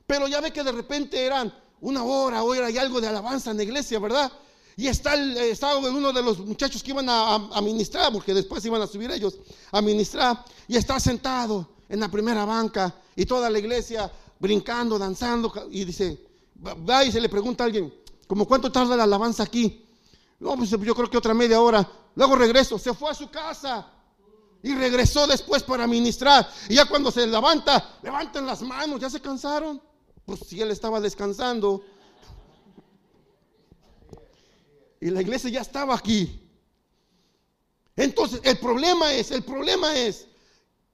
pero 0.07 0.27
ya 0.27 0.41
ve 0.41 0.51
que 0.51 0.63
de 0.63 0.71
repente 0.71 1.23
eran 1.23 1.53
una 1.81 2.03
hora 2.03 2.43
o 2.43 2.53
era 2.55 2.67
algo 2.81 2.99
de 2.99 3.07
alabanza 3.07 3.51
en 3.51 3.57
la 3.57 3.63
iglesia, 3.63 3.99
¿verdad? 3.99 4.31
Y 4.75 4.87
está 4.87 5.13
estaba 5.43 5.77
uno 5.77 6.11
de 6.11 6.23
los 6.23 6.39
muchachos 6.39 6.81
que 6.81 6.89
iban 6.89 7.05
a, 7.07 7.61
ministrar, 7.61 8.11
porque 8.11 8.33
después 8.33 8.65
iban 8.65 8.81
a 8.81 8.87
subir 8.87 9.11
ellos 9.11 9.37
a 9.71 9.81
ministrar, 9.81 10.43
y 10.67 10.77
está 10.77 10.99
sentado 10.99 11.69
en 11.87 11.99
la 11.99 12.09
primera 12.09 12.43
banca 12.43 12.95
y 13.15 13.25
toda 13.25 13.47
la 13.47 13.59
iglesia 13.59 14.11
brincando, 14.41 14.97
danzando, 14.97 15.53
y 15.69 15.85
dice, 15.85 16.19
va 16.65 17.05
y 17.05 17.11
se 17.11 17.21
le 17.21 17.29
pregunta 17.29 17.63
a 17.63 17.67
alguien, 17.67 17.93
¿cómo 18.25 18.47
cuánto 18.47 18.71
tarda 18.71 18.97
la 18.97 19.03
alabanza 19.03 19.43
aquí? 19.43 19.85
No, 20.39 20.57
pues 20.57 20.71
yo 20.71 20.95
creo 20.95 21.09
que 21.09 21.17
otra 21.17 21.35
media 21.35 21.61
hora. 21.61 21.87
Luego 22.15 22.35
regreso, 22.35 22.79
se 22.79 22.91
fue 22.95 23.11
a 23.11 23.13
su 23.13 23.29
casa 23.29 23.87
y 24.63 24.73
regresó 24.73 25.27
después 25.27 25.61
para 25.61 25.85
ministrar. 25.85 26.49
Y 26.67 26.75
ya 26.75 26.85
cuando 26.85 27.11
se 27.11 27.27
levanta, 27.27 27.99
levanten 28.01 28.47
las 28.47 28.63
manos, 28.63 28.99
ya 28.99 29.11
se 29.11 29.21
cansaron. 29.21 29.79
Pues 30.25 30.39
si 30.47 30.59
él 30.59 30.71
estaba 30.71 30.99
descansando. 30.99 31.83
Y 34.99 35.11
la 35.11 35.21
iglesia 35.21 35.51
ya 35.51 35.61
estaba 35.61 35.93
aquí. 35.93 36.41
Entonces, 37.95 38.41
el 38.43 38.57
problema 38.57 39.13
es, 39.13 39.29
el 39.29 39.43
problema 39.43 39.95
es, 39.95 40.27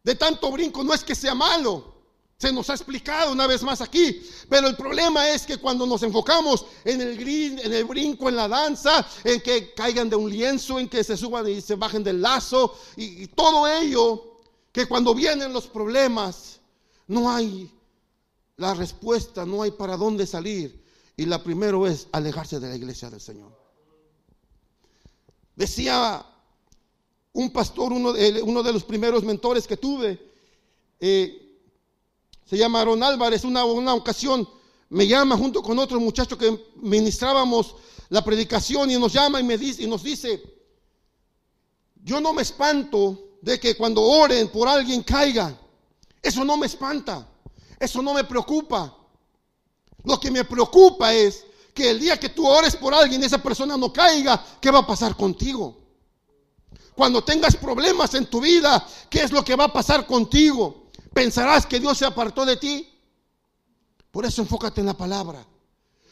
de 0.03 0.15
tanto 0.15 0.51
brinco 0.51 0.83
no 0.83 0.93
es 0.93 1.05
que 1.05 1.15
sea 1.15 1.33
malo. 1.33 1.96
Se 2.39 2.53
nos 2.53 2.69
ha 2.69 2.73
explicado 2.73 3.31
una 3.31 3.47
vez 3.47 3.63
más 3.63 3.81
aquí, 3.81 4.21
pero 4.47 4.67
el 4.67 4.75
problema 4.75 5.27
es 5.27 5.43
que 5.43 5.57
cuando 5.57 5.87
nos 5.87 6.03
enfocamos 6.03 6.67
en 6.85 7.01
el, 7.01 7.19
en 7.19 7.73
el 7.73 7.85
brinco, 7.85 8.29
en 8.29 8.35
la 8.35 8.47
danza, 8.47 9.07
en 9.23 9.41
que 9.41 9.73
caigan 9.73 10.07
de 10.07 10.17
un 10.17 10.29
lienzo, 10.29 10.77
en 10.77 10.87
que 10.87 11.03
se 11.03 11.17
suban 11.17 11.49
y 11.49 11.61
se 11.61 11.73
bajen 11.73 12.03
del 12.03 12.21
lazo, 12.21 12.77
y, 12.95 13.25
todo 13.27 13.67
ello, 13.67 14.39
que 14.71 14.85
cuando 14.85 15.15
vienen 15.15 15.51
los 15.51 15.65
problemas, 15.65 16.59
no 17.07 17.31
hay 17.31 17.71
la 18.57 18.75
respuesta, 18.75 19.43
no 19.43 19.63
hay 19.63 19.71
para 19.71 19.97
dónde 19.97 20.27
salir. 20.27 20.85
Y 21.15 21.25
la 21.25 21.41
primero 21.41 21.87
es 21.87 22.07
alejarse 22.11 22.59
de 22.59 22.69
la 22.69 22.75
iglesia 22.75 23.09
del 23.09 23.21
Señor. 23.21 23.51
Decía 25.55 26.23
un 27.33 27.51
pastor, 27.51 27.91
uno 27.93 28.13
de, 28.13 28.43
uno 28.43 28.61
de 28.61 28.73
los 28.73 28.83
primeros 28.83 29.23
mentores 29.23 29.65
que 29.65 29.77
tuve, 29.77 30.21
eh, 30.99 31.46
se 32.47 32.57
llama 32.57 32.81
Aaron 32.81 33.03
Álvarez, 33.03 33.43
una, 33.43 33.63
ocasión 33.93 34.47
me 34.89 35.05
llama 35.05 35.35
junto 35.35 35.61
con 35.61 35.77
otro 35.79 35.99
muchacho 35.99 36.37
que 36.37 36.57
ministrábamos 36.77 37.75
la 38.09 38.23
predicación 38.23 38.89
y 38.89 38.97
nos 38.97 39.11
llama 39.11 39.41
y, 39.41 39.43
me 39.43 39.57
dice, 39.57 39.83
y 39.83 39.87
nos 39.87 40.01
dice, 40.01 40.41
yo 42.01 42.21
no 42.21 42.31
me 42.31 42.43
espanto 42.43 43.39
de 43.41 43.59
que 43.59 43.75
cuando 43.75 44.01
oren 44.01 44.47
por 44.47 44.67
alguien 44.67 45.03
caiga. 45.03 45.59
Eso 46.21 46.45
no 46.45 46.55
me 46.55 46.67
espanta. 46.67 47.27
Eso 47.77 48.01
no 48.01 48.13
me 48.13 48.23
preocupa. 48.23 48.95
Lo 50.05 50.17
que 50.17 50.31
me 50.31 50.45
preocupa 50.45 51.13
es 51.13 51.45
que 51.73 51.89
el 51.89 51.99
día 51.99 52.17
que 52.17 52.29
tú 52.29 52.47
ores 52.47 52.77
por 52.77 52.93
alguien 52.93 53.21
y 53.21 53.25
esa 53.25 53.43
persona 53.43 53.75
no 53.75 53.91
caiga, 53.91 54.43
¿qué 54.61 54.71
va 54.71 54.79
a 54.79 54.87
pasar 54.87 55.17
contigo? 55.17 55.77
Cuando 56.95 57.23
tengas 57.23 57.57
problemas 57.57 58.13
en 58.13 58.25
tu 58.25 58.39
vida, 58.39 58.87
¿qué 59.09 59.23
es 59.23 59.31
lo 59.31 59.43
que 59.43 59.55
va 59.55 59.65
a 59.65 59.73
pasar 59.73 60.07
contigo? 60.07 60.86
¿Pensarás 61.17 61.65
que 61.65 61.79
Dios 61.79 61.97
se 61.97 62.05
apartó 62.05 62.45
de 62.45 62.57
ti? 62.57 62.87
Por 64.11 64.23
eso 64.23 64.43
enfócate 64.43 64.81
en 64.81 64.85
la 64.85 64.93
palabra. 64.93 65.43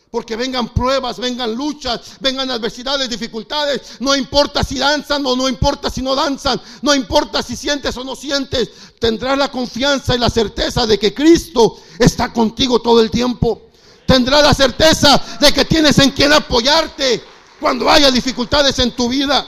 Porque 0.10 0.36
vengan 0.36 0.74
pruebas, 0.74 1.20
vengan 1.20 1.53
luchas, 1.53 2.18
vengan 2.20 2.49
adversidades, 2.49 3.08
dificultades. 3.08 3.97
No 3.99 4.16
importa 4.16 4.64
si 4.64 4.80
danzan 4.80 5.24
o 5.28 5.36
no 5.36 5.47
importa 5.47 5.91
si 5.91 6.01
no 6.01 6.16
danzan. 6.16 6.60
No 6.82 6.95
importa 6.95 7.43
si 7.43 7.56
sientes 7.56 7.95
o 7.97 8.03
no 8.03 8.16
sientes. 8.16 8.72
Tendrás 8.99 9.38
la 9.38 9.51
confianza 9.51 10.16
y 10.16 10.18
la 10.18 10.32
certeza 10.32 10.88
de 10.88 10.97
que 10.97 11.14
Cristo 11.14 11.78
está 11.99 12.34
contigo 12.34 12.82
todo 12.82 12.99
el 12.99 13.12
tiempo. 13.12 13.70
Tendrás 14.08 14.41
la 14.41 14.56
certeza 14.56 15.22
de 15.39 15.53
que 15.53 15.66
tienes 15.66 15.99
en 15.99 16.10
quien 16.14 16.34
apoyarte 16.34 17.24
cuando 17.60 17.88
haya 17.91 18.10
dificultades 18.10 18.80
en 18.80 18.95
tu 18.95 19.08
vida. 19.08 19.47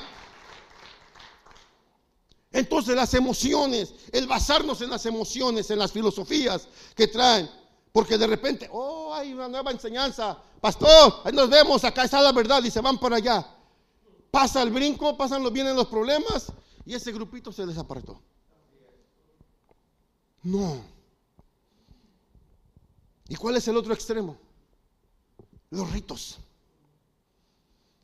Entonces 2.52 2.96
las 2.96 3.14
emociones, 3.14 3.94
el 4.12 4.28
basarnos 4.28 4.82
en 4.82 4.90
las 4.90 5.06
emociones, 5.06 5.70
en 5.70 5.80
las 5.80 5.92
filosofías 5.92 6.68
que 6.96 7.08
traen, 7.08 7.50
porque 7.92 8.18
de 8.18 8.28
repente, 8.28 8.70
oh, 8.72 9.14
hay 9.14 9.34
una 9.34 9.48
nueva 9.48 9.72
enseñanza, 9.72 10.38
pastor, 10.62 11.22
ahí 11.24 11.34
nos 11.34 11.50
vemos, 11.50 11.84
acá 11.84 12.04
está 12.04 12.22
la 12.22 12.32
verdad 12.32 12.64
y 12.64 12.72
se 12.72 12.82
van 12.82 12.98
para 13.00 13.18
allá. 13.18 13.46
Pasa 14.32 14.62
el 14.62 14.72
brinco, 14.72 15.18
pasan 15.18 15.44
los 15.44 15.52
vienen 15.52 15.76
los 15.76 15.88
problemas 15.88 16.52
y 16.86 16.94
ese 16.94 17.12
grupito 17.12 17.52
se 17.52 17.66
desapareció. 17.66 18.22
No. 20.44 20.82
¿Y 23.28 23.36
cuál 23.36 23.58
es 23.58 23.68
el 23.68 23.76
otro 23.76 23.94
extremo? 23.94 24.38
Los 25.70 25.92
ritos. 25.92 26.40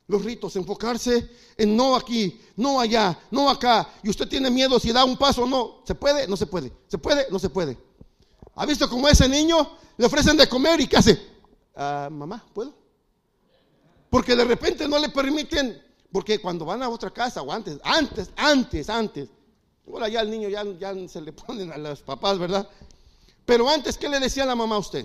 Los 0.06 0.22
ritos, 0.22 0.54
enfocarse 0.56 1.30
en 1.56 1.74
no 1.74 1.96
aquí, 1.96 2.38
no 2.56 2.78
allá, 2.78 3.18
no 3.30 3.48
acá. 3.48 3.88
Y 4.02 4.10
usted 4.10 4.28
tiene 4.28 4.50
miedo 4.50 4.78
si 4.78 4.92
da 4.92 5.04
un 5.04 5.16
paso 5.16 5.44
o 5.44 5.46
no. 5.46 5.82
¿Se 5.86 5.94
puede? 5.94 6.28
No 6.28 6.36
se 6.36 6.46
puede. 6.46 6.72
¿Se 6.88 6.98
puede? 6.98 7.26
No 7.30 7.38
se 7.38 7.48
puede. 7.48 7.78
¿Ha 8.54 8.66
visto 8.66 8.88
cómo 8.88 9.08
ese 9.08 9.28
niño 9.28 9.78
le 9.96 10.06
ofrecen 10.06 10.36
de 10.36 10.46
comer 10.46 10.80
y 10.80 10.86
qué 10.86 10.98
hace? 10.98 11.20
Ah, 11.74 12.08
mamá, 12.10 12.44
¿puedo? 12.52 12.74
Porque 14.10 14.36
de 14.36 14.44
repente 14.44 14.86
no 14.86 14.98
le 14.98 15.08
permiten, 15.08 15.82
porque 16.12 16.40
cuando 16.40 16.64
van 16.64 16.82
a 16.82 16.88
otra 16.88 17.10
casa 17.10 17.42
o 17.42 17.50
antes, 17.50 17.80
antes, 17.82 18.30
antes, 18.36 18.88
antes, 18.88 19.28
ahora 19.88 20.08
ya 20.08 20.20
el 20.20 20.30
niño 20.30 20.48
ya, 20.48 20.64
ya 20.78 20.94
se 21.08 21.20
le 21.20 21.32
ponen 21.32 21.72
a 21.72 21.78
los 21.78 22.02
papás, 22.02 22.38
¿verdad? 22.38 22.68
Pero 23.44 23.68
antes, 23.68 23.98
¿qué 23.98 24.08
le 24.08 24.20
decía 24.20 24.44
la 24.44 24.54
mamá 24.54 24.76
a 24.76 24.80
usted? 24.80 25.04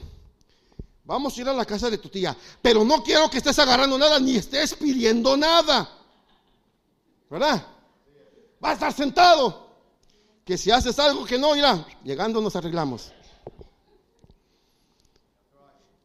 Vamos 1.10 1.36
a 1.36 1.42
ir 1.42 1.50
a 1.50 1.54
la 1.54 1.66
casa 1.66 1.90
de 1.90 1.98
tu 1.98 2.08
tía, 2.08 2.38
pero 2.62 2.86
no 2.86 3.02
quiero 3.02 3.32
que 3.32 3.40
estés 3.40 3.58
agarrando 3.58 3.98
nada 3.98 4.20
ni 4.20 4.36
estés 4.36 4.76
pidiendo 4.76 5.36
nada. 5.36 5.90
¿Verdad? 7.28 7.66
Va 8.64 8.70
a 8.70 8.74
estar 8.74 8.94
sentado. 8.94 9.70
Que 10.46 10.56
si 10.56 10.70
haces 10.70 11.00
algo 11.00 11.26
que 11.26 11.40
no, 11.40 11.56
irá, 11.56 11.84
llegando 12.04 12.40
nos 12.42 12.56
arreglamos. 12.56 13.12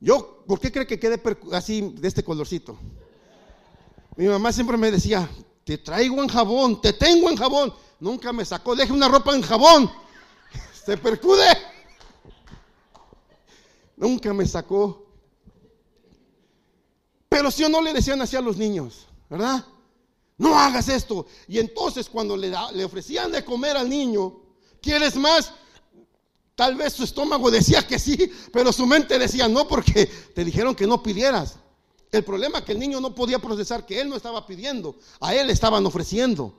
Yo, 0.00 0.42
¿por 0.46 0.59
qué 0.59 0.72
cree 0.72 0.86
que 0.86 0.98
quede 0.98 1.20
así 1.52 1.82
de 1.82 2.09
este 2.09 2.24
colorcito? 2.24 2.78
Mi 4.16 4.26
mamá 4.26 4.55
siempre 4.55 4.78
me 4.78 4.90
decía, 4.90 5.28
te 5.64 5.76
traigo 5.76 6.22
en 6.22 6.30
jabón, 6.30 6.80
te 6.80 6.94
tengo 6.94 7.28
en 7.28 7.36
jabón. 7.36 7.74
Nunca 8.00 8.32
me 8.32 8.46
sacó, 8.46 8.74
deje 8.74 8.94
una 8.94 9.09
ropa 9.09 9.34
en 9.34 9.42
jabón. 9.42 9.92
Se 10.86 10.96
percude. 10.96 11.74
Nunca 13.97 14.32
me 14.32 14.47
sacó. 14.47 15.07
Pero 17.28 17.51
si 17.51 17.64
o 17.64 17.68
no 17.68 17.82
le 17.82 17.92
decían 17.92 18.20
así 18.22 18.36
a 18.36 18.40
los 18.40 18.57
niños, 18.57 19.07
¿verdad? 19.28 19.64
No 20.38 20.59
hagas 20.59 20.88
esto. 20.88 21.26
Y 21.49 21.59
entonces 21.59 22.09
cuando 22.09 22.36
le, 22.36 22.84
ofrecían 22.84 23.32
de 23.32 23.45
comer 23.45 23.76
al 23.76 23.88
niño, 23.88 24.40
¿quieres 24.80 25.16
más? 25.16 25.53
Tal 26.55 26.76
vez 26.76 26.92
su 26.92 27.05
estómago 27.05 27.51
decía 27.51 27.86
que 27.86 27.99
sí, 27.99 28.30
pero 28.53 28.72
su 28.72 28.86
mente 28.86 29.18
decía 29.18 29.49
no 29.49 29.66
porque 29.66 30.07
te 30.34 30.45
dijeron 30.45 30.74
que 30.74 30.86
no 30.86 31.03
pidieras. 31.03 31.57
El 32.12 32.22
problema 32.22 32.59
es 32.59 32.64
que 32.64 32.72
el 32.72 32.78
niño 32.78 33.01
no 33.01 33.14
podía 33.14 33.40
procesar 33.40 33.84
que 33.84 34.01
él 34.01 34.09
no 34.09 34.14
estaba 34.14 34.47
pidiendo, 34.47 34.97
a 35.20 35.34
él 35.34 35.51
estaban 35.51 35.84
ofreciendo. 35.84 36.55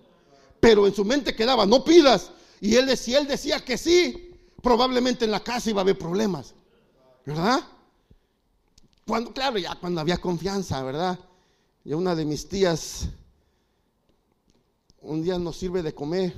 Pero 0.59 0.87
en 0.87 0.93
su 0.93 1.05
mente 1.05 1.35
quedaba, 1.35 1.65
no 1.65 1.85
pidas. 1.85 2.31
Y 2.59 2.75
él 2.75 2.85
decía, 2.87 3.19
él 3.19 3.27
decía 3.27 3.63
que 3.63 3.77
sí, 3.77 4.31
probablemente 4.61 5.23
en 5.23 5.31
la 5.31 5.41
casa 5.41 5.69
iba 5.69 5.79
a 5.81 5.83
haber 5.83 5.97
problemas. 5.97 6.53
¿Verdad? 7.25 7.59
Cuando, 9.07 9.33
claro, 9.33 9.57
ya 9.57 9.75
cuando 9.75 10.01
había 10.01 10.17
confianza, 10.17 10.81
¿verdad? 10.83 11.19
Y 11.83 11.93
una 11.93 12.15
de 12.15 12.25
mis 12.25 12.47
tías 12.47 13.07
un 15.01 15.23
día 15.23 15.37
nos 15.37 15.57
sirve 15.57 15.83
de 15.83 15.93
comer 15.93 16.33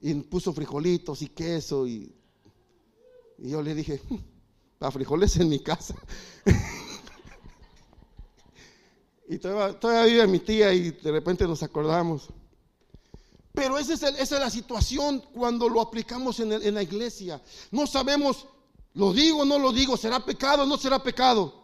y 0.00 0.14
puso 0.14 0.52
frijolitos 0.52 1.22
y 1.22 1.28
queso 1.28 1.86
y, 1.86 2.12
yo 3.38 3.62
le 3.62 3.74
dije, 3.74 4.02
para 4.78 4.90
frijoles 4.90 5.36
en 5.36 5.48
mi 5.48 5.60
casa. 5.60 5.94
y 9.28 9.38
todavía, 9.38 10.04
vive 10.04 10.26
mi 10.26 10.40
tía 10.40 10.72
y 10.72 10.90
de 10.90 11.12
repente 11.12 11.46
nos 11.46 11.62
acordamos. 11.62 12.28
Pero 13.52 13.78
esa 13.78 13.94
es, 13.94 14.02
es 14.02 14.30
la 14.32 14.50
situación 14.50 15.22
cuando 15.32 15.68
lo 15.68 15.80
aplicamos 15.80 16.40
en 16.40 16.74
la 16.74 16.82
iglesia. 16.82 17.40
No 17.70 17.86
sabemos 17.86 18.46
lo 18.94 19.12
digo, 19.12 19.44
no 19.44 19.58
lo 19.58 19.72
digo, 19.72 19.96
será 19.96 20.24
pecado, 20.24 20.66
no 20.66 20.76
será 20.76 21.02
pecado. 21.02 21.54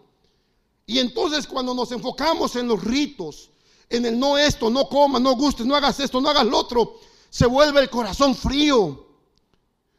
Y 0.87 0.99
entonces 0.99 1.47
cuando 1.47 1.75
nos 1.75 1.91
enfocamos 1.93 2.57
en 2.57 2.69
los 2.69 2.83
ritos, 2.83 3.51
en 3.89 4.07
el 4.07 4.19
no 4.19 4.37
esto, 4.37 4.71
no 4.71 4.89
comas, 4.89 5.21
no 5.21 5.35
gustes, 5.35 5.67
no 5.67 5.75
hagas 5.75 5.99
esto, 6.01 6.21
no 6.21 6.29
hagas 6.29 6.47
lo 6.47 6.59
otro, 6.59 7.01
se 7.31 7.47
vuelve 7.47 7.81
el 7.81 7.91
corazón 7.91 8.35
frío. 8.35 9.05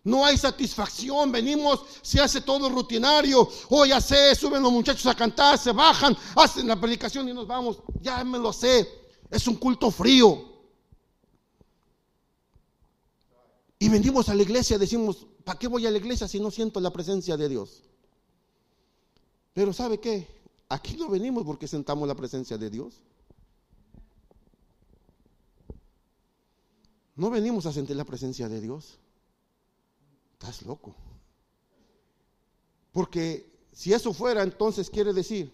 No 0.03 0.23
hay 0.23 0.38
satisfacción, 0.38 1.32
venimos, 1.32 1.82
se 2.03 2.21
hace 2.21 2.41
todo 2.41 2.69
rutinario. 2.69 3.49
Oh, 3.69 3.86
ya 3.86 3.99
sé, 3.99 4.36
suben 4.36 4.61
los 4.61 4.71
muchachos 4.71 5.07
a 5.07 5.15
cantar, 5.15 5.57
se 5.57 5.71
bajan, 5.71 6.15
hacen 6.36 6.67
la 6.67 6.80
predicación 6.80 7.28
y 7.28 7.34
nos 7.34 7.47
vamos. 7.47 7.80
Ya 8.01 8.23
me 8.23 8.38
lo 8.38 8.53
sé, 8.53 8.88
es 9.32 9.47
un 9.47 9.55
culto 9.55 9.89
frío. 9.89 10.53
Y 13.80 13.89
venimos 13.89 14.30
a 14.30 14.36
la 14.36 14.43
iglesia, 14.43 14.78
decimos, 14.78 15.26
¿Para 15.46 15.60
qué 15.60 15.68
voy 15.68 15.86
a 15.86 15.91
la 15.91 16.00
iglesia 16.00 16.28
si 16.28 16.39
no 16.39 16.50
siento 16.50 16.80
la 16.82 16.91
presencia 16.91 17.38
de 17.38 17.48
Dios? 17.48 17.84
Pero 19.54 19.72
¿sabe 19.72 20.00
qué? 20.00 20.28
Aquí 20.68 20.98
no 20.98 21.08
venimos 21.08 21.46
porque 21.46 21.68
sentamos 21.68 22.08
la 22.08 22.16
presencia 22.16 22.58
de 22.58 22.70
Dios. 22.70 23.00
No 27.16 27.30
venimos 27.30 27.68
a 27.68 27.72
sentir 27.72 27.96
la 27.96 28.04
presencia 28.04 28.50
de 28.50 28.60
Dios. 28.60 28.98
Estás 30.34 30.64
loco. 30.64 30.96
Porque 32.91 33.68
si 33.72 33.93
eso 33.93 34.14
fuera, 34.14 34.41
entonces 34.41 34.89
quiere 34.89 35.14
decir, 35.14 35.54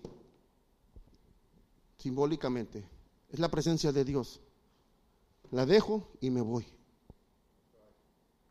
simbólicamente, 1.98 2.88
es 3.30 3.40
la 3.40 3.52
presencia 3.52 3.92
de 3.92 4.06
Dios. 4.06 4.40
La 5.52 5.66
dejo 5.66 6.08
y 6.22 6.30
me 6.30 6.42
voy. 6.42 6.66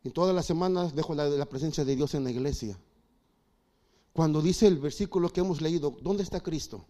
Y 0.03 0.09
todas 0.09 0.35
las 0.35 0.45
semanas 0.45 0.95
dejo 0.95 1.13
la, 1.13 1.25
la 1.27 1.45
presencia 1.45 1.85
de 1.85 1.95
Dios 1.95 2.13
en 2.15 2.23
la 2.23 2.31
iglesia. 2.31 2.77
Cuando 4.13 4.41
dice 4.41 4.67
el 4.67 4.77
versículo 4.77 5.31
que 5.31 5.39
hemos 5.39 5.61
leído, 5.61 5.95
¿dónde 6.01 6.23
está 6.23 6.41
Cristo? 6.41 6.85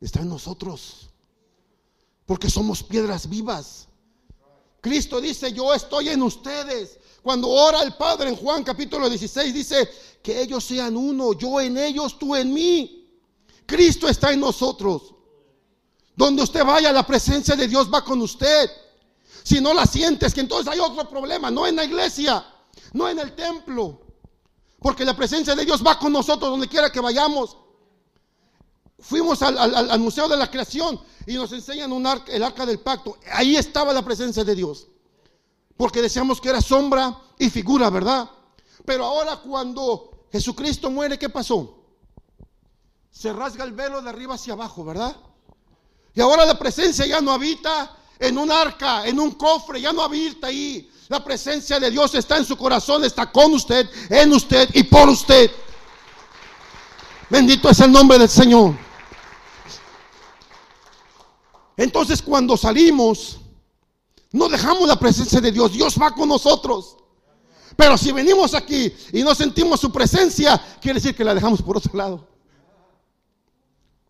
Está 0.00 0.20
en 0.20 0.28
nosotros. 0.28 1.10
Porque 2.26 2.48
somos 2.48 2.82
piedras 2.82 3.28
vivas. 3.28 3.88
Cristo 4.80 5.20
dice, 5.20 5.52
yo 5.52 5.74
estoy 5.74 6.08
en 6.08 6.22
ustedes. 6.22 6.98
Cuando 7.22 7.48
ora 7.48 7.82
el 7.82 7.94
Padre 7.94 8.28
en 8.28 8.36
Juan 8.36 8.62
capítulo 8.62 9.08
16 9.08 9.54
dice, 9.54 9.88
que 10.22 10.40
ellos 10.40 10.64
sean 10.64 10.96
uno, 10.96 11.34
yo 11.34 11.60
en 11.60 11.76
ellos, 11.76 12.18
tú 12.18 12.34
en 12.34 12.52
mí. 12.52 13.10
Cristo 13.66 14.08
está 14.08 14.32
en 14.32 14.40
nosotros. 14.40 15.14
Donde 16.16 16.42
usted 16.42 16.64
vaya, 16.64 16.92
la 16.92 17.06
presencia 17.06 17.56
de 17.56 17.68
Dios 17.68 17.92
va 17.92 18.02
con 18.04 18.22
usted. 18.22 18.70
Si 19.44 19.60
no 19.60 19.74
la 19.74 19.84
sientes, 19.84 20.32
que 20.32 20.40
entonces 20.40 20.72
hay 20.72 20.80
otro 20.80 21.06
problema, 21.06 21.50
no 21.50 21.66
en 21.66 21.76
la 21.76 21.84
iglesia, 21.84 22.42
no 22.94 23.08
en 23.10 23.18
el 23.18 23.34
templo. 23.34 24.00
Porque 24.80 25.04
la 25.04 25.14
presencia 25.14 25.54
de 25.54 25.66
Dios 25.66 25.84
va 25.86 25.98
con 25.98 26.12
nosotros 26.12 26.50
donde 26.50 26.66
quiera 26.66 26.90
que 26.90 27.00
vayamos. 27.00 27.58
Fuimos 28.98 29.42
al, 29.42 30.00
Museo 30.00 30.28
de 30.28 30.38
la 30.38 30.50
Creación 30.50 30.98
y 31.26 31.34
nos 31.34 31.52
enseñan 31.52 31.92
el 32.28 32.42
arca 32.42 32.64
del 32.64 32.80
pacto. 32.80 33.18
Ahí 33.32 33.54
estaba 33.54 33.92
la 33.92 34.02
presencia 34.02 34.44
de 34.44 34.54
Dios. 34.54 34.86
Porque 35.76 36.00
decíamos 36.00 36.40
que 36.40 36.48
era 36.48 36.62
sombra 36.62 37.14
y 37.38 37.50
figura, 37.50 37.90
¿verdad? 37.90 38.30
Pero 38.86 39.04
ahora 39.04 39.36
cuando 39.36 40.26
Jesucristo 40.32 40.90
muere, 40.90 41.18
¿qué 41.18 41.28
pasó? 41.28 41.82
Se 43.10 43.30
rasga 43.30 43.64
el 43.64 43.72
velo 43.72 44.00
de 44.00 44.08
arriba 44.08 44.36
hacia 44.36 44.54
abajo, 44.54 44.86
¿verdad? 44.86 45.14
Y 46.14 46.22
ahora 46.22 46.46
la 46.46 46.58
presencia 46.58 47.04
ya 47.04 47.20
no 47.20 47.32
habita 47.32 47.98
en 48.18 48.38
un 48.38 48.50
arca, 48.50 49.06
en 49.06 49.18
un 49.18 49.32
cofre, 49.32 49.80
ya 49.80 49.92
no 49.92 50.02
habita 50.02 50.48
ahí. 50.48 50.90
La 51.08 51.22
presencia 51.22 51.78
de 51.78 51.90
Dios 51.90 52.14
está 52.14 52.38
en 52.38 52.44
su 52.44 52.56
corazón, 52.56 53.04
está 53.04 53.30
con 53.30 53.52
usted, 53.52 53.88
en 54.08 54.32
usted 54.32 54.68
y 54.72 54.84
por 54.84 55.08
usted. 55.08 55.50
Bendito 57.28 57.68
es 57.68 57.80
el 57.80 57.92
nombre 57.92 58.18
del 58.18 58.28
Señor. 58.28 58.74
Entonces 61.76 62.22
cuando 62.22 62.56
salimos, 62.56 63.38
no 64.32 64.48
dejamos 64.48 64.88
la 64.88 64.98
presencia 64.98 65.40
de 65.40 65.52
Dios, 65.52 65.72
Dios 65.72 65.96
va 66.00 66.12
con 66.12 66.28
nosotros. 66.28 66.96
Pero 67.76 67.98
si 67.98 68.12
venimos 68.12 68.54
aquí 68.54 68.92
y 69.12 69.22
no 69.22 69.34
sentimos 69.34 69.80
su 69.80 69.90
presencia, 69.90 70.60
quiere 70.80 71.00
decir 71.00 71.14
que 71.14 71.24
la 71.24 71.34
dejamos 71.34 71.60
por 71.60 71.76
otro 71.76 71.92
lado. 71.94 72.33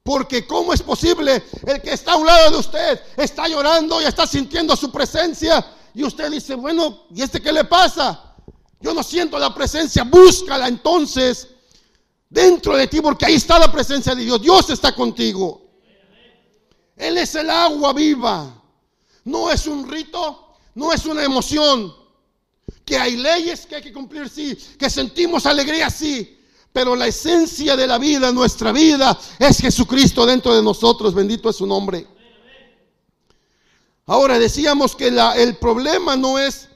Porque 0.05 0.47
¿cómo 0.47 0.75
es 0.75 0.83
posible 0.83 1.43
el 1.67 1.81
que 1.81 1.95
está 1.95 2.13
a 2.13 2.17
un 2.17 2.27
lado 2.27 2.51
de 2.51 2.59
usted 2.59 3.01
está 3.17 3.49
llorando 3.49 4.03
y 4.03 4.05
está 4.05 4.27
sintiendo 4.27 4.77
su 4.77 4.93
presencia? 4.93 5.65
Y 5.95 6.05
usted 6.05 6.31
dice, 6.31 6.55
bueno, 6.55 7.07
¿y 7.15 7.23
este 7.23 7.41
qué 7.41 7.51
le 7.51 7.65
pasa? 7.65 8.35
Yo 8.81 8.93
no 8.93 9.03
siento 9.03 9.39
la 9.39 9.55
presencia, 9.55 10.05
búscala 10.05 10.69
entonces 10.69 11.49
dentro 12.29 12.77
de 12.77 12.87
ti 12.87 13.01
porque 13.01 13.25
ahí 13.25 13.37
está 13.37 13.59
la 13.59 13.73
presencia 13.73 14.15
de 14.15 14.25
Dios. 14.25 14.43
Dios 14.43 14.69
está 14.69 14.95
contigo. 14.95 15.63
Él 16.97 17.17
es 17.17 17.35
el 17.35 17.49
agua 17.49 17.95
viva. 17.95 18.63
No 19.25 19.51
es 19.51 19.67
un 19.67 19.91
rito, 19.91 20.55
no 20.75 20.93
es 20.93 21.07
una 21.07 21.25
emoción. 21.25 21.95
Que 22.85 22.99
hay 22.99 23.17
leyes 23.17 23.65
que 23.65 23.77
hay 23.77 23.83
que 23.83 23.93
cumplir, 23.93 24.29
sí. 24.29 24.55
Que 24.79 24.91
sentimos 24.91 25.47
alegría, 25.47 25.89
sí. 25.89 26.34
Pero 26.75 26.97
la 26.97 27.07
esencia 27.07 27.77
de 27.77 27.87
la 27.87 27.99
vida, 27.99 28.33
nuestra 28.33 28.73
vida, 28.73 29.17
es 29.39 29.59
Jesucristo 29.59 30.27
dentro 30.27 30.53
de 30.57 30.61
nosotros. 30.61 31.15
Bendito 31.15 31.49
es 31.49 31.55
su 31.55 31.67
nombre. 31.69 32.05
Ahora 34.07 34.41
decíamos 34.41 34.97
que 34.97 35.07
el 35.07 35.57
problema 35.59 36.17
no 36.17 36.37
es 36.37 36.69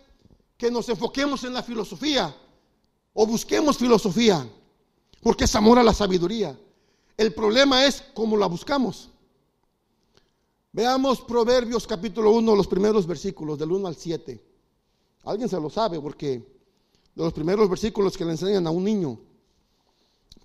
que 0.57 0.71
nos 0.71 0.89
enfoquemos 0.89 1.43
en 1.43 1.53
la 1.53 1.65
filosofía 1.65 2.33
o 3.13 3.27
busquemos 3.27 3.77
filosofía, 3.77 4.49
porque 5.21 5.47
es 5.47 5.55
amor 5.57 5.81
a 5.81 5.83
la 5.83 5.93
sabiduría. 5.93 6.57
El 7.17 7.35
problema 7.35 7.85
es 7.85 8.05
cómo 8.15 8.37
la 8.37 8.47
buscamos. 8.47 9.09
Veamos 10.71 11.23
Proverbios 11.23 11.89
capítulo 11.89 12.31
1, 12.31 12.55
los 12.55 12.69
primeros 12.69 13.05
versículos, 13.05 13.59
del 13.59 13.73
1 13.73 13.89
al 13.89 13.97
7. 13.97 14.41
Alguien 15.25 15.49
se 15.49 15.61
lo 15.61 15.69
sabe 15.69 16.01
porque 16.01 16.35
de 17.17 17.25
los 17.25 17.33
primeros 17.33 17.69
versículos 17.69 18.17
que 18.17 18.25
le 18.25 18.31
enseñan 18.31 18.65
a 18.65 18.71
un 18.71 18.85
niño. 18.85 19.19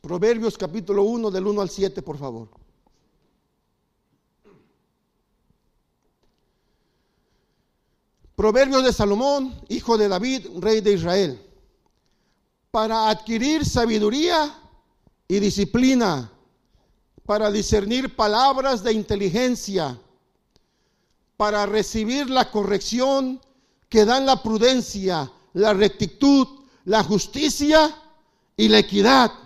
Proverbios 0.03 0.57
capítulo 0.57 1.03
1 1.03 1.31
del 1.31 1.47
1 1.47 1.61
al 1.61 1.69
7, 1.69 2.01
por 2.01 2.17
favor. 2.17 2.49
Proverbios 8.35 8.83
de 8.83 8.91
Salomón, 8.91 9.55
hijo 9.69 9.97
de 9.97 10.09
David, 10.09 10.47
rey 10.59 10.81
de 10.81 10.91
Israel. 10.91 11.41
Para 12.69 13.09
adquirir 13.09 13.63
sabiduría 13.63 14.53
y 15.25 15.39
disciplina, 15.39 16.29
para 17.25 17.49
discernir 17.49 18.13
palabras 18.13 18.83
de 18.83 18.91
inteligencia, 18.91 19.97
para 21.37 21.65
recibir 21.65 22.29
la 22.29 22.51
corrección 22.51 23.39
que 23.87 24.03
dan 24.03 24.25
la 24.25 24.43
prudencia, 24.43 25.31
la 25.53 25.73
rectitud, 25.73 26.45
la 26.83 27.05
justicia 27.05 27.95
y 28.57 28.67
la 28.67 28.79
equidad 28.79 29.42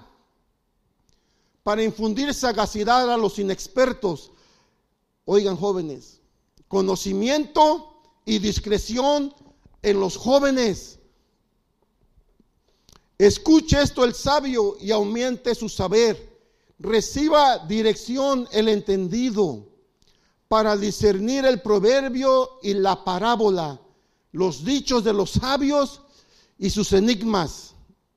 para 1.68 1.84
infundir 1.84 2.34
sagacidad 2.34 3.11
a 3.13 3.18
los 3.18 3.39
inexpertos. 3.39 4.32
Oigan 5.26 5.57
jóvenes, 5.57 6.22
conocimiento 6.70 8.03
y 8.24 8.39
discreción 8.39 9.34
en 9.82 9.99
los 9.99 10.15
jóvenes. 10.15 10.97
Escuche 13.18 13.82
esto 13.82 14.05
el 14.05 14.13
sabio 14.13 14.78
y 14.80 14.91
aumente 14.91 15.53
su 15.55 15.68
saber. 15.68 16.39
Reciba 16.80 17.57
dirección 17.68 18.47
el 18.53 18.70
entendido 18.70 19.68
para 20.47 20.78
discernir 20.78 21.43
el 21.43 21.61
proverbio 21.61 22.59
y 22.63 22.76
la 22.76 23.03
parábola, 23.03 23.78
los 24.32 24.63
dichos 24.63 25.03
de 25.03 25.11
los 25.11 25.32
sabios 25.32 25.99
y 26.57 26.70
sus 26.70 26.93
enigmas. 26.93 27.74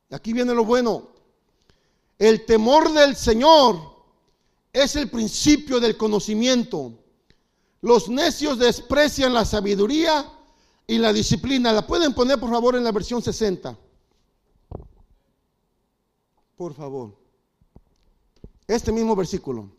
Aquí 0.09 0.33
viene 0.33 0.55
lo 0.55 0.65
bueno. 0.65 1.10
El 2.21 2.45
temor 2.45 2.93
del 2.93 3.17
Señor 3.17 3.81
es 4.75 4.95
el 4.95 5.09
principio 5.09 5.81
del 5.81 5.97
conocimiento. 5.97 6.93
Los 7.81 8.11
necios 8.11 8.59
desprecian 8.59 9.33
la 9.33 9.47
sabiduría 9.47 10.31
y 10.87 10.99
la 10.99 11.15
disciplina. 11.15 11.73
¿La 11.73 11.87
pueden 11.87 12.13
poner 12.13 12.39
por 12.39 12.51
favor 12.51 12.77
en 12.77 12.85
la 12.85 12.93
versión 12.93 13.23
60? 13.23 13.75
Por 16.57 16.75
favor. 16.75 17.17
Este 18.67 18.93
mismo 18.93 19.17
versículo. 19.17 19.71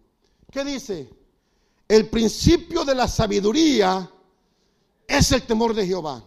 ¿Qué 0.49 0.65
dice? 0.65 1.07
El 1.87 2.09
principio 2.09 2.83
de 2.83 2.95
la 2.95 3.07
sabiduría 3.07 4.11
es 5.07 5.31
el 5.31 5.43
temor 5.43 5.75
de 5.75 5.85
Jehová. 5.85 6.25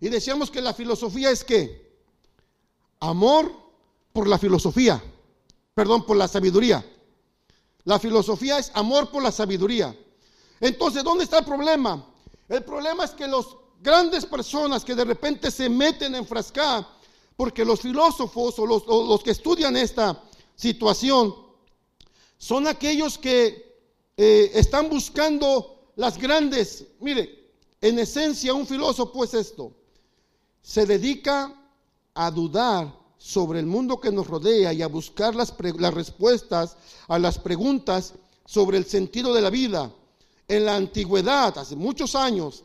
Y 0.00 0.10
decíamos 0.10 0.50
que 0.50 0.60
la 0.60 0.74
filosofía 0.74 1.30
es 1.30 1.42
que 1.44 1.96
amor 3.00 3.67
por 4.18 4.26
la 4.26 4.36
filosofía, 4.36 5.00
perdón, 5.72 6.04
por 6.04 6.16
la 6.16 6.26
sabiduría. 6.26 6.84
La 7.84 8.00
filosofía 8.00 8.58
es 8.58 8.72
amor 8.74 9.12
por 9.12 9.22
la 9.22 9.30
sabiduría. 9.30 9.96
Entonces, 10.58 11.04
¿dónde 11.04 11.22
está 11.22 11.38
el 11.38 11.44
problema? 11.44 12.04
El 12.48 12.64
problema 12.64 13.04
es 13.04 13.12
que 13.12 13.28
los 13.28 13.56
grandes 13.80 14.26
personas 14.26 14.84
que 14.84 14.96
de 14.96 15.04
repente 15.04 15.52
se 15.52 15.68
meten 15.68 16.16
en 16.16 16.26
frascar, 16.26 16.84
porque 17.36 17.64
los 17.64 17.78
filósofos 17.78 18.58
o 18.58 18.66
los, 18.66 19.22
que 19.22 19.30
estudian 19.30 19.76
esta 19.76 20.20
situación 20.56 21.32
son 22.38 22.66
aquellos 22.66 23.18
que 23.18 23.78
eh, 24.16 24.50
están 24.52 24.90
buscando 24.90 25.92
las 25.94 26.18
grandes, 26.18 26.88
mire, 26.98 27.52
en 27.80 28.00
esencia 28.00 28.52
un 28.52 28.66
filósofo 28.66 29.22
es 29.22 29.34
esto, 29.34 29.72
se 30.60 30.86
dedica 30.86 31.54
a 32.14 32.32
dudar 32.32 32.98
sobre 33.18 33.58
el 33.58 33.66
mundo 33.66 34.00
que 34.00 34.12
nos 34.12 34.28
rodea 34.28 34.72
y 34.72 34.80
a 34.80 34.86
buscar 34.86 35.34
las, 35.34 35.52
las 35.76 35.94
respuestas 35.94 36.76
a 37.08 37.18
las 37.18 37.38
preguntas 37.38 38.14
sobre 38.46 38.78
el 38.78 38.86
sentido 38.86 39.34
de 39.34 39.42
la 39.42 39.50
vida. 39.50 39.92
En 40.46 40.64
la 40.64 40.76
antigüedad, 40.76 41.58
hace 41.58 41.76
muchos 41.76 42.14
años, 42.14 42.64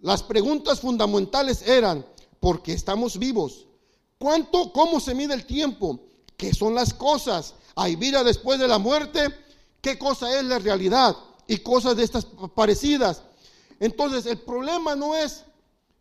las 0.00 0.22
preguntas 0.22 0.80
fundamentales 0.80 1.62
eran, 1.62 2.06
¿por 2.40 2.62
qué 2.62 2.72
estamos 2.72 3.18
vivos? 3.18 3.66
¿Cuánto, 4.18 4.72
cómo 4.72 5.00
se 5.00 5.14
mide 5.14 5.34
el 5.34 5.44
tiempo? 5.44 6.00
¿Qué 6.36 6.54
son 6.54 6.74
las 6.74 6.94
cosas? 6.94 7.54
¿Hay 7.74 7.96
vida 7.96 8.24
después 8.24 8.58
de 8.58 8.68
la 8.68 8.78
muerte? 8.78 9.28
¿Qué 9.80 9.98
cosa 9.98 10.38
es 10.38 10.44
la 10.44 10.58
realidad? 10.58 11.16
Y 11.46 11.58
cosas 11.58 11.96
de 11.96 12.04
estas 12.04 12.26
parecidas. 12.54 13.22
Entonces, 13.80 14.24
el 14.26 14.38
problema 14.38 14.96
no 14.96 15.14
es 15.14 15.44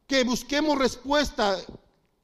que 0.08 0.24
busquemos 0.24 0.78
respuesta, 0.78 1.58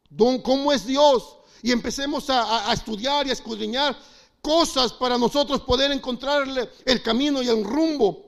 don, 0.09 0.41
¿cómo 0.41 0.71
es 0.71 0.85
Dios? 0.85 1.38
Y 1.61 1.71
empecemos 1.71 2.29
a, 2.29 2.71
estudiar 2.73 3.27
y 3.27 3.29
a 3.29 3.33
escudriñar 3.33 3.97
cosas 4.41 4.93
para 4.93 5.17
nosotros 5.17 5.61
poder 5.61 5.91
encontrarle 5.91 6.69
el 6.85 7.01
camino 7.01 7.41
y 7.41 7.49
el 7.49 7.63
rumbo. 7.63 8.25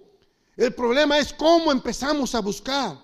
El 0.57 0.73
problema 0.73 1.17
es 1.17 1.33
cómo 1.33 1.71
empezamos 1.71 2.35
a 2.35 2.41
buscar. 2.41 2.97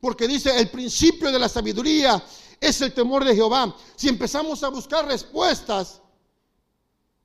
Porque 0.00 0.26
dice, 0.26 0.58
el 0.58 0.70
principio 0.70 1.30
de 1.30 1.38
la 1.38 1.48
sabiduría 1.48 2.22
es 2.60 2.80
el 2.80 2.94
temor 2.94 3.24
de 3.24 3.34
Jehová. 3.34 3.74
Si 3.96 4.08
empezamos 4.08 4.62
a 4.62 4.68
buscar 4.68 5.06
respuestas 5.06 6.00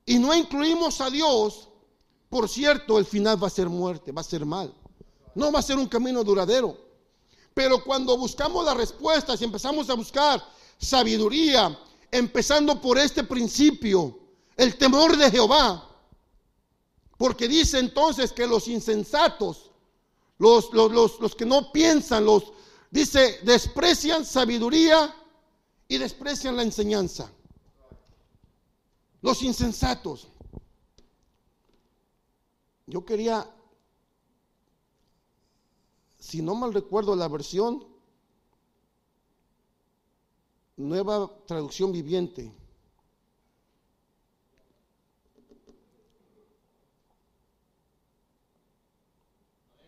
y 0.04 0.18
no 0.18 0.34
incluimos 0.34 1.00
a 1.00 1.08
Dios, 1.08 1.68
por 2.28 2.48
cierto, 2.48 2.98
el 2.98 3.06
final 3.06 3.42
va 3.42 3.46
a 3.46 3.50
ser 3.50 3.68
muerte, 3.68 4.12
va 4.12 4.20
a 4.20 4.24
ser 4.24 4.44
mal. 4.44 4.74
No 5.34 5.50
va 5.50 5.60
a 5.60 5.62
ser 5.62 5.78
un 5.78 5.86
camino 5.86 6.22
duradero. 6.22 6.76
Pero 7.54 7.82
cuando 7.84 8.18
buscamos 8.18 8.64
las 8.64 8.76
respuestas 8.76 9.40
y 9.40 9.44
empezamos 9.44 9.88
a 9.88 9.94
buscar 9.94 10.44
sabiduría, 10.78 11.78
empezando 12.14 12.80
por 12.80 12.96
este 12.96 13.24
principio, 13.24 14.20
el 14.56 14.76
temor 14.76 15.16
de 15.16 15.30
Jehová. 15.32 15.90
Porque 17.18 17.48
dice 17.48 17.80
entonces 17.80 18.32
que 18.32 18.46
los 18.46 18.68
insensatos, 18.68 19.72
los, 20.38 20.72
los, 20.72 21.34
que 21.34 21.44
no 21.44 21.72
piensan, 21.72 22.24
los, 22.24 22.52
dice, 22.90 23.40
desprecian 23.42 24.24
sabiduría 24.24 25.12
y 25.88 25.98
desprecian 25.98 26.56
la 26.56 26.62
enseñanza. 26.62 27.32
Los 29.20 29.42
insensatos. 29.42 30.28
Yo 32.86 33.04
quería, 33.04 33.50
si 36.18 36.42
no 36.42 36.54
mal 36.54 36.72
recuerdo 36.72 37.16
la 37.16 37.26
versión, 37.26 37.93
Nueva 40.76 41.30
traducción 41.46 41.92
viviente. 41.92 42.52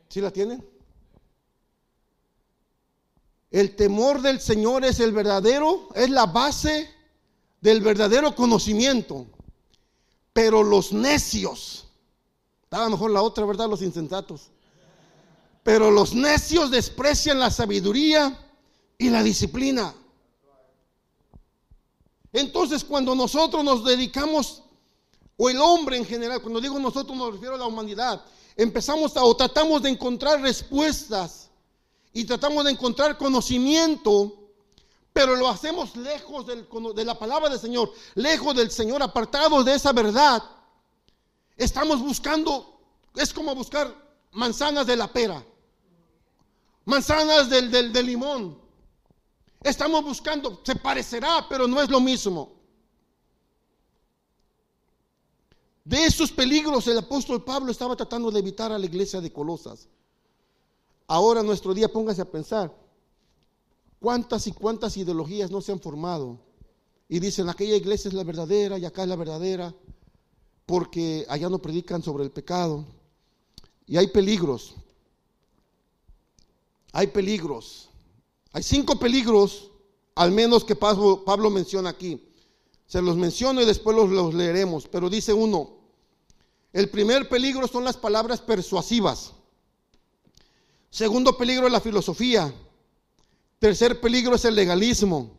¿Sí 0.09 0.21
la 0.21 0.31
tienen? 0.31 0.67
El 3.51 3.75
temor 3.75 4.23
del 4.23 4.41
Señor 4.41 4.85
es 4.85 5.01
el 5.01 5.13
verdadero, 5.13 5.89
es 5.95 6.11
la 6.11 6.27
base 6.27 6.89
del 7.61 7.81
verdadero 7.81 8.35
conocimiento. 8.35 9.27
Pero 10.33 10.63
los 10.63 10.93
necios, 10.93 11.89
estaba 12.63 12.89
mejor 12.89 13.11
la 13.11 13.23
otra, 13.23 13.45
¿verdad? 13.45 13.69
Los 13.69 13.83
insensatos. 13.83 14.51
Pero 15.63 15.91
los 15.91 16.15
necios 16.15 16.71
desprecian 16.71 17.41
la 17.41 17.51
sabiduría 17.51 18.39
y 18.99 19.11
la 19.11 19.23
disciplina. 19.23 19.95
Entonces, 22.37 22.85
cuando 22.85 23.15
nosotros 23.15 23.65
nos 23.65 23.83
dedicamos, 23.83 24.63
o 25.39 25.49
el 25.49 25.59
hombre 25.59 25.97
en 25.97 26.05
general, 26.05 26.43
cuando 26.43 26.61
digo 26.61 26.79
nosotros 26.79 27.17
me 27.17 27.31
refiero 27.31 27.55
a 27.55 27.59
la 27.59 27.65
humanidad, 27.65 28.23
empezamos 28.55 29.17
a, 29.17 29.25
o 29.25 29.35
tratamos 29.35 29.81
de 29.81 29.89
encontrar 29.89 30.43
respuestas 30.43 31.49
y 32.13 32.27
tratamos 32.27 32.67
de 32.67 32.73
encontrar 32.73 33.17
conocimiento, 33.17 34.35
pero 35.15 35.35
lo 35.35 35.49
hacemos 35.49 35.97
lejos 35.97 36.45
de 36.47 37.05
la 37.07 37.19
palabra 37.19 37.49
del 37.49 37.59
Señor, 37.59 37.91
lejos 38.17 38.55
del 38.55 38.71
Señor, 38.71 39.03
apartados 39.03 39.65
de 39.65 39.75
esa 39.75 39.95
verdad. 39.95 40.43
Estamos 41.57 42.03
buscando, 42.03 42.83
es 43.15 43.33
como 43.33 43.55
buscar 43.55 43.95
manzanas 44.33 44.87
de 44.87 44.97
la 44.97 45.11
pera, 45.11 45.43
manzanas 46.85 47.49
del, 47.49 47.71
del 47.71 48.05
limón. 48.05 48.66
Estamos 49.67 50.05
buscando, 50.05 50.61
se 50.63 50.77
parecerá, 50.77 51.45
pero 51.49 51.67
no 51.67 51.83
es 51.83 51.91
lo 51.91 51.99
mismo. 51.99 52.53
De 55.85 56.05
esos 56.05 56.31
peligros 56.31 56.87
el 56.87 56.99
apóstol 56.99 57.43
Pablo 57.43 57.73
estaba 57.73 57.97
tratando 57.97 58.31
de 58.31 58.39
evitar 58.39 58.71
a 58.71 58.79
la 58.79 58.87
iglesia 58.87 59.21
de 59.21 59.33
Colosas. 59.33 59.89
Ahora 61.09 61.43
nuestro 61.43 61.75
día 61.75 61.93
póngase 61.93 62.23
a 62.23 62.31
pensar, 62.31 62.73
cuántas 63.99 64.47
y 64.47 64.53
cuántas 64.53 64.97
ideologías 64.97 65.51
no 65.51 65.61
se 65.61 65.73
han 65.73 65.81
formado 65.81 66.39
y 67.09 67.19
dicen 67.19 67.49
aquella 67.49 67.75
iglesia 67.75 68.09
es 68.09 68.15
la 68.15 68.23
verdadera 68.23 68.79
y 68.79 68.85
acá 68.85 69.03
es 69.03 69.09
la 69.09 69.17
verdadera, 69.17 69.75
porque 70.65 71.27
allá 71.29 71.49
no 71.49 71.59
predican 71.59 72.05
sobre 72.05 72.23
el 72.23 72.31
pecado. 72.31 72.85
Y 73.85 73.97
hay 73.97 74.07
peligros, 74.07 74.77
hay 76.93 77.09
peligros, 77.09 77.89
hay 78.57 78.63
cinco 78.63 78.99
peligros 78.99 79.71
al 80.15 80.33
menos 80.33 80.65
que 80.65 80.75
Pablo, 80.75 81.51
menciona 81.51 81.91
aquí. 81.91 82.27
Se 82.87 83.03
los 83.03 83.15
menciono 83.15 83.61
y 83.61 83.67
después 83.67 83.95
los, 83.95 84.09
los 84.09 84.33
leeremos, 84.33 84.89
pero 84.89 85.11
dice 85.11 85.35
uno, 85.35 85.77
el 86.73 86.89
primer 86.89 87.29
peligro 87.29 87.69
son 87.69 87.85
las 87.85 87.99
palabras 87.99 88.41
persuasivas. 88.41 89.35
Segundo 90.89 91.37
peligro 91.37 91.67
es 91.67 91.73
la 91.75 91.83
filosofía. 91.83 92.51
Tercer 93.59 94.01
peligro 94.01 94.37
es 94.37 94.47
el 94.47 94.55
legalismo. 94.55 95.37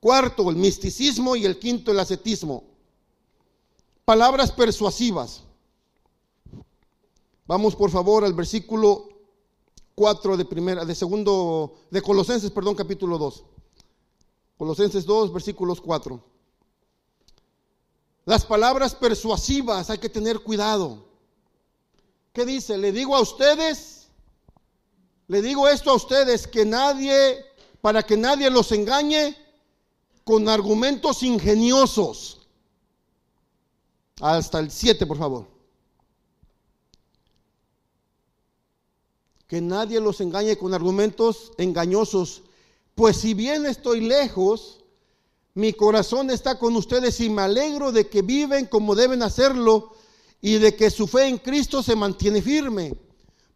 Cuarto, 0.00 0.50
el 0.50 0.56
misticismo 0.56 1.36
y 1.36 1.44
el 1.46 1.60
quinto, 1.60 1.92
el 1.92 2.00
ascetismo. 2.00 2.64
Palabras 4.04 4.50
persuasivas. 4.50 5.44
Vamos 7.46 7.76
por 7.76 7.92
favor 7.92 8.24
al 8.24 8.32
versículo 8.32 9.13
4 9.94 10.36
de 10.36 10.44
primera, 10.44 10.84
de 10.84 10.94
segundo, 10.94 11.74
de 11.90 12.02
Colosenses, 12.02 12.50
perdón, 12.50 12.74
capítulo 12.74 13.18
2. 13.18 13.44
Colosenses 14.56 15.04
2, 15.04 15.32
versículos 15.32 15.80
4. 15.80 16.22
Las 18.24 18.44
palabras 18.44 18.94
persuasivas 18.94 19.90
hay 19.90 19.98
que 19.98 20.08
tener 20.08 20.40
cuidado. 20.40 21.04
¿Qué 22.32 22.44
dice? 22.44 22.78
Le 22.78 22.90
digo 22.90 23.14
a 23.14 23.20
ustedes 23.20 24.04
le 25.26 25.40
digo 25.40 25.68
esto 25.68 25.90
a 25.90 25.94
ustedes, 25.94 26.46
que 26.46 26.64
nadie, 26.64 27.44
para 27.80 28.02
que 28.02 28.16
nadie 28.16 28.50
los 28.50 28.72
engañe 28.72 29.36
con 30.22 30.48
argumentos 30.48 31.22
ingeniosos. 31.22 32.46
Hasta 34.20 34.58
el 34.58 34.70
7, 34.70 35.06
por 35.06 35.18
favor. 35.18 35.53
Que 39.46 39.60
nadie 39.60 40.00
los 40.00 40.20
engañe 40.20 40.56
con 40.56 40.74
argumentos 40.74 41.52
engañosos. 41.58 42.42
Pues 42.94 43.16
si 43.16 43.34
bien 43.34 43.66
estoy 43.66 44.00
lejos, 44.00 44.84
mi 45.54 45.72
corazón 45.72 46.30
está 46.30 46.58
con 46.58 46.74
ustedes 46.76 47.20
y 47.20 47.30
me 47.30 47.42
alegro 47.42 47.92
de 47.92 48.08
que 48.08 48.22
viven 48.22 48.66
como 48.66 48.94
deben 48.94 49.22
hacerlo 49.22 49.94
y 50.40 50.58
de 50.58 50.74
que 50.74 50.90
su 50.90 51.06
fe 51.06 51.28
en 51.28 51.38
Cristo 51.38 51.82
se 51.82 51.94
mantiene 51.94 52.42
firme. 52.42 52.94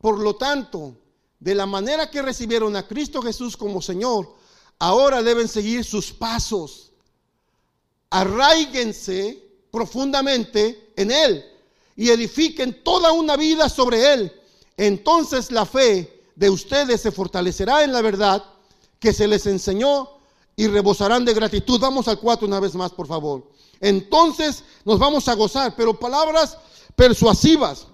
Por 0.01 0.19
lo 0.19 0.37
tanto, 0.37 0.97
de 1.41 1.55
la 1.55 1.67
manera 1.67 2.11
que 2.11 2.23
recibieron 2.23 2.77
a 2.77 2.87
Cristo 2.87 3.21
Jesús 3.21 3.57
como 3.57 3.83
Señor, 3.83 4.35
ahora 4.79 5.23
deben 5.23 5.49
seguir 5.49 5.85
sus 5.85 6.13
pasos. 6.13 6.93
Arraíguense 8.11 9.43
profundamente 9.71 10.93
en 10.97 11.11
Él 11.11 11.45
y 11.97 12.11
edifiquen 12.11 12.83
toda 12.83 13.13
una 13.13 13.37
vida 13.37 13.69
sobre 13.69 14.13
Él. 14.13 14.33
Entonces 14.79 15.53
la 15.53 15.67
fe 15.67 16.25
de 16.35 16.49
ustedes 16.49 17.03
se 17.03 17.13
fortalecerá 17.13 17.85
en 17.85 17.93
la 17.93 18.01
verdad 18.01 18.43
que 18.99 19.13
se 19.13 19.29
les 19.29 19.45
enseñó 19.45 20.09
y 20.57 20.69
rebosarán 20.69 21.27
de 21.27 21.35
gratitud. 21.35 21.79
Vamos 21.79 22.09
al 22.09 22.19
4 22.19 22.49
una 22.49 22.61
vez 22.61 22.75
más, 22.75 22.93
por 22.93 23.07
favor. 23.07 23.51
Entonces 23.79 24.65
nos 24.87 24.99
vamos 24.99 25.29
a 25.29 25.35
gozar, 25.35 25.77
pero 25.77 25.99
palabras 25.99 26.57
persuasivas. 26.97 27.89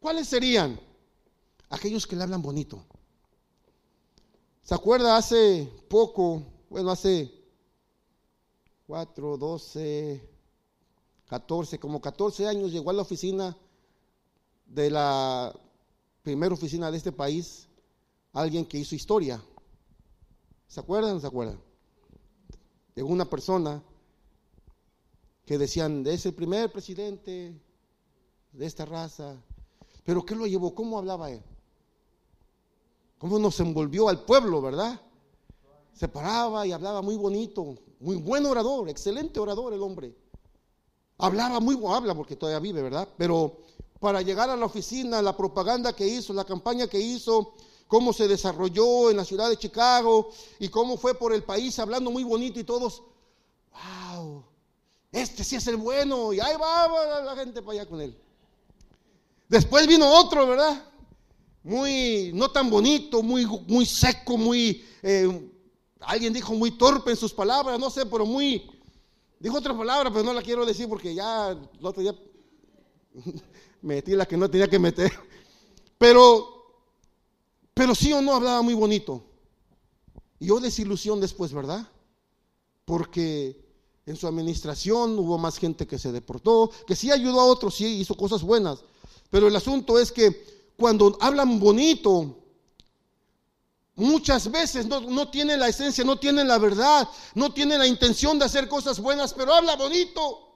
¿Cuáles 0.00 0.26
serían? 0.26 0.80
aquellos 1.70 2.06
que 2.06 2.16
le 2.16 2.24
hablan 2.24 2.42
bonito. 2.42 2.84
¿Se 4.62 4.74
acuerda 4.74 5.16
hace 5.16 5.72
poco, 5.88 6.42
bueno, 6.68 6.90
hace 6.90 7.32
4, 8.86 9.36
12, 9.36 10.28
14, 11.26 11.78
como 11.78 12.00
14 12.00 12.46
años 12.46 12.72
llegó 12.72 12.90
a 12.90 12.94
la 12.94 13.02
oficina 13.02 13.56
de 14.66 14.90
la 14.90 15.54
primera 16.30 16.54
oficina 16.54 16.90
de 16.90 16.96
este 16.96 17.12
país 17.12 17.66
alguien 18.32 18.64
que 18.64 18.78
hizo 18.78 18.94
historia. 18.94 19.42
¿Se 20.68 20.78
acuerdan 20.78 21.14
no 21.14 21.20
se 21.20 21.26
acuerdan? 21.26 21.60
Llegó 22.94 23.08
una 23.08 23.24
persona 23.24 23.82
que 25.44 25.58
decían, 25.58 26.06
es 26.06 26.26
el 26.26 26.34
primer 26.34 26.70
presidente 26.70 27.60
de 28.52 28.66
esta 28.66 28.84
raza. 28.84 29.36
Pero 30.04 30.24
¿qué 30.24 30.36
lo 30.36 30.46
llevó? 30.46 30.74
¿Cómo 30.74 30.98
hablaba 30.98 31.30
él? 31.30 31.42
cómo 33.20 33.38
nos 33.38 33.60
envolvió 33.60 34.08
al 34.08 34.24
pueblo, 34.24 34.62
¿verdad? 34.62 34.98
Se 35.92 36.08
paraba 36.08 36.66
y 36.66 36.72
hablaba 36.72 37.02
muy 37.02 37.16
bonito, 37.16 37.76
muy 38.00 38.16
buen 38.16 38.46
orador, 38.46 38.88
excelente 38.88 39.38
orador 39.38 39.74
el 39.74 39.82
hombre. 39.82 40.16
Hablaba 41.18 41.60
muy, 41.60 41.78
habla 41.86 42.14
porque 42.14 42.34
todavía 42.34 42.60
vive, 42.60 42.80
¿verdad? 42.80 43.06
Pero 43.18 43.58
para 44.00 44.22
llegar 44.22 44.50
a 44.50 44.56
la 44.56 44.66
oficina, 44.66 45.22
la 45.22 45.36
propaganda 45.36 45.94
que 45.94 46.08
hizo, 46.08 46.32
la 46.32 46.44
campaña 46.44 46.88
que 46.88 46.98
hizo, 46.98 47.54
cómo 47.86 48.12
se 48.12 48.26
desarrolló 48.26 49.10
en 49.10 49.16
la 49.16 49.24
ciudad 49.24 49.48
de 49.48 49.56
Chicago 49.56 50.30
y 50.58 50.68
cómo 50.68 50.96
fue 50.96 51.14
por 51.14 51.32
el 51.32 51.44
país 51.44 51.78
hablando 51.78 52.10
muy 52.10 52.24
bonito 52.24 52.58
y 52.58 52.64
todos, 52.64 53.02
wow, 53.72 54.42
este 55.12 55.44
sí 55.44 55.54
es 55.54 55.66
el 55.68 55.76
bueno 55.76 56.32
y 56.32 56.40
ahí 56.40 56.56
va 56.56 57.22
la 57.22 57.36
gente 57.36 57.62
para 57.62 57.80
allá 57.80 57.88
con 57.88 58.00
él. 58.00 58.18
Después 59.48 59.86
vino 59.86 60.10
otro, 60.12 60.46
¿verdad? 60.46 60.90
muy, 61.62 62.30
no 62.34 62.50
tan 62.50 62.70
bonito, 62.70 63.22
muy, 63.22 63.46
muy 63.66 63.84
seco, 63.84 64.36
muy, 64.36 64.84
eh, 65.02 65.50
alguien 66.00 66.32
dijo 66.32 66.54
muy 66.54 66.72
torpe 66.72 67.10
en 67.10 67.16
sus 67.16 67.32
palabras, 67.32 67.78
no 67.78 67.90
sé, 67.90 68.06
pero 68.06 68.24
muy, 68.24 68.70
dijo 69.38 69.58
otra 69.58 69.76
palabra, 69.76 70.10
pero 70.10 70.24
no 70.24 70.32
la 70.32 70.42
quiero 70.42 70.64
decir 70.64 70.88
porque 70.88 71.14
ya 71.14 71.50
el 71.50 71.86
otro 71.86 72.02
día 72.02 72.14
metí 73.82 74.12
la 74.12 74.26
que 74.26 74.36
no 74.36 74.50
tenía 74.50 74.68
que 74.68 74.78
meter. 74.78 75.12
Pero, 75.98 76.82
pero 77.74 77.94
sí 77.94 78.12
o 78.12 78.20
no 78.20 78.34
hablaba 78.34 78.62
muy 78.62 78.74
bonito. 78.74 79.24
Y 80.38 80.46
yo 80.46 80.60
desilusión 80.60 81.20
después, 81.20 81.52
¿verdad? 81.52 81.86
Porque 82.84 83.64
en 84.06 84.16
su 84.16 84.26
administración 84.26 85.18
hubo 85.18 85.38
más 85.38 85.58
gente 85.58 85.86
que 85.86 85.98
se 85.98 86.12
deportó, 86.12 86.70
que 86.86 86.96
sí 86.96 87.10
ayudó 87.10 87.40
a 87.40 87.44
otros, 87.44 87.74
sí 87.74 87.86
hizo 87.86 88.14
cosas 88.16 88.42
buenas. 88.42 88.80
Pero 89.28 89.48
el 89.48 89.54
asunto 89.54 89.98
es 89.98 90.10
que 90.10 90.72
cuando 90.76 91.16
hablan 91.20 91.60
bonito, 91.60 92.36
muchas 93.94 94.50
veces 94.50 94.86
no, 94.86 95.02
no 95.02 95.30
tienen 95.30 95.60
la 95.60 95.68
esencia, 95.68 96.02
no 96.04 96.18
tienen 96.18 96.48
la 96.48 96.58
verdad, 96.58 97.08
no 97.34 97.52
tienen 97.52 97.78
la 97.78 97.86
intención 97.86 98.38
de 98.38 98.46
hacer 98.46 98.66
cosas 98.66 98.98
buenas, 98.98 99.34
pero 99.34 99.54
habla 99.54 99.76
bonito. 99.76 100.49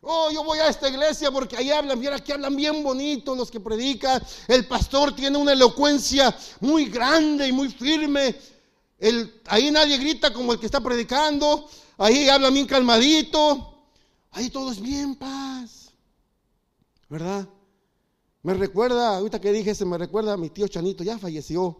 Oh, 0.00 0.30
yo 0.30 0.44
voy 0.44 0.58
a 0.60 0.68
esta 0.68 0.88
iglesia 0.88 1.30
porque 1.30 1.56
ahí 1.56 1.70
hablan, 1.70 1.98
mira 1.98 2.18
que 2.20 2.32
hablan 2.32 2.54
bien 2.54 2.82
bonito 2.82 3.34
los 3.34 3.50
que 3.50 3.58
predican. 3.58 4.22
El 4.46 4.66
pastor 4.66 5.14
tiene 5.14 5.38
una 5.38 5.52
elocuencia 5.52 6.36
muy 6.60 6.86
grande 6.86 7.48
y 7.48 7.52
muy 7.52 7.68
firme. 7.68 8.36
El, 8.98 9.42
ahí 9.46 9.70
nadie 9.70 9.98
grita 9.98 10.32
como 10.32 10.52
el 10.52 10.60
que 10.60 10.66
está 10.66 10.80
predicando. 10.80 11.68
Ahí 11.96 12.28
habla 12.28 12.50
bien 12.50 12.66
calmadito. 12.66 13.74
Ahí 14.30 14.50
todo 14.50 14.70
es 14.70 14.80
bien 14.80 15.16
paz. 15.16 15.90
¿Verdad? 17.08 17.48
Me 18.42 18.54
recuerda, 18.54 19.16
ahorita 19.16 19.40
que 19.40 19.50
dije, 19.50 19.74
se 19.74 19.84
me 19.84 19.98
recuerda 19.98 20.34
a 20.34 20.36
mi 20.36 20.48
tío 20.50 20.68
Chanito, 20.68 21.02
ya 21.02 21.18
falleció. 21.18 21.76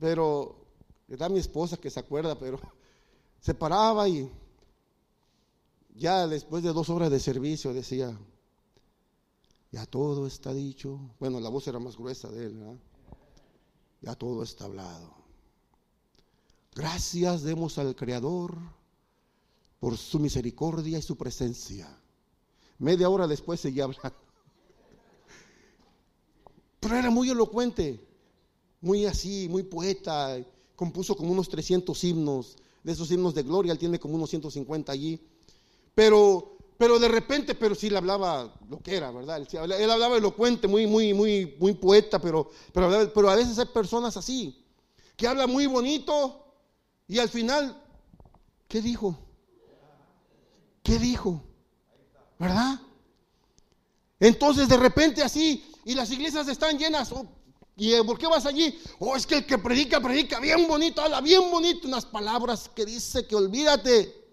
Pero 0.00 0.66
era 1.08 1.28
mi 1.28 1.38
esposa 1.38 1.76
que 1.76 1.90
se 1.90 2.00
acuerda, 2.00 2.38
pero 2.38 2.58
se 3.40 3.52
paraba 3.52 4.08
y 4.08 4.30
ya 5.94 6.26
después 6.26 6.62
de 6.62 6.72
dos 6.72 6.90
horas 6.90 7.10
de 7.10 7.20
servicio 7.20 7.72
decía, 7.72 8.18
ya 9.70 9.86
todo 9.86 10.26
está 10.26 10.52
dicho. 10.52 10.98
Bueno, 11.18 11.40
la 11.40 11.48
voz 11.48 11.66
era 11.68 11.78
más 11.78 11.96
gruesa 11.96 12.30
de 12.30 12.46
él. 12.46 12.80
Ya 14.02 14.14
todo 14.14 14.42
está 14.42 14.66
hablado. 14.66 15.14
Gracias 16.74 17.42
demos 17.42 17.78
al 17.78 17.94
Creador 17.94 18.56
por 19.78 19.96
su 19.96 20.18
misericordia 20.18 20.98
y 20.98 21.02
su 21.02 21.16
presencia. 21.16 21.88
Media 22.78 23.08
hora 23.08 23.28
después 23.28 23.60
seguía 23.60 23.84
hablando. 23.84 24.02
Pero 26.80 26.96
era 26.96 27.10
muy 27.10 27.30
elocuente, 27.30 28.04
muy 28.80 29.06
así, 29.06 29.48
muy 29.48 29.62
poeta. 29.62 30.36
Compuso 30.74 31.16
como 31.16 31.30
unos 31.30 31.48
300 31.48 32.04
himnos. 32.04 32.56
De 32.82 32.92
esos 32.92 33.10
himnos 33.10 33.34
de 33.34 33.42
gloria, 33.42 33.72
él 33.72 33.78
tiene 33.78 33.98
como 33.98 34.16
unos 34.16 34.28
150 34.30 34.92
allí. 34.92 35.20
Pero, 35.94 36.56
pero 36.76 36.98
de 36.98 37.08
repente, 37.08 37.54
pero 37.54 37.74
sí 37.74 37.90
le 37.90 37.98
hablaba 37.98 38.54
lo 38.68 38.80
que 38.80 38.96
era, 38.96 39.10
¿verdad? 39.10 39.46
Él, 39.52 39.90
hablaba 39.90 40.16
elocuente, 40.16 40.66
muy, 40.66 40.86
muy, 40.86 41.14
muy, 41.14 41.56
muy 41.58 41.74
poeta, 41.74 42.18
pero, 42.18 42.50
pero, 42.72 43.12
pero 43.12 43.30
a 43.30 43.36
veces 43.36 43.58
hay 43.58 43.66
personas 43.66 44.16
así, 44.16 44.64
que 45.16 45.26
hablan 45.26 45.50
muy 45.50 45.66
bonito, 45.66 46.44
y 47.06 47.18
al 47.18 47.28
final, 47.28 47.80
¿qué 48.68 48.80
dijo? 48.80 49.18
¿Qué 50.82 50.98
dijo? 50.98 51.42
¿Verdad? 52.38 52.80
Entonces 54.18 54.68
de 54.68 54.76
repente 54.76 55.22
así, 55.22 55.64
y 55.84 55.94
las 55.94 56.10
iglesias 56.10 56.48
están 56.48 56.78
llenas. 56.78 57.12
Oh, 57.12 57.26
¿Y 57.76 57.92
eh, 57.92 58.04
por 58.04 58.18
qué 58.18 58.26
vas 58.26 58.46
allí? 58.46 58.78
Oh, 58.98 59.16
es 59.16 59.26
que 59.26 59.36
el 59.36 59.46
que 59.46 59.58
predica, 59.58 60.00
predica 60.00 60.40
bien 60.40 60.66
bonito, 60.68 61.02
habla 61.02 61.20
bien 61.20 61.50
bonito, 61.50 61.88
unas 61.88 62.06
palabras 62.06 62.70
que 62.74 62.84
dice 62.84 63.26
que 63.26 63.36
olvídate. 63.36 64.23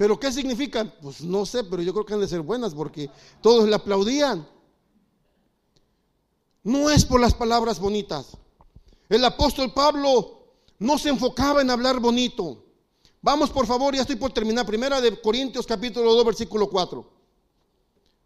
¿Pero 0.00 0.18
qué 0.18 0.32
significan? 0.32 0.94
Pues 1.02 1.20
no 1.20 1.44
sé, 1.44 1.62
pero 1.62 1.82
yo 1.82 1.92
creo 1.92 2.06
que 2.06 2.14
han 2.14 2.20
de 2.20 2.26
ser 2.26 2.40
buenas 2.40 2.72
porque 2.72 3.10
todos 3.42 3.68
le 3.68 3.74
aplaudían. 3.74 4.48
No 6.62 6.88
es 6.88 7.04
por 7.04 7.20
las 7.20 7.34
palabras 7.34 7.78
bonitas. 7.78 8.28
El 9.10 9.22
apóstol 9.26 9.74
Pablo 9.74 10.54
no 10.78 10.96
se 10.96 11.10
enfocaba 11.10 11.60
en 11.60 11.68
hablar 11.68 12.00
bonito. 12.00 12.64
Vamos 13.20 13.50
por 13.50 13.66
favor, 13.66 13.94
ya 13.94 14.00
estoy 14.00 14.16
por 14.16 14.32
terminar. 14.32 14.64
Primera 14.64 15.02
de 15.02 15.20
Corintios 15.20 15.66
capítulo 15.66 16.14
2 16.14 16.24
versículo 16.24 16.70
4. 16.70 17.10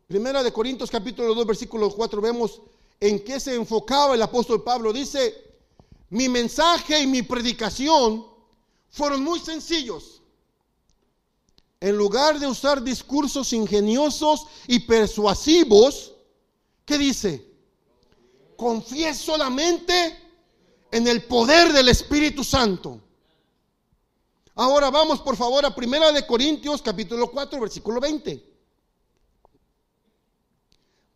Primera 0.06 0.44
de 0.44 0.52
Corintios 0.52 0.92
capítulo 0.92 1.34
2 1.34 1.44
versículo 1.44 1.90
4 1.90 2.20
vemos 2.20 2.62
en 3.00 3.24
qué 3.24 3.40
se 3.40 3.52
enfocaba 3.56 4.14
el 4.14 4.22
apóstol 4.22 4.62
Pablo. 4.62 4.92
Dice, 4.92 5.56
mi 6.10 6.28
mensaje 6.28 7.00
y 7.00 7.08
mi 7.08 7.22
predicación 7.22 8.24
fueron 8.90 9.24
muy 9.24 9.40
sencillos. 9.40 10.13
En 11.84 11.98
lugar 11.98 12.38
de 12.38 12.46
usar 12.46 12.82
discursos 12.82 13.52
ingeniosos 13.52 14.46
y 14.66 14.78
persuasivos, 14.78 16.14
¿qué 16.86 16.96
dice? 16.96 17.46
Confieso 18.56 19.32
solamente 19.32 20.18
en 20.90 21.06
el 21.06 21.24
poder 21.24 21.74
del 21.74 21.90
Espíritu 21.90 22.42
Santo. 22.42 23.02
Ahora 24.54 24.88
vamos 24.88 25.20
por 25.20 25.36
favor 25.36 25.66
a 25.66 25.74
Primera 25.74 26.10
de 26.10 26.26
Corintios 26.26 26.80
capítulo 26.80 27.30
4 27.30 27.60
versículo 27.60 28.00
20. 28.00 28.42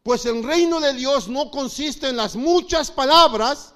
Pues 0.03 0.27
el 0.27 0.45
reino 0.45 0.81
de 0.81 0.93
Dios 0.93 1.29
no 1.29 1.51
consiste 1.51 2.11
en 2.11 2.19
las 2.19 2.37
muchas 2.37 2.91
palabras, 2.91 3.73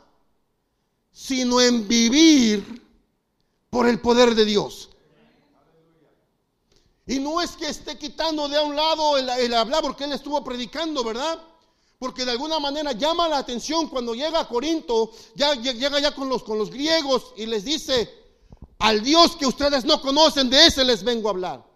sino 1.11 1.59
en 1.59 1.88
vivir 1.88 2.82
por 3.70 3.88
el 3.88 3.99
poder 3.99 4.34
de 4.34 4.45
Dios. 4.45 4.90
Y 7.13 7.19
no 7.19 7.43
es 7.43 7.51
que 7.51 7.69
esté 7.69 7.99
quitando 7.99 8.49
de 8.49 8.57
a 8.57 8.63
un 8.63 8.75
lado 8.75 9.19
el, 9.19 9.53
hablar 9.53 9.83
porque 9.83 10.05
él 10.05 10.13
estuvo 10.13 10.43
predicando, 10.43 11.05
¿verdad? 11.05 11.39
porque 11.99 12.25
de 12.25 12.31
alguna 12.31 12.59
manera 12.59 12.93
llama 12.93 13.29
la 13.29 13.37
atención 13.37 13.87
cuando 13.89 14.15
llega 14.15 14.41
a 14.41 14.49
Corinto, 14.49 15.13
ya 15.35 15.53
llega 15.55 16.01
ya 16.01 16.15
con 16.15 16.31
los, 16.31 16.43
con 16.43 16.57
los 16.57 16.71
griegos 16.71 17.35
y 17.37 17.45
les 17.45 17.65
dice, 17.65 18.09
al 18.79 19.03
Dios 19.03 19.37
que 19.37 19.47
ustedes 19.47 19.85
no 19.85 20.01
conocen, 20.01 20.49
de 20.49 20.67
ese 20.67 20.85
les 20.85 21.05
vengo 21.05 21.29
a 21.29 21.33
hablar. 21.33 21.67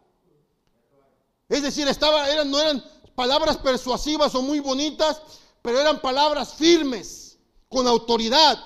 Es 1.51 1.62
decir, 1.62 1.87
estaba, 1.87 2.30
eran, 2.30 2.51
no 2.51 2.59
eran 2.59 2.82
palabras 3.14 3.59
persuasivas 3.59 4.34
o 4.34 4.41
muy 4.41 4.61
bonitas, 4.61 5.20
pero 5.61 5.78
eran 5.78 6.01
palabras 6.01 6.55
firmes, 6.55 7.37
con 7.68 7.87
autoridad. 7.87 8.59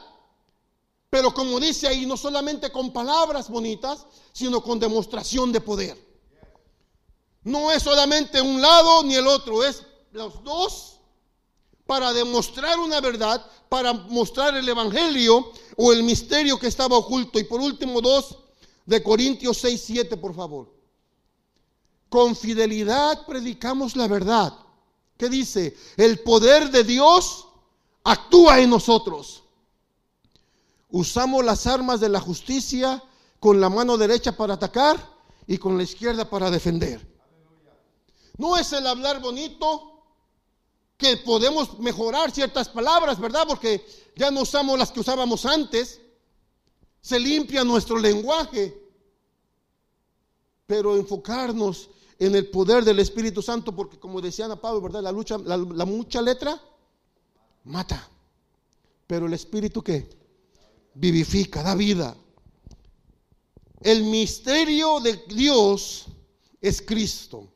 Pero 1.11 1.35
como 1.35 1.59
dice 1.59 1.89
ahí, 1.89 2.07
no 2.07 2.17
solamente 2.17 2.71
con 2.71 2.93
palabras 2.93 3.51
bonitas, 3.51 4.07
sino 4.33 4.63
con 4.63 4.79
demostración 4.79 5.51
de 5.51 5.61
poder. 5.61 6.10
No 7.43 7.73
es 7.73 7.83
solamente 7.83 8.41
un 8.41 8.61
lado 8.61 9.03
ni 9.03 9.15
el 9.15 9.27
otro, 9.27 9.65
es 9.65 9.83
los 10.13 10.43
dos 10.43 11.01
para 11.87 12.13
demostrar 12.13 12.79
una 12.79 13.01
verdad, 13.01 13.45
para 13.69 13.93
mostrar 13.93 14.57
el 14.57 14.69
Evangelio 14.69 15.51
o 15.77 15.93
el 15.93 16.03
misterio 16.03 16.59
que 16.59 16.69
estaba 16.69 16.97
oculto. 16.97 17.39
Y 17.39 17.45
por 17.45 17.61
último, 17.61 18.01
dos 18.01 18.39
de 18.87 19.03
Corintios 19.03 19.59
6, 19.59 19.83
7, 19.87 20.17
por 20.17 20.35
favor. 20.35 20.73
Con 22.09 22.37
fidelidad 22.37 23.27
predicamos 23.27 23.97
la 23.97 24.07
verdad. 24.07 24.53
¿Qué 25.17 25.29
dice? 25.29 25.77
El 25.97 26.21
poder 26.21 26.71
de 26.71 26.85
Dios 26.85 27.49
actúa 28.05 28.61
en 28.61 28.71
nosotros. 28.71 29.43
Usamos 30.91 31.45
las 31.45 31.67
armas 31.67 32.01
de 32.01 32.09
la 32.09 32.21
justicia 32.21 33.03
con 33.39 33.61
la 33.61 33.69
mano 33.69 33.97
derecha 33.97 34.37
para 34.37 34.55
atacar 34.55 34.99
y 35.47 35.59
con 35.59 35.77
la 35.77 35.83
izquierda 35.83 36.29
para 36.29 36.51
defender. 36.51 37.10
No 38.41 38.57
es 38.57 38.73
el 38.73 38.87
hablar 38.87 39.21
bonito, 39.21 40.03
que 40.97 41.19
podemos 41.19 41.79
mejorar 41.79 42.31
ciertas 42.31 42.71
palabras, 42.71 43.21
¿verdad? 43.21 43.45
Porque 43.47 43.85
ya 44.17 44.31
no 44.31 44.41
usamos 44.41 44.79
las 44.79 44.91
que 44.91 45.01
usábamos 45.01 45.45
antes. 45.45 46.01
Se 47.03 47.21
limpia 47.21 47.65
nuestro 47.65 47.99
lenguaje. 47.99 48.83
Pero 50.67 50.97
enfocarnos 50.97 51.91
en 52.19 52.35
el 52.35 52.49
poder 52.49 52.83
del 52.83 53.01
Espíritu 53.01 53.43
Santo, 53.43 53.77
porque 53.77 53.99
como 53.99 54.23
decía 54.23 54.47
Ana 54.47 54.59
Pablo, 54.59 54.81
¿verdad? 54.81 55.03
La, 55.03 55.13
lucha, 55.13 55.37
la, 55.37 55.59
la 55.59 55.85
mucha 55.85 56.23
letra 56.23 56.59
mata. 57.65 58.09
Pero 59.07 59.27
el 59.27 59.35
Espíritu 59.35 59.83
que 59.83 60.09
vivifica, 60.95 61.63
da 61.63 61.75
vida. 61.75 62.17
El 63.83 64.05
misterio 64.05 64.99
de 65.01 65.23
Dios 65.29 66.07
es 66.63 66.81
Cristo. 66.81 67.47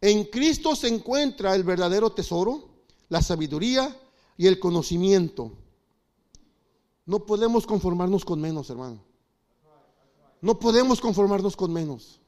En 0.00 0.24
Cristo 0.24 0.74
se 0.74 0.88
encuentra 0.88 1.54
el 1.54 1.62
verdadero 1.62 2.10
tesoro, 2.10 2.68
la 3.08 3.22
sabiduría 3.22 3.94
y 4.36 4.46
el 4.46 4.58
conocimiento. 4.58 5.52
No 7.04 7.26
podemos 7.26 7.66
conformarnos 7.66 8.24
con 8.24 8.40
menos, 8.40 8.70
hermano. 8.70 9.02
No 10.40 10.58
podemos 10.58 11.00
conformarnos 11.00 11.54
con 11.54 11.72
menos. 11.72 12.20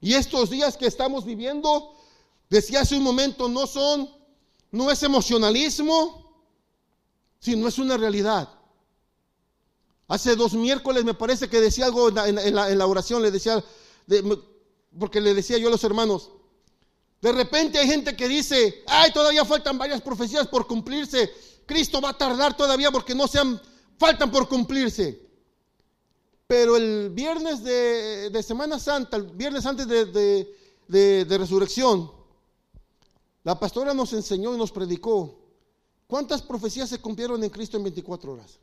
Y 0.00 0.14
estos 0.14 0.50
días 0.50 0.76
que 0.76 0.86
estamos 0.86 1.24
viviendo, 1.24 1.94
decía 2.50 2.82
hace 2.82 2.96
un 2.96 3.02
momento, 3.02 3.48
no 3.48 3.66
son, 3.66 4.10
no 4.70 4.90
es 4.90 5.02
emocionalismo, 5.02 6.44
sino 7.40 7.68
es 7.68 7.78
una 7.78 7.96
realidad. 7.96 8.50
Hace 10.08 10.36
dos 10.36 10.52
miércoles 10.52 11.04
me 11.04 11.14
parece 11.14 11.48
que 11.48 11.60
decía 11.60 11.86
algo 11.86 12.10
en 12.10 12.54
la, 12.54 12.86
oración, 12.86 13.22
le 13.22 13.30
decía, 13.30 13.64
porque 14.98 15.20
le 15.20 15.34
decía 15.34 15.58
yo 15.58 15.68
a 15.68 15.70
los 15.70 15.84
hermanos, 15.84 16.30
de 17.20 17.32
repente 17.32 17.78
hay 17.78 17.86
gente 17.86 18.16
que 18.16 18.28
dice, 18.28 18.82
ay, 18.86 19.12
todavía 19.12 19.44
faltan 19.44 19.78
varias 19.78 20.02
profecías 20.02 20.46
por 20.46 20.66
cumplirse, 20.66 21.32
Cristo 21.66 22.00
va 22.00 22.10
a 22.10 22.18
tardar 22.18 22.56
todavía 22.56 22.90
porque 22.90 23.14
no 23.14 23.26
sean, 23.26 23.60
faltan 23.98 24.30
por 24.30 24.48
cumplirse. 24.48 25.22
Pero 26.46 26.76
el 26.76 27.10
viernes 27.10 27.64
de, 27.64 28.42
Semana 28.42 28.78
Santa, 28.78 29.16
el 29.16 29.24
viernes 29.24 29.64
antes 29.64 29.88
de, 29.88 30.54
de 30.88 31.38
resurrección, 31.38 32.10
la 33.42 33.58
pastora 33.58 33.94
nos 33.94 34.12
enseñó 34.12 34.54
y 34.54 34.58
nos 34.58 34.72
predicó 34.72 35.38
cuántas 36.06 36.42
profecías 36.42 36.88
se 36.88 36.98
cumplieron 36.98 37.42
en 37.42 37.50
Cristo 37.50 37.76
en 37.76 37.84
24 37.84 38.32
horas. 38.32 38.58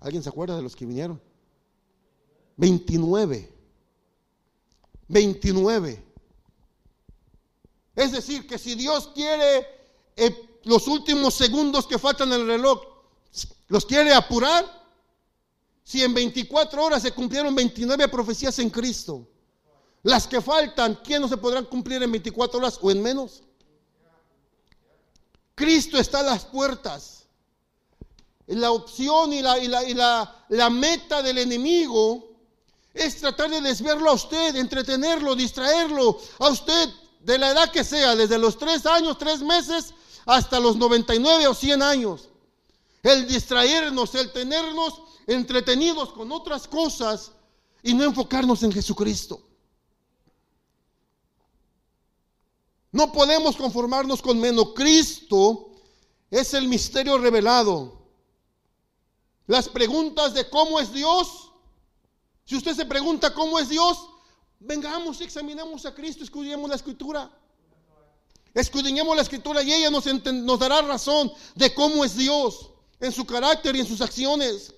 ¿Alguien 0.00 0.22
se 0.22 0.28
acuerda 0.28 0.56
de 0.56 0.62
los 0.62 0.76
que 0.76 0.86
vinieron? 0.86 1.20
29. 2.56 3.53
29. 5.14 6.04
Es 7.94 8.10
decir, 8.10 8.48
que 8.48 8.58
si 8.58 8.74
Dios 8.74 9.12
quiere 9.14 9.64
eh, 10.16 10.58
los 10.64 10.88
últimos 10.88 11.34
segundos 11.34 11.86
que 11.86 12.00
faltan 12.00 12.32
en 12.32 12.40
el 12.40 12.46
reloj, 12.48 12.82
los 13.68 13.86
quiere 13.86 14.12
apurar, 14.12 14.64
si 15.84 16.02
en 16.02 16.12
24 16.14 16.82
horas 16.82 17.02
se 17.02 17.12
cumplieron 17.12 17.54
29 17.54 18.08
profecías 18.08 18.58
en 18.58 18.70
Cristo, 18.70 19.28
las 20.02 20.26
que 20.26 20.40
faltan, 20.40 20.98
¿quién 21.04 21.22
no 21.22 21.28
se 21.28 21.36
podrán 21.36 21.66
cumplir 21.66 22.02
en 22.02 22.10
24 22.10 22.58
horas 22.58 22.78
o 22.82 22.90
en 22.90 23.00
menos? 23.00 23.44
Cristo 25.54 25.96
está 25.96 26.20
a 26.20 26.24
las 26.24 26.44
puertas. 26.44 27.28
La 28.48 28.72
opción 28.72 29.32
y 29.32 29.42
la, 29.42 29.58
y 29.60 29.68
la, 29.68 29.84
y 29.88 29.94
la, 29.94 30.44
la 30.48 30.70
meta 30.70 31.22
del 31.22 31.38
enemigo 31.38 32.33
es 32.94 33.16
tratar 33.16 33.50
de 33.50 33.60
desviarlo 33.60 34.08
a 34.08 34.14
usted, 34.14 34.54
entretenerlo, 34.56 35.34
distraerlo 35.34 36.18
a 36.38 36.48
usted 36.48 36.88
de 37.20 37.38
la 37.38 37.50
edad 37.50 37.70
que 37.72 37.82
sea, 37.82 38.14
desde 38.14 38.38
los 38.38 38.56
tres 38.56 38.86
años, 38.86 39.18
tres 39.18 39.40
meses, 39.40 39.92
hasta 40.24 40.60
los 40.60 40.76
99 40.76 41.48
o 41.48 41.54
100 41.54 41.82
años. 41.82 42.28
El 43.02 43.26
distraernos, 43.26 44.14
el 44.14 44.32
tenernos 44.32 45.02
entretenidos 45.26 46.12
con 46.12 46.30
otras 46.32 46.68
cosas 46.68 47.32
y 47.82 47.92
no 47.94 48.04
enfocarnos 48.04 48.62
en 48.62 48.72
Jesucristo. 48.72 49.42
No 52.92 53.10
podemos 53.10 53.56
conformarnos 53.56 54.22
con 54.22 54.38
menos. 54.38 54.72
Cristo 54.74 55.72
es 56.30 56.54
el 56.54 56.68
misterio 56.68 57.18
revelado. 57.18 58.04
Las 59.46 59.68
preguntas 59.68 60.32
de 60.32 60.48
cómo 60.48 60.78
es 60.78 60.92
Dios. 60.92 61.43
Si 62.44 62.56
usted 62.56 62.74
se 62.74 62.84
pregunta 62.84 63.32
cómo 63.32 63.58
es 63.58 63.68
Dios, 63.68 64.08
vengamos 64.60 65.20
y 65.20 65.24
examinemos 65.24 65.86
a 65.86 65.94
Cristo, 65.94 66.24
escudriñemos 66.24 66.68
la 66.68 66.76
escritura. 66.76 67.30
Escudriñemos 68.52 69.16
la 69.16 69.22
escritura 69.22 69.62
y 69.62 69.72
ella 69.72 69.90
nos, 69.90 70.04
nos 70.06 70.58
dará 70.58 70.82
razón 70.82 71.32
de 71.54 71.74
cómo 71.74 72.04
es 72.04 72.16
Dios 72.16 72.70
en 73.00 73.12
su 73.12 73.26
carácter 73.26 73.74
y 73.74 73.80
en 73.80 73.86
sus 73.86 74.00
acciones. 74.00 74.74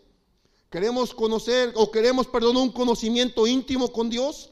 Queremos 0.70 1.14
conocer 1.14 1.72
o 1.76 1.90
queremos, 1.90 2.26
perdón, 2.26 2.56
un 2.56 2.72
conocimiento 2.72 3.46
íntimo 3.46 3.92
con 3.92 4.08
Dios. 4.08 4.50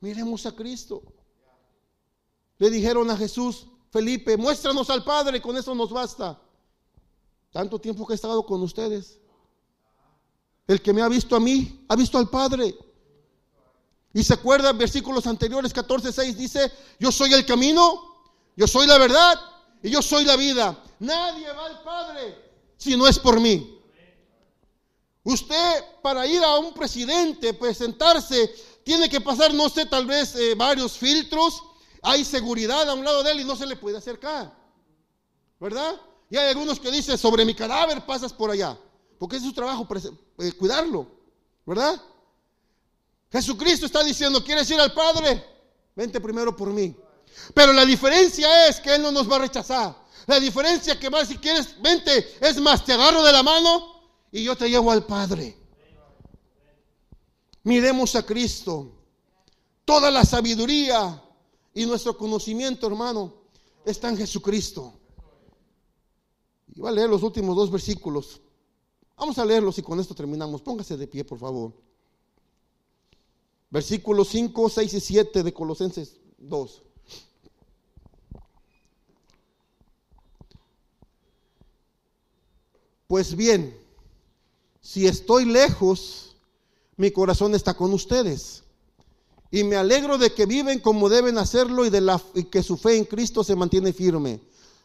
Miremos 0.00 0.46
a 0.46 0.54
Cristo. 0.54 1.02
Le 2.58 2.70
dijeron 2.70 3.10
a 3.10 3.16
Jesús, 3.16 3.66
Felipe, 3.90 4.36
muéstranos 4.36 4.90
al 4.90 5.04
Padre, 5.04 5.40
con 5.40 5.56
eso 5.56 5.74
nos 5.74 5.90
basta. 5.90 6.40
Tanto 7.50 7.80
tiempo 7.80 8.06
que 8.06 8.12
he 8.12 8.16
estado 8.16 8.44
con 8.44 8.62
ustedes. 8.62 9.18
El 10.68 10.82
que 10.82 10.92
me 10.92 11.02
ha 11.02 11.08
visto 11.08 11.34
a 11.34 11.40
mí, 11.40 11.84
ha 11.88 11.96
visto 11.96 12.18
al 12.18 12.28
Padre. 12.28 12.76
Y 14.12 14.22
se 14.22 14.34
acuerdan 14.34 14.76
versículos 14.78 15.26
anteriores, 15.26 15.72
14, 15.72 16.12
6, 16.12 16.36
dice, 16.36 16.72
yo 17.00 17.10
soy 17.10 17.32
el 17.32 17.44
camino, 17.44 18.22
yo 18.54 18.66
soy 18.66 18.86
la 18.86 18.98
verdad 18.98 19.40
y 19.82 19.90
yo 19.90 20.02
soy 20.02 20.24
la 20.24 20.36
vida. 20.36 20.80
Nadie 21.00 21.50
va 21.52 21.66
al 21.66 21.82
Padre 21.82 22.48
si 22.76 22.96
no 22.96 23.06
es 23.06 23.18
por 23.18 23.40
mí. 23.40 23.80
Usted 25.24 25.84
para 26.02 26.26
ir 26.26 26.42
a 26.42 26.58
un 26.58 26.72
presidente, 26.72 27.54
presentarse, 27.54 28.54
tiene 28.84 29.08
que 29.08 29.20
pasar, 29.20 29.52
no 29.52 29.68
sé, 29.68 29.86
tal 29.86 30.06
vez 30.06 30.34
eh, 30.36 30.54
varios 30.54 30.92
filtros, 30.92 31.62
hay 32.02 32.24
seguridad 32.24 32.88
a 32.88 32.94
un 32.94 33.04
lado 33.04 33.22
de 33.22 33.32
él 33.32 33.40
y 33.40 33.44
no 33.44 33.56
se 33.56 33.66
le 33.66 33.76
puede 33.76 33.98
acercar. 33.98 34.54
¿Verdad? 35.60 36.00
Y 36.30 36.36
hay 36.36 36.48
algunos 36.48 36.78
que 36.78 36.90
dicen, 36.90 37.18
sobre 37.18 37.44
mi 37.44 37.54
cadáver 37.54 38.04
pasas 38.06 38.32
por 38.32 38.50
allá. 38.50 38.78
Porque 39.18 39.36
es 39.36 39.42
su 39.42 39.52
trabajo 39.52 39.86
eh, 40.38 40.52
cuidarlo. 40.52 41.06
¿Verdad? 41.66 42.00
Jesucristo 43.30 43.86
está 43.86 44.02
diciendo, 44.02 44.42
¿quieres 44.42 44.70
ir 44.70 44.80
al 44.80 44.92
Padre? 44.92 45.44
Vente 45.94 46.20
primero 46.20 46.56
por 46.56 46.70
mí. 46.70 46.96
Pero 47.52 47.72
la 47.72 47.84
diferencia 47.84 48.68
es 48.68 48.80
que 48.80 48.94
Él 48.94 49.02
no 49.02 49.12
nos 49.12 49.30
va 49.30 49.36
a 49.36 49.40
rechazar. 49.40 49.96
La 50.26 50.40
diferencia 50.40 50.98
que 50.98 51.08
va, 51.08 51.24
si 51.24 51.36
quieres, 51.38 51.80
vente, 51.80 52.36
es 52.40 52.60
más, 52.60 52.84
te 52.84 52.92
agarro 52.92 53.22
de 53.22 53.32
la 53.32 53.42
mano 53.42 54.02
y 54.30 54.44
yo 54.44 54.56
te 54.56 54.68
llevo 54.68 54.90
al 54.90 55.04
Padre. 55.04 55.56
Miremos 57.64 58.14
a 58.14 58.24
Cristo. 58.24 58.92
Toda 59.84 60.10
la 60.10 60.24
sabiduría, 60.24 61.22
y 61.78 61.86
nuestro 61.86 62.18
conocimiento, 62.18 62.88
hermano, 62.88 63.32
está 63.84 64.08
en 64.08 64.16
Jesucristo. 64.16 64.94
Y 66.74 66.80
voy 66.80 66.88
a 66.90 66.92
leer 66.92 67.08
los 67.08 67.22
últimos 67.22 67.54
dos 67.54 67.70
versículos. 67.70 68.40
Vamos 69.18 69.36
a 69.38 69.44
leerlos 69.44 69.76
y 69.78 69.82
con 69.82 69.98
esto 69.98 70.14
terminamos. 70.14 70.62
Póngase 70.62 70.96
de 70.96 71.06
pie, 71.08 71.24
por 71.24 71.38
favor. 71.38 71.72
Versículos 73.70 74.28
5, 74.28 74.68
6 74.68 74.94
y 74.94 75.00
7 75.00 75.42
de 75.42 75.52
Colosenses 75.52 76.16
2. 76.38 76.82
Pues 83.08 83.34
bien, 83.34 83.76
si 84.80 85.06
estoy 85.06 85.46
lejos, 85.46 86.36
mi 86.96 87.10
corazón 87.10 87.54
está 87.54 87.74
con 87.74 87.92
ustedes 87.92 88.62
y 89.50 89.64
me 89.64 89.76
alegro 89.76 90.18
de 90.18 90.32
que 90.32 90.46
viven 90.46 90.78
como 90.78 91.08
deben 91.08 91.38
hacerlo 91.38 91.86
y, 91.86 91.90
de 91.90 92.02
la, 92.02 92.22
que 92.50 92.62
su 92.62 92.76
fe 92.76 92.96
en 92.96 93.04
Cristo 93.04 93.42
se 93.42 93.56
mantiene 93.56 93.92
firme. 93.92 94.40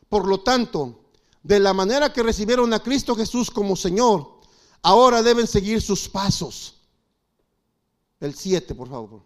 Por 0.07 0.27
lo 0.27 0.39
tanto, 0.39 1.02
de 1.43 1.59
la 1.59 1.73
manera 1.73 2.11
que 2.11 2.23
recibieron 2.23 2.73
a 2.73 2.81
Cristo 2.81 3.15
Jesús 3.15 3.51
como 3.51 3.75
Señor, 3.75 4.39
ahora 4.81 5.21
deben 5.21 5.45
seguir 5.45 5.81
sus 5.81 6.07
pasos. 6.07 6.75
El 8.19 8.33
7, 8.33 8.73
por 8.73 8.89
favor. 8.89 9.21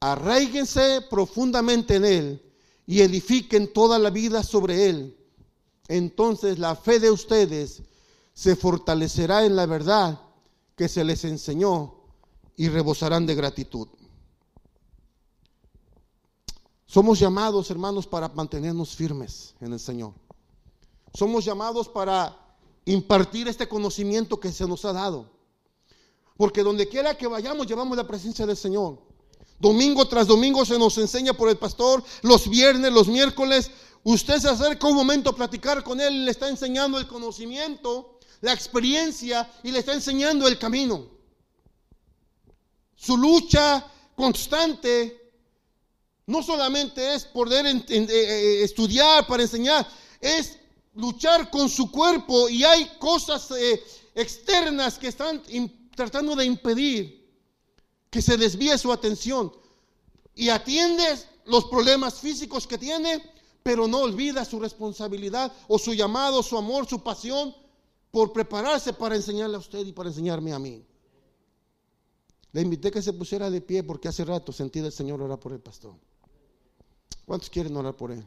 Arraíguense 0.00 1.00
profundamente 1.08 1.96
en 1.96 2.04
Él 2.04 2.52
y 2.86 3.00
edifiquen 3.00 3.72
toda 3.72 3.98
la 3.98 4.10
vida 4.10 4.42
sobre 4.42 4.88
Él. 4.88 5.16
Entonces 5.88 6.58
la 6.58 6.76
fe 6.76 7.00
de 7.00 7.10
ustedes 7.10 7.82
se 8.34 8.54
fortalecerá 8.54 9.44
en 9.44 9.56
la 9.56 9.66
verdad 9.66 10.20
que 10.76 10.88
se 10.88 11.02
les 11.02 11.24
enseñó 11.24 11.94
y 12.56 12.68
rebosarán 12.68 13.26
de 13.26 13.34
gratitud. 13.34 13.88
Somos 16.88 17.20
llamados, 17.20 17.70
hermanos, 17.70 18.06
para 18.06 18.28
mantenernos 18.30 18.96
firmes 18.96 19.54
en 19.60 19.74
el 19.74 19.78
Señor. 19.78 20.14
Somos 21.12 21.44
llamados 21.44 21.86
para 21.86 22.34
impartir 22.86 23.46
este 23.46 23.68
conocimiento 23.68 24.40
que 24.40 24.50
se 24.50 24.66
nos 24.66 24.84
ha 24.86 24.94
dado. 24.94 25.30
Porque 26.38 26.62
donde 26.62 26.88
quiera 26.88 27.16
que 27.16 27.26
vayamos, 27.26 27.66
llevamos 27.66 27.94
la 27.94 28.06
presencia 28.06 28.46
del 28.46 28.56
Señor. 28.56 28.98
Domingo 29.60 30.08
tras 30.08 30.26
domingo 30.26 30.64
se 30.64 30.78
nos 30.78 30.96
enseña 30.96 31.34
por 31.34 31.50
el 31.50 31.58
pastor, 31.58 32.02
los 32.22 32.48
viernes, 32.48 32.90
los 32.90 33.06
miércoles. 33.06 33.70
Usted 34.02 34.38
se 34.38 34.48
acerca 34.48 34.86
un 34.86 34.96
momento 34.96 35.30
a 35.30 35.36
platicar 35.36 35.84
con 35.84 36.00
él, 36.00 36.24
le 36.24 36.30
está 36.30 36.48
enseñando 36.48 36.98
el 36.98 37.06
conocimiento 37.06 38.18
la 38.40 38.52
experiencia 38.52 39.50
y 39.62 39.72
le 39.72 39.80
está 39.80 39.92
enseñando 39.92 40.46
el 40.46 40.58
camino. 40.58 41.06
Su 42.94 43.16
lucha 43.16 43.86
constante 44.14 45.27
no 46.28 46.42
solamente 46.42 47.14
es 47.14 47.24
poder 47.24 47.64
eh, 47.66 47.84
eh, 47.88 48.62
estudiar 48.62 49.26
para 49.26 49.42
enseñar, 49.42 49.88
es 50.20 50.58
luchar 50.94 51.50
con 51.50 51.70
su 51.70 51.90
cuerpo 51.90 52.50
y 52.50 52.64
hay 52.64 52.86
cosas 52.98 53.50
eh, 53.52 53.82
externas 54.14 54.98
que 54.98 55.08
están 55.08 55.42
tratando 55.96 56.36
de 56.36 56.44
impedir 56.44 57.26
que 58.10 58.20
se 58.20 58.36
desvíe 58.36 58.76
su 58.76 58.92
atención 58.92 59.50
y 60.34 60.50
atiende 60.50 61.02
los 61.46 61.64
problemas 61.64 62.20
físicos 62.20 62.66
que 62.66 62.76
tiene, 62.76 63.22
pero 63.62 63.88
no 63.88 64.00
olvida 64.00 64.44
su 64.44 64.60
responsabilidad 64.60 65.50
o 65.66 65.78
su 65.78 65.94
llamado, 65.94 66.42
su 66.42 66.58
amor, 66.58 66.86
su 66.86 67.02
pasión 67.02 67.54
por 68.10 68.34
prepararse 68.34 68.92
para 68.92 69.16
enseñarle 69.16 69.56
a 69.56 69.60
usted 69.60 69.86
y 69.86 69.92
para 69.92 70.10
enseñarme 70.10 70.52
a 70.52 70.58
mí. 70.58 70.84
Le 72.52 72.60
invité 72.60 72.90
que 72.90 73.00
se 73.00 73.14
pusiera 73.14 73.48
de 73.48 73.62
pie 73.62 73.82
porque 73.82 74.08
hace 74.08 74.26
rato 74.26 74.52
sentí 74.52 74.80
del 74.80 74.92
Señor 74.92 75.22
orar 75.22 75.40
por 75.40 75.52
el 75.52 75.60
pastor. 75.60 75.94
¿Cuántos 77.28 77.50
quieren 77.50 77.76
orar 77.76 77.94
por 77.94 78.10
él? 78.10 78.24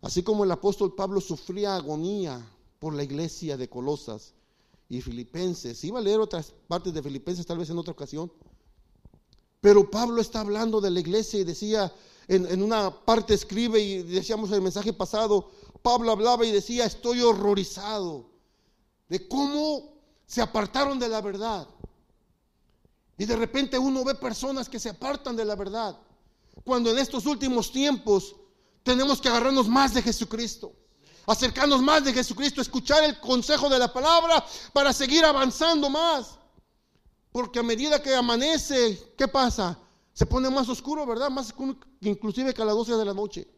Así 0.00 0.22
como 0.22 0.42
el 0.42 0.50
apóstol 0.50 0.94
Pablo 0.94 1.20
sufría 1.20 1.76
agonía 1.76 2.42
por 2.78 2.94
la 2.94 3.02
iglesia 3.02 3.58
de 3.58 3.68
Colosas 3.68 4.32
y 4.88 5.02
Filipenses. 5.02 5.84
Iba 5.84 5.98
a 5.98 6.02
leer 6.02 6.18
otras 6.18 6.54
partes 6.66 6.94
de 6.94 7.02
Filipenses 7.02 7.44
tal 7.44 7.58
vez 7.58 7.68
en 7.68 7.76
otra 7.76 7.92
ocasión. 7.92 8.32
Pero 9.60 9.90
Pablo 9.90 10.22
está 10.22 10.40
hablando 10.40 10.80
de 10.80 10.92
la 10.92 11.00
iglesia 11.00 11.40
y 11.40 11.44
decía, 11.44 11.92
en, 12.26 12.46
en 12.46 12.62
una 12.62 12.90
parte 12.90 13.34
escribe 13.34 13.78
y 13.80 14.02
decíamos 14.02 14.48
en 14.48 14.54
el 14.54 14.62
mensaje 14.62 14.94
pasado, 14.94 15.50
Pablo 15.82 16.10
hablaba 16.10 16.46
y 16.46 16.52
decía, 16.52 16.86
estoy 16.86 17.20
horrorizado 17.20 18.30
de 19.10 19.28
cómo 19.28 19.92
se 20.24 20.40
apartaron 20.40 20.98
de 20.98 21.08
la 21.10 21.20
verdad. 21.20 21.68
Y 23.18 23.26
de 23.26 23.36
repente 23.36 23.78
uno 23.78 24.04
ve 24.04 24.14
personas 24.14 24.70
que 24.70 24.80
se 24.80 24.88
apartan 24.88 25.36
de 25.36 25.44
la 25.44 25.54
verdad. 25.54 25.98
Cuando 26.64 26.90
en 26.90 26.98
estos 26.98 27.26
últimos 27.26 27.72
tiempos 27.72 28.36
tenemos 28.82 29.20
que 29.20 29.28
agarrarnos 29.28 29.68
más 29.68 29.94
de 29.94 30.02
Jesucristo, 30.02 30.72
acercarnos 31.26 31.82
más 31.82 32.04
de 32.04 32.12
Jesucristo, 32.12 32.60
escuchar 32.60 33.04
el 33.04 33.18
consejo 33.20 33.68
de 33.68 33.78
la 33.78 33.92
palabra 33.92 34.44
para 34.72 34.92
seguir 34.92 35.24
avanzando 35.24 35.88
más. 35.88 36.38
Porque 37.30 37.60
a 37.60 37.62
medida 37.62 38.02
que 38.02 38.14
amanece, 38.14 39.14
¿qué 39.16 39.26
pasa? 39.26 39.78
Se 40.12 40.26
pone 40.26 40.50
más 40.50 40.68
oscuro, 40.68 41.06
¿verdad? 41.06 41.30
Más 41.30 41.46
oscuro 41.46 41.76
inclusive 42.00 42.52
que 42.52 42.62
a 42.62 42.64
las 42.64 42.74
12 42.74 42.96
de 42.96 43.04
la 43.04 43.14
noche. 43.14 43.48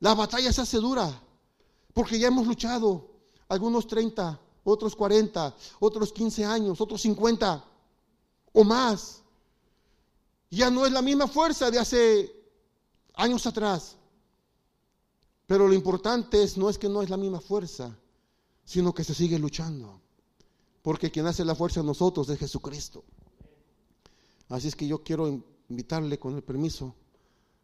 La 0.00 0.14
batalla 0.14 0.52
se 0.52 0.60
hace 0.60 0.78
dura, 0.78 1.08
porque 1.94 2.18
ya 2.18 2.28
hemos 2.28 2.46
luchado, 2.46 3.10
algunos 3.48 3.86
30, 3.86 4.38
otros 4.64 4.96
40, 4.96 5.54
otros 5.78 6.12
15 6.12 6.44
años, 6.44 6.80
otros 6.80 7.00
50 7.02 7.64
o 8.52 8.64
más. 8.64 9.22
Ya 10.50 10.70
no 10.70 10.86
es 10.86 10.92
la 10.92 11.02
misma 11.02 11.26
fuerza 11.26 11.70
de 11.70 11.78
hace 11.78 12.32
años 13.14 13.46
atrás. 13.46 13.96
Pero 15.46 15.68
lo 15.68 15.74
importante 15.74 16.42
es, 16.42 16.56
no 16.56 16.68
es 16.68 16.78
que 16.78 16.88
no 16.88 17.02
es 17.02 17.10
la 17.10 17.16
misma 17.16 17.40
fuerza, 17.40 17.96
sino 18.64 18.92
que 18.92 19.04
se 19.04 19.14
sigue 19.14 19.38
luchando. 19.38 20.00
Porque 20.82 21.10
quien 21.10 21.26
hace 21.26 21.44
la 21.44 21.54
fuerza 21.54 21.80
en 21.80 21.86
nosotros 21.86 22.28
es 22.28 22.38
Jesucristo. 22.38 23.04
Así 24.48 24.68
es 24.68 24.76
que 24.76 24.86
yo 24.86 25.02
quiero 25.02 25.42
invitarle 25.68 26.18
con 26.18 26.34
el 26.34 26.42
permiso 26.42 26.94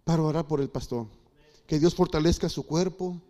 para 0.04 0.22
orar 0.22 0.46
por 0.46 0.60
el 0.60 0.68
pastor. 0.68 1.06
Que 1.66 1.78
Dios 1.78 1.94
fortalezca 1.94 2.48
su 2.48 2.64
cuerpo, 2.64 3.20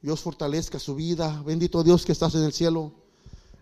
Dios 0.00 0.20
fortalezca 0.20 0.78
su 0.78 0.94
vida. 0.94 1.42
Bendito 1.44 1.82
Dios 1.82 2.04
que 2.04 2.12
estás 2.12 2.34
en 2.34 2.44
el 2.44 2.52
cielo. 2.52 2.92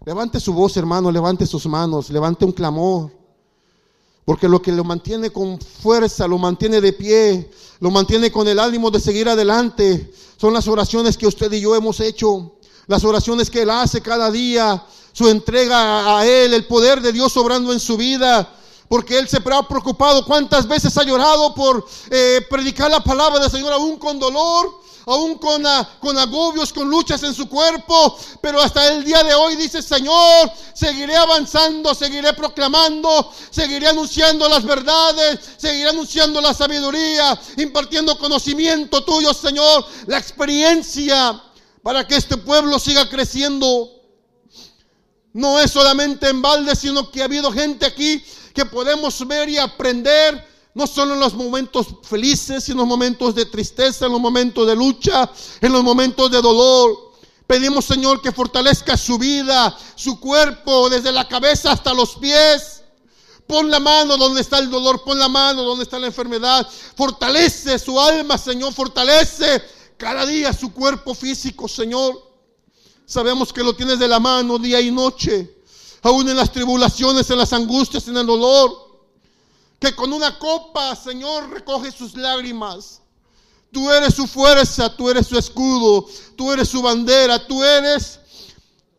Levante 0.04 0.40
su 0.40 0.52
voz, 0.52 0.76
hermano, 0.76 1.12
levante 1.12 1.46
sus 1.46 1.66
manos, 1.66 2.10
levante 2.10 2.44
un 2.44 2.52
clamor. 2.52 3.12
Porque 4.24 4.48
lo 4.48 4.62
que 4.62 4.72
lo 4.72 4.84
mantiene 4.84 5.30
con 5.30 5.58
fuerza, 5.60 6.28
lo 6.28 6.38
mantiene 6.38 6.80
de 6.80 6.92
pie, 6.92 7.50
lo 7.80 7.90
mantiene 7.90 8.30
con 8.30 8.46
el 8.46 8.60
ánimo 8.60 8.90
de 8.90 9.00
seguir 9.00 9.28
adelante, 9.28 10.12
son 10.36 10.54
las 10.54 10.68
oraciones 10.68 11.16
que 11.16 11.26
usted 11.26 11.52
y 11.52 11.60
yo 11.60 11.74
hemos 11.74 11.98
hecho, 12.00 12.56
las 12.86 13.02
oraciones 13.04 13.50
que 13.50 13.62
Él 13.62 13.70
hace 13.70 14.00
cada 14.00 14.30
día, 14.30 14.84
su 15.12 15.28
entrega 15.28 16.18
a 16.18 16.26
Él, 16.26 16.54
el 16.54 16.66
poder 16.66 17.00
de 17.00 17.12
Dios 17.12 17.36
obrando 17.36 17.72
en 17.72 17.80
su 17.80 17.96
vida, 17.96 18.54
porque 18.92 19.18
Él 19.18 19.26
se 19.26 19.38
ha 19.38 19.62
preocupado 19.62 20.22
cuántas 20.26 20.68
veces 20.68 20.94
ha 20.98 21.02
llorado 21.02 21.54
por 21.54 21.82
eh, 22.10 22.46
predicar 22.50 22.90
la 22.90 23.02
palabra 23.02 23.40
del 23.40 23.50
Señor 23.50 23.72
aún 23.72 23.96
con 23.96 24.18
dolor, 24.18 24.82
aún 25.06 25.38
con, 25.38 25.66
ah, 25.66 25.96
con 25.98 26.18
agobios, 26.18 26.74
con 26.74 26.90
luchas 26.90 27.22
en 27.22 27.32
su 27.32 27.48
cuerpo, 27.48 28.18
pero 28.42 28.60
hasta 28.60 28.86
el 28.88 29.02
día 29.02 29.24
de 29.24 29.32
hoy 29.32 29.56
dice, 29.56 29.80
Señor, 29.80 30.52
seguiré 30.74 31.16
avanzando, 31.16 31.94
seguiré 31.94 32.34
proclamando, 32.34 33.32
seguiré 33.50 33.88
anunciando 33.88 34.46
las 34.46 34.62
verdades, 34.62 35.40
seguiré 35.56 35.88
anunciando 35.88 36.42
la 36.42 36.52
sabiduría, 36.52 37.40
impartiendo 37.56 38.18
conocimiento 38.18 39.02
tuyo, 39.04 39.32
Señor, 39.32 39.86
la 40.06 40.18
experiencia 40.18 41.42
para 41.82 42.06
que 42.06 42.16
este 42.16 42.36
pueblo 42.36 42.78
siga 42.78 43.08
creciendo. 43.08 43.88
No 45.34 45.58
es 45.58 45.70
solamente 45.70 46.28
en 46.28 46.42
balde, 46.42 46.76
sino 46.76 47.10
que 47.10 47.22
ha 47.22 47.24
habido 47.24 47.50
gente 47.50 47.86
aquí 47.86 48.22
que 48.52 48.64
podemos 48.66 49.26
ver 49.26 49.48
y 49.48 49.58
aprender, 49.58 50.46
no 50.74 50.86
solo 50.86 51.14
en 51.14 51.20
los 51.20 51.34
momentos 51.34 51.86
felices, 52.02 52.64
sino 52.64 52.82
en 52.82 52.88
los 52.88 52.98
momentos 52.98 53.34
de 53.34 53.46
tristeza, 53.46 54.06
en 54.06 54.12
los 54.12 54.20
momentos 54.20 54.66
de 54.66 54.76
lucha, 54.76 55.30
en 55.60 55.72
los 55.72 55.82
momentos 55.82 56.30
de 56.30 56.40
dolor. 56.40 57.12
Pedimos, 57.46 57.84
Señor, 57.84 58.22
que 58.22 58.32
fortalezca 58.32 58.96
su 58.96 59.18
vida, 59.18 59.76
su 59.94 60.18
cuerpo, 60.18 60.88
desde 60.88 61.12
la 61.12 61.28
cabeza 61.28 61.72
hasta 61.72 61.92
los 61.92 62.16
pies. 62.16 62.82
Pon 63.46 63.70
la 63.70 63.80
mano 63.80 64.16
donde 64.16 64.40
está 64.40 64.58
el 64.58 64.70
dolor, 64.70 65.02
pon 65.04 65.18
la 65.18 65.28
mano 65.28 65.62
donde 65.62 65.84
está 65.84 65.98
la 65.98 66.06
enfermedad. 66.06 66.66
Fortalece 66.96 67.78
su 67.78 68.00
alma, 68.00 68.38
Señor, 68.38 68.72
fortalece 68.72 69.62
cada 69.98 70.24
día 70.24 70.52
su 70.52 70.72
cuerpo 70.72 71.14
físico, 71.14 71.68
Señor. 71.68 72.30
Sabemos 73.04 73.52
que 73.52 73.62
lo 73.62 73.74
tienes 73.74 73.98
de 73.98 74.08
la 74.08 74.20
mano 74.20 74.58
día 74.58 74.80
y 74.80 74.90
noche 74.90 75.61
aún 76.02 76.28
en 76.28 76.36
las 76.36 76.52
tribulaciones, 76.52 77.30
en 77.30 77.38
las 77.38 77.52
angustias, 77.52 78.06
en 78.08 78.16
el 78.16 78.26
dolor. 78.26 78.90
Que 79.78 79.94
con 79.94 80.12
una 80.12 80.38
copa, 80.38 80.94
Señor, 80.94 81.50
recoge 81.50 81.90
sus 81.90 82.14
lágrimas. 82.14 83.00
Tú 83.72 83.90
eres 83.90 84.14
su 84.14 84.26
fuerza, 84.26 84.94
tú 84.94 85.08
eres 85.08 85.26
su 85.26 85.38
escudo, 85.38 86.06
tú 86.36 86.52
eres 86.52 86.68
su 86.68 86.82
bandera, 86.82 87.46
tú 87.46 87.64
eres 87.64 88.20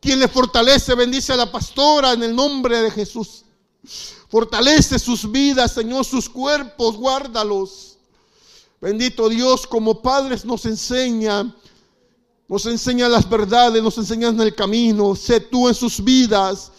quien 0.01 0.19
le 0.19 0.27
fortalece. 0.27 0.95
Bendice 0.95 1.31
a 1.31 1.37
la 1.37 1.51
pastora 1.51 2.13
en 2.13 2.23
el 2.23 2.35
nombre 2.35 2.81
de 2.81 2.91
Jesús. 2.91 3.43
Fortalece 4.29 4.97
sus 4.97 5.31
vidas, 5.31 5.73
Señor, 5.73 6.03
sus 6.05 6.27
cuerpos, 6.27 6.97
guárdalos. 6.97 7.97
Bendito 8.81 9.29
Dios, 9.29 9.65
como 9.65 10.01
padres 10.01 10.43
nos 10.43 10.65
enseña, 10.65 11.55
nos 12.49 12.65
enseña 12.65 13.07
las 13.07 13.29
verdades, 13.29 13.81
nos 13.81 13.97
enseña 13.97 14.27
en 14.27 14.41
el 14.41 14.53
camino. 14.53 15.15
Sé 15.15 15.39
tú 15.39 15.69
en 15.69 15.75
sus 15.75 16.03
vidas. 16.03 16.72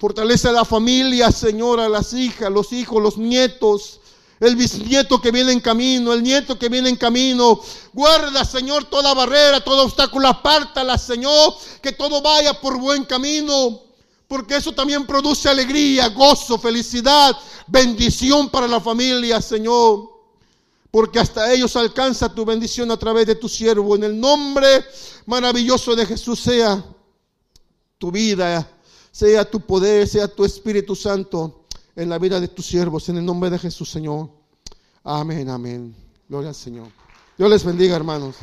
Fortalece 0.00 0.48
a 0.48 0.52
la 0.52 0.64
familia, 0.64 1.30
Señor, 1.30 1.78
a 1.78 1.86
las 1.86 2.14
hijas, 2.14 2.50
los 2.50 2.72
hijos, 2.72 3.02
los 3.02 3.18
nietos, 3.18 4.00
el 4.40 4.56
bisnieto 4.56 5.20
que 5.20 5.30
viene 5.30 5.52
en 5.52 5.60
camino, 5.60 6.14
el 6.14 6.22
nieto 6.22 6.58
que 6.58 6.70
viene 6.70 6.88
en 6.88 6.96
camino. 6.96 7.60
Guarda, 7.92 8.42
Señor, 8.46 8.86
toda 8.86 9.12
barrera, 9.12 9.62
todo 9.62 9.84
obstáculo, 9.84 10.26
apártala, 10.26 10.96
Señor, 10.96 11.54
que 11.82 11.92
todo 11.92 12.22
vaya 12.22 12.58
por 12.58 12.78
buen 12.78 13.04
camino. 13.04 13.78
Porque 14.26 14.56
eso 14.56 14.72
también 14.72 15.06
produce 15.06 15.50
alegría, 15.50 16.08
gozo, 16.08 16.58
felicidad, 16.58 17.36
bendición 17.66 18.48
para 18.48 18.66
la 18.66 18.80
familia, 18.80 19.42
Señor. 19.42 20.08
Porque 20.90 21.18
hasta 21.18 21.52
ellos 21.52 21.76
alcanza 21.76 22.34
tu 22.34 22.46
bendición 22.46 22.90
a 22.90 22.96
través 22.96 23.26
de 23.26 23.34
tu 23.34 23.50
siervo. 23.50 23.96
En 23.96 24.04
el 24.04 24.18
nombre 24.18 24.82
maravilloso 25.26 25.94
de 25.94 26.06
Jesús 26.06 26.40
sea 26.40 26.82
tu 27.98 28.10
vida 28.10 28.78
sea 29.10 29.48
tu 29.48 29.60
poder, 29.60 30.06
sea 30.06 30.28
tu 30.28 30.44
Espíritu 30.44 30.94
Santo 30.94 31.64
en 31.96 32.08
la 32.08 32.18
vida 32.18 32.40
de 32.40 32.48
tus 32.48 32.66
siervos, 32.66 33.08
en 33.08 33.18
el 33.18 33.24
nombre 33.24 33.50
de 33.50 33.58
Jesús, 33.58 33.90
Señor. 33.90 34.30
Amén, 35.02 35.48
amén. 35.48 35.94
Gloria 36.28 36.50
al 36.50 36.54
Señor. 36.54 36.88
Dios 37.36 37.50
les 37.50 37.64
bendiga, 37.64 37.96
hermanos. 37.96 38.36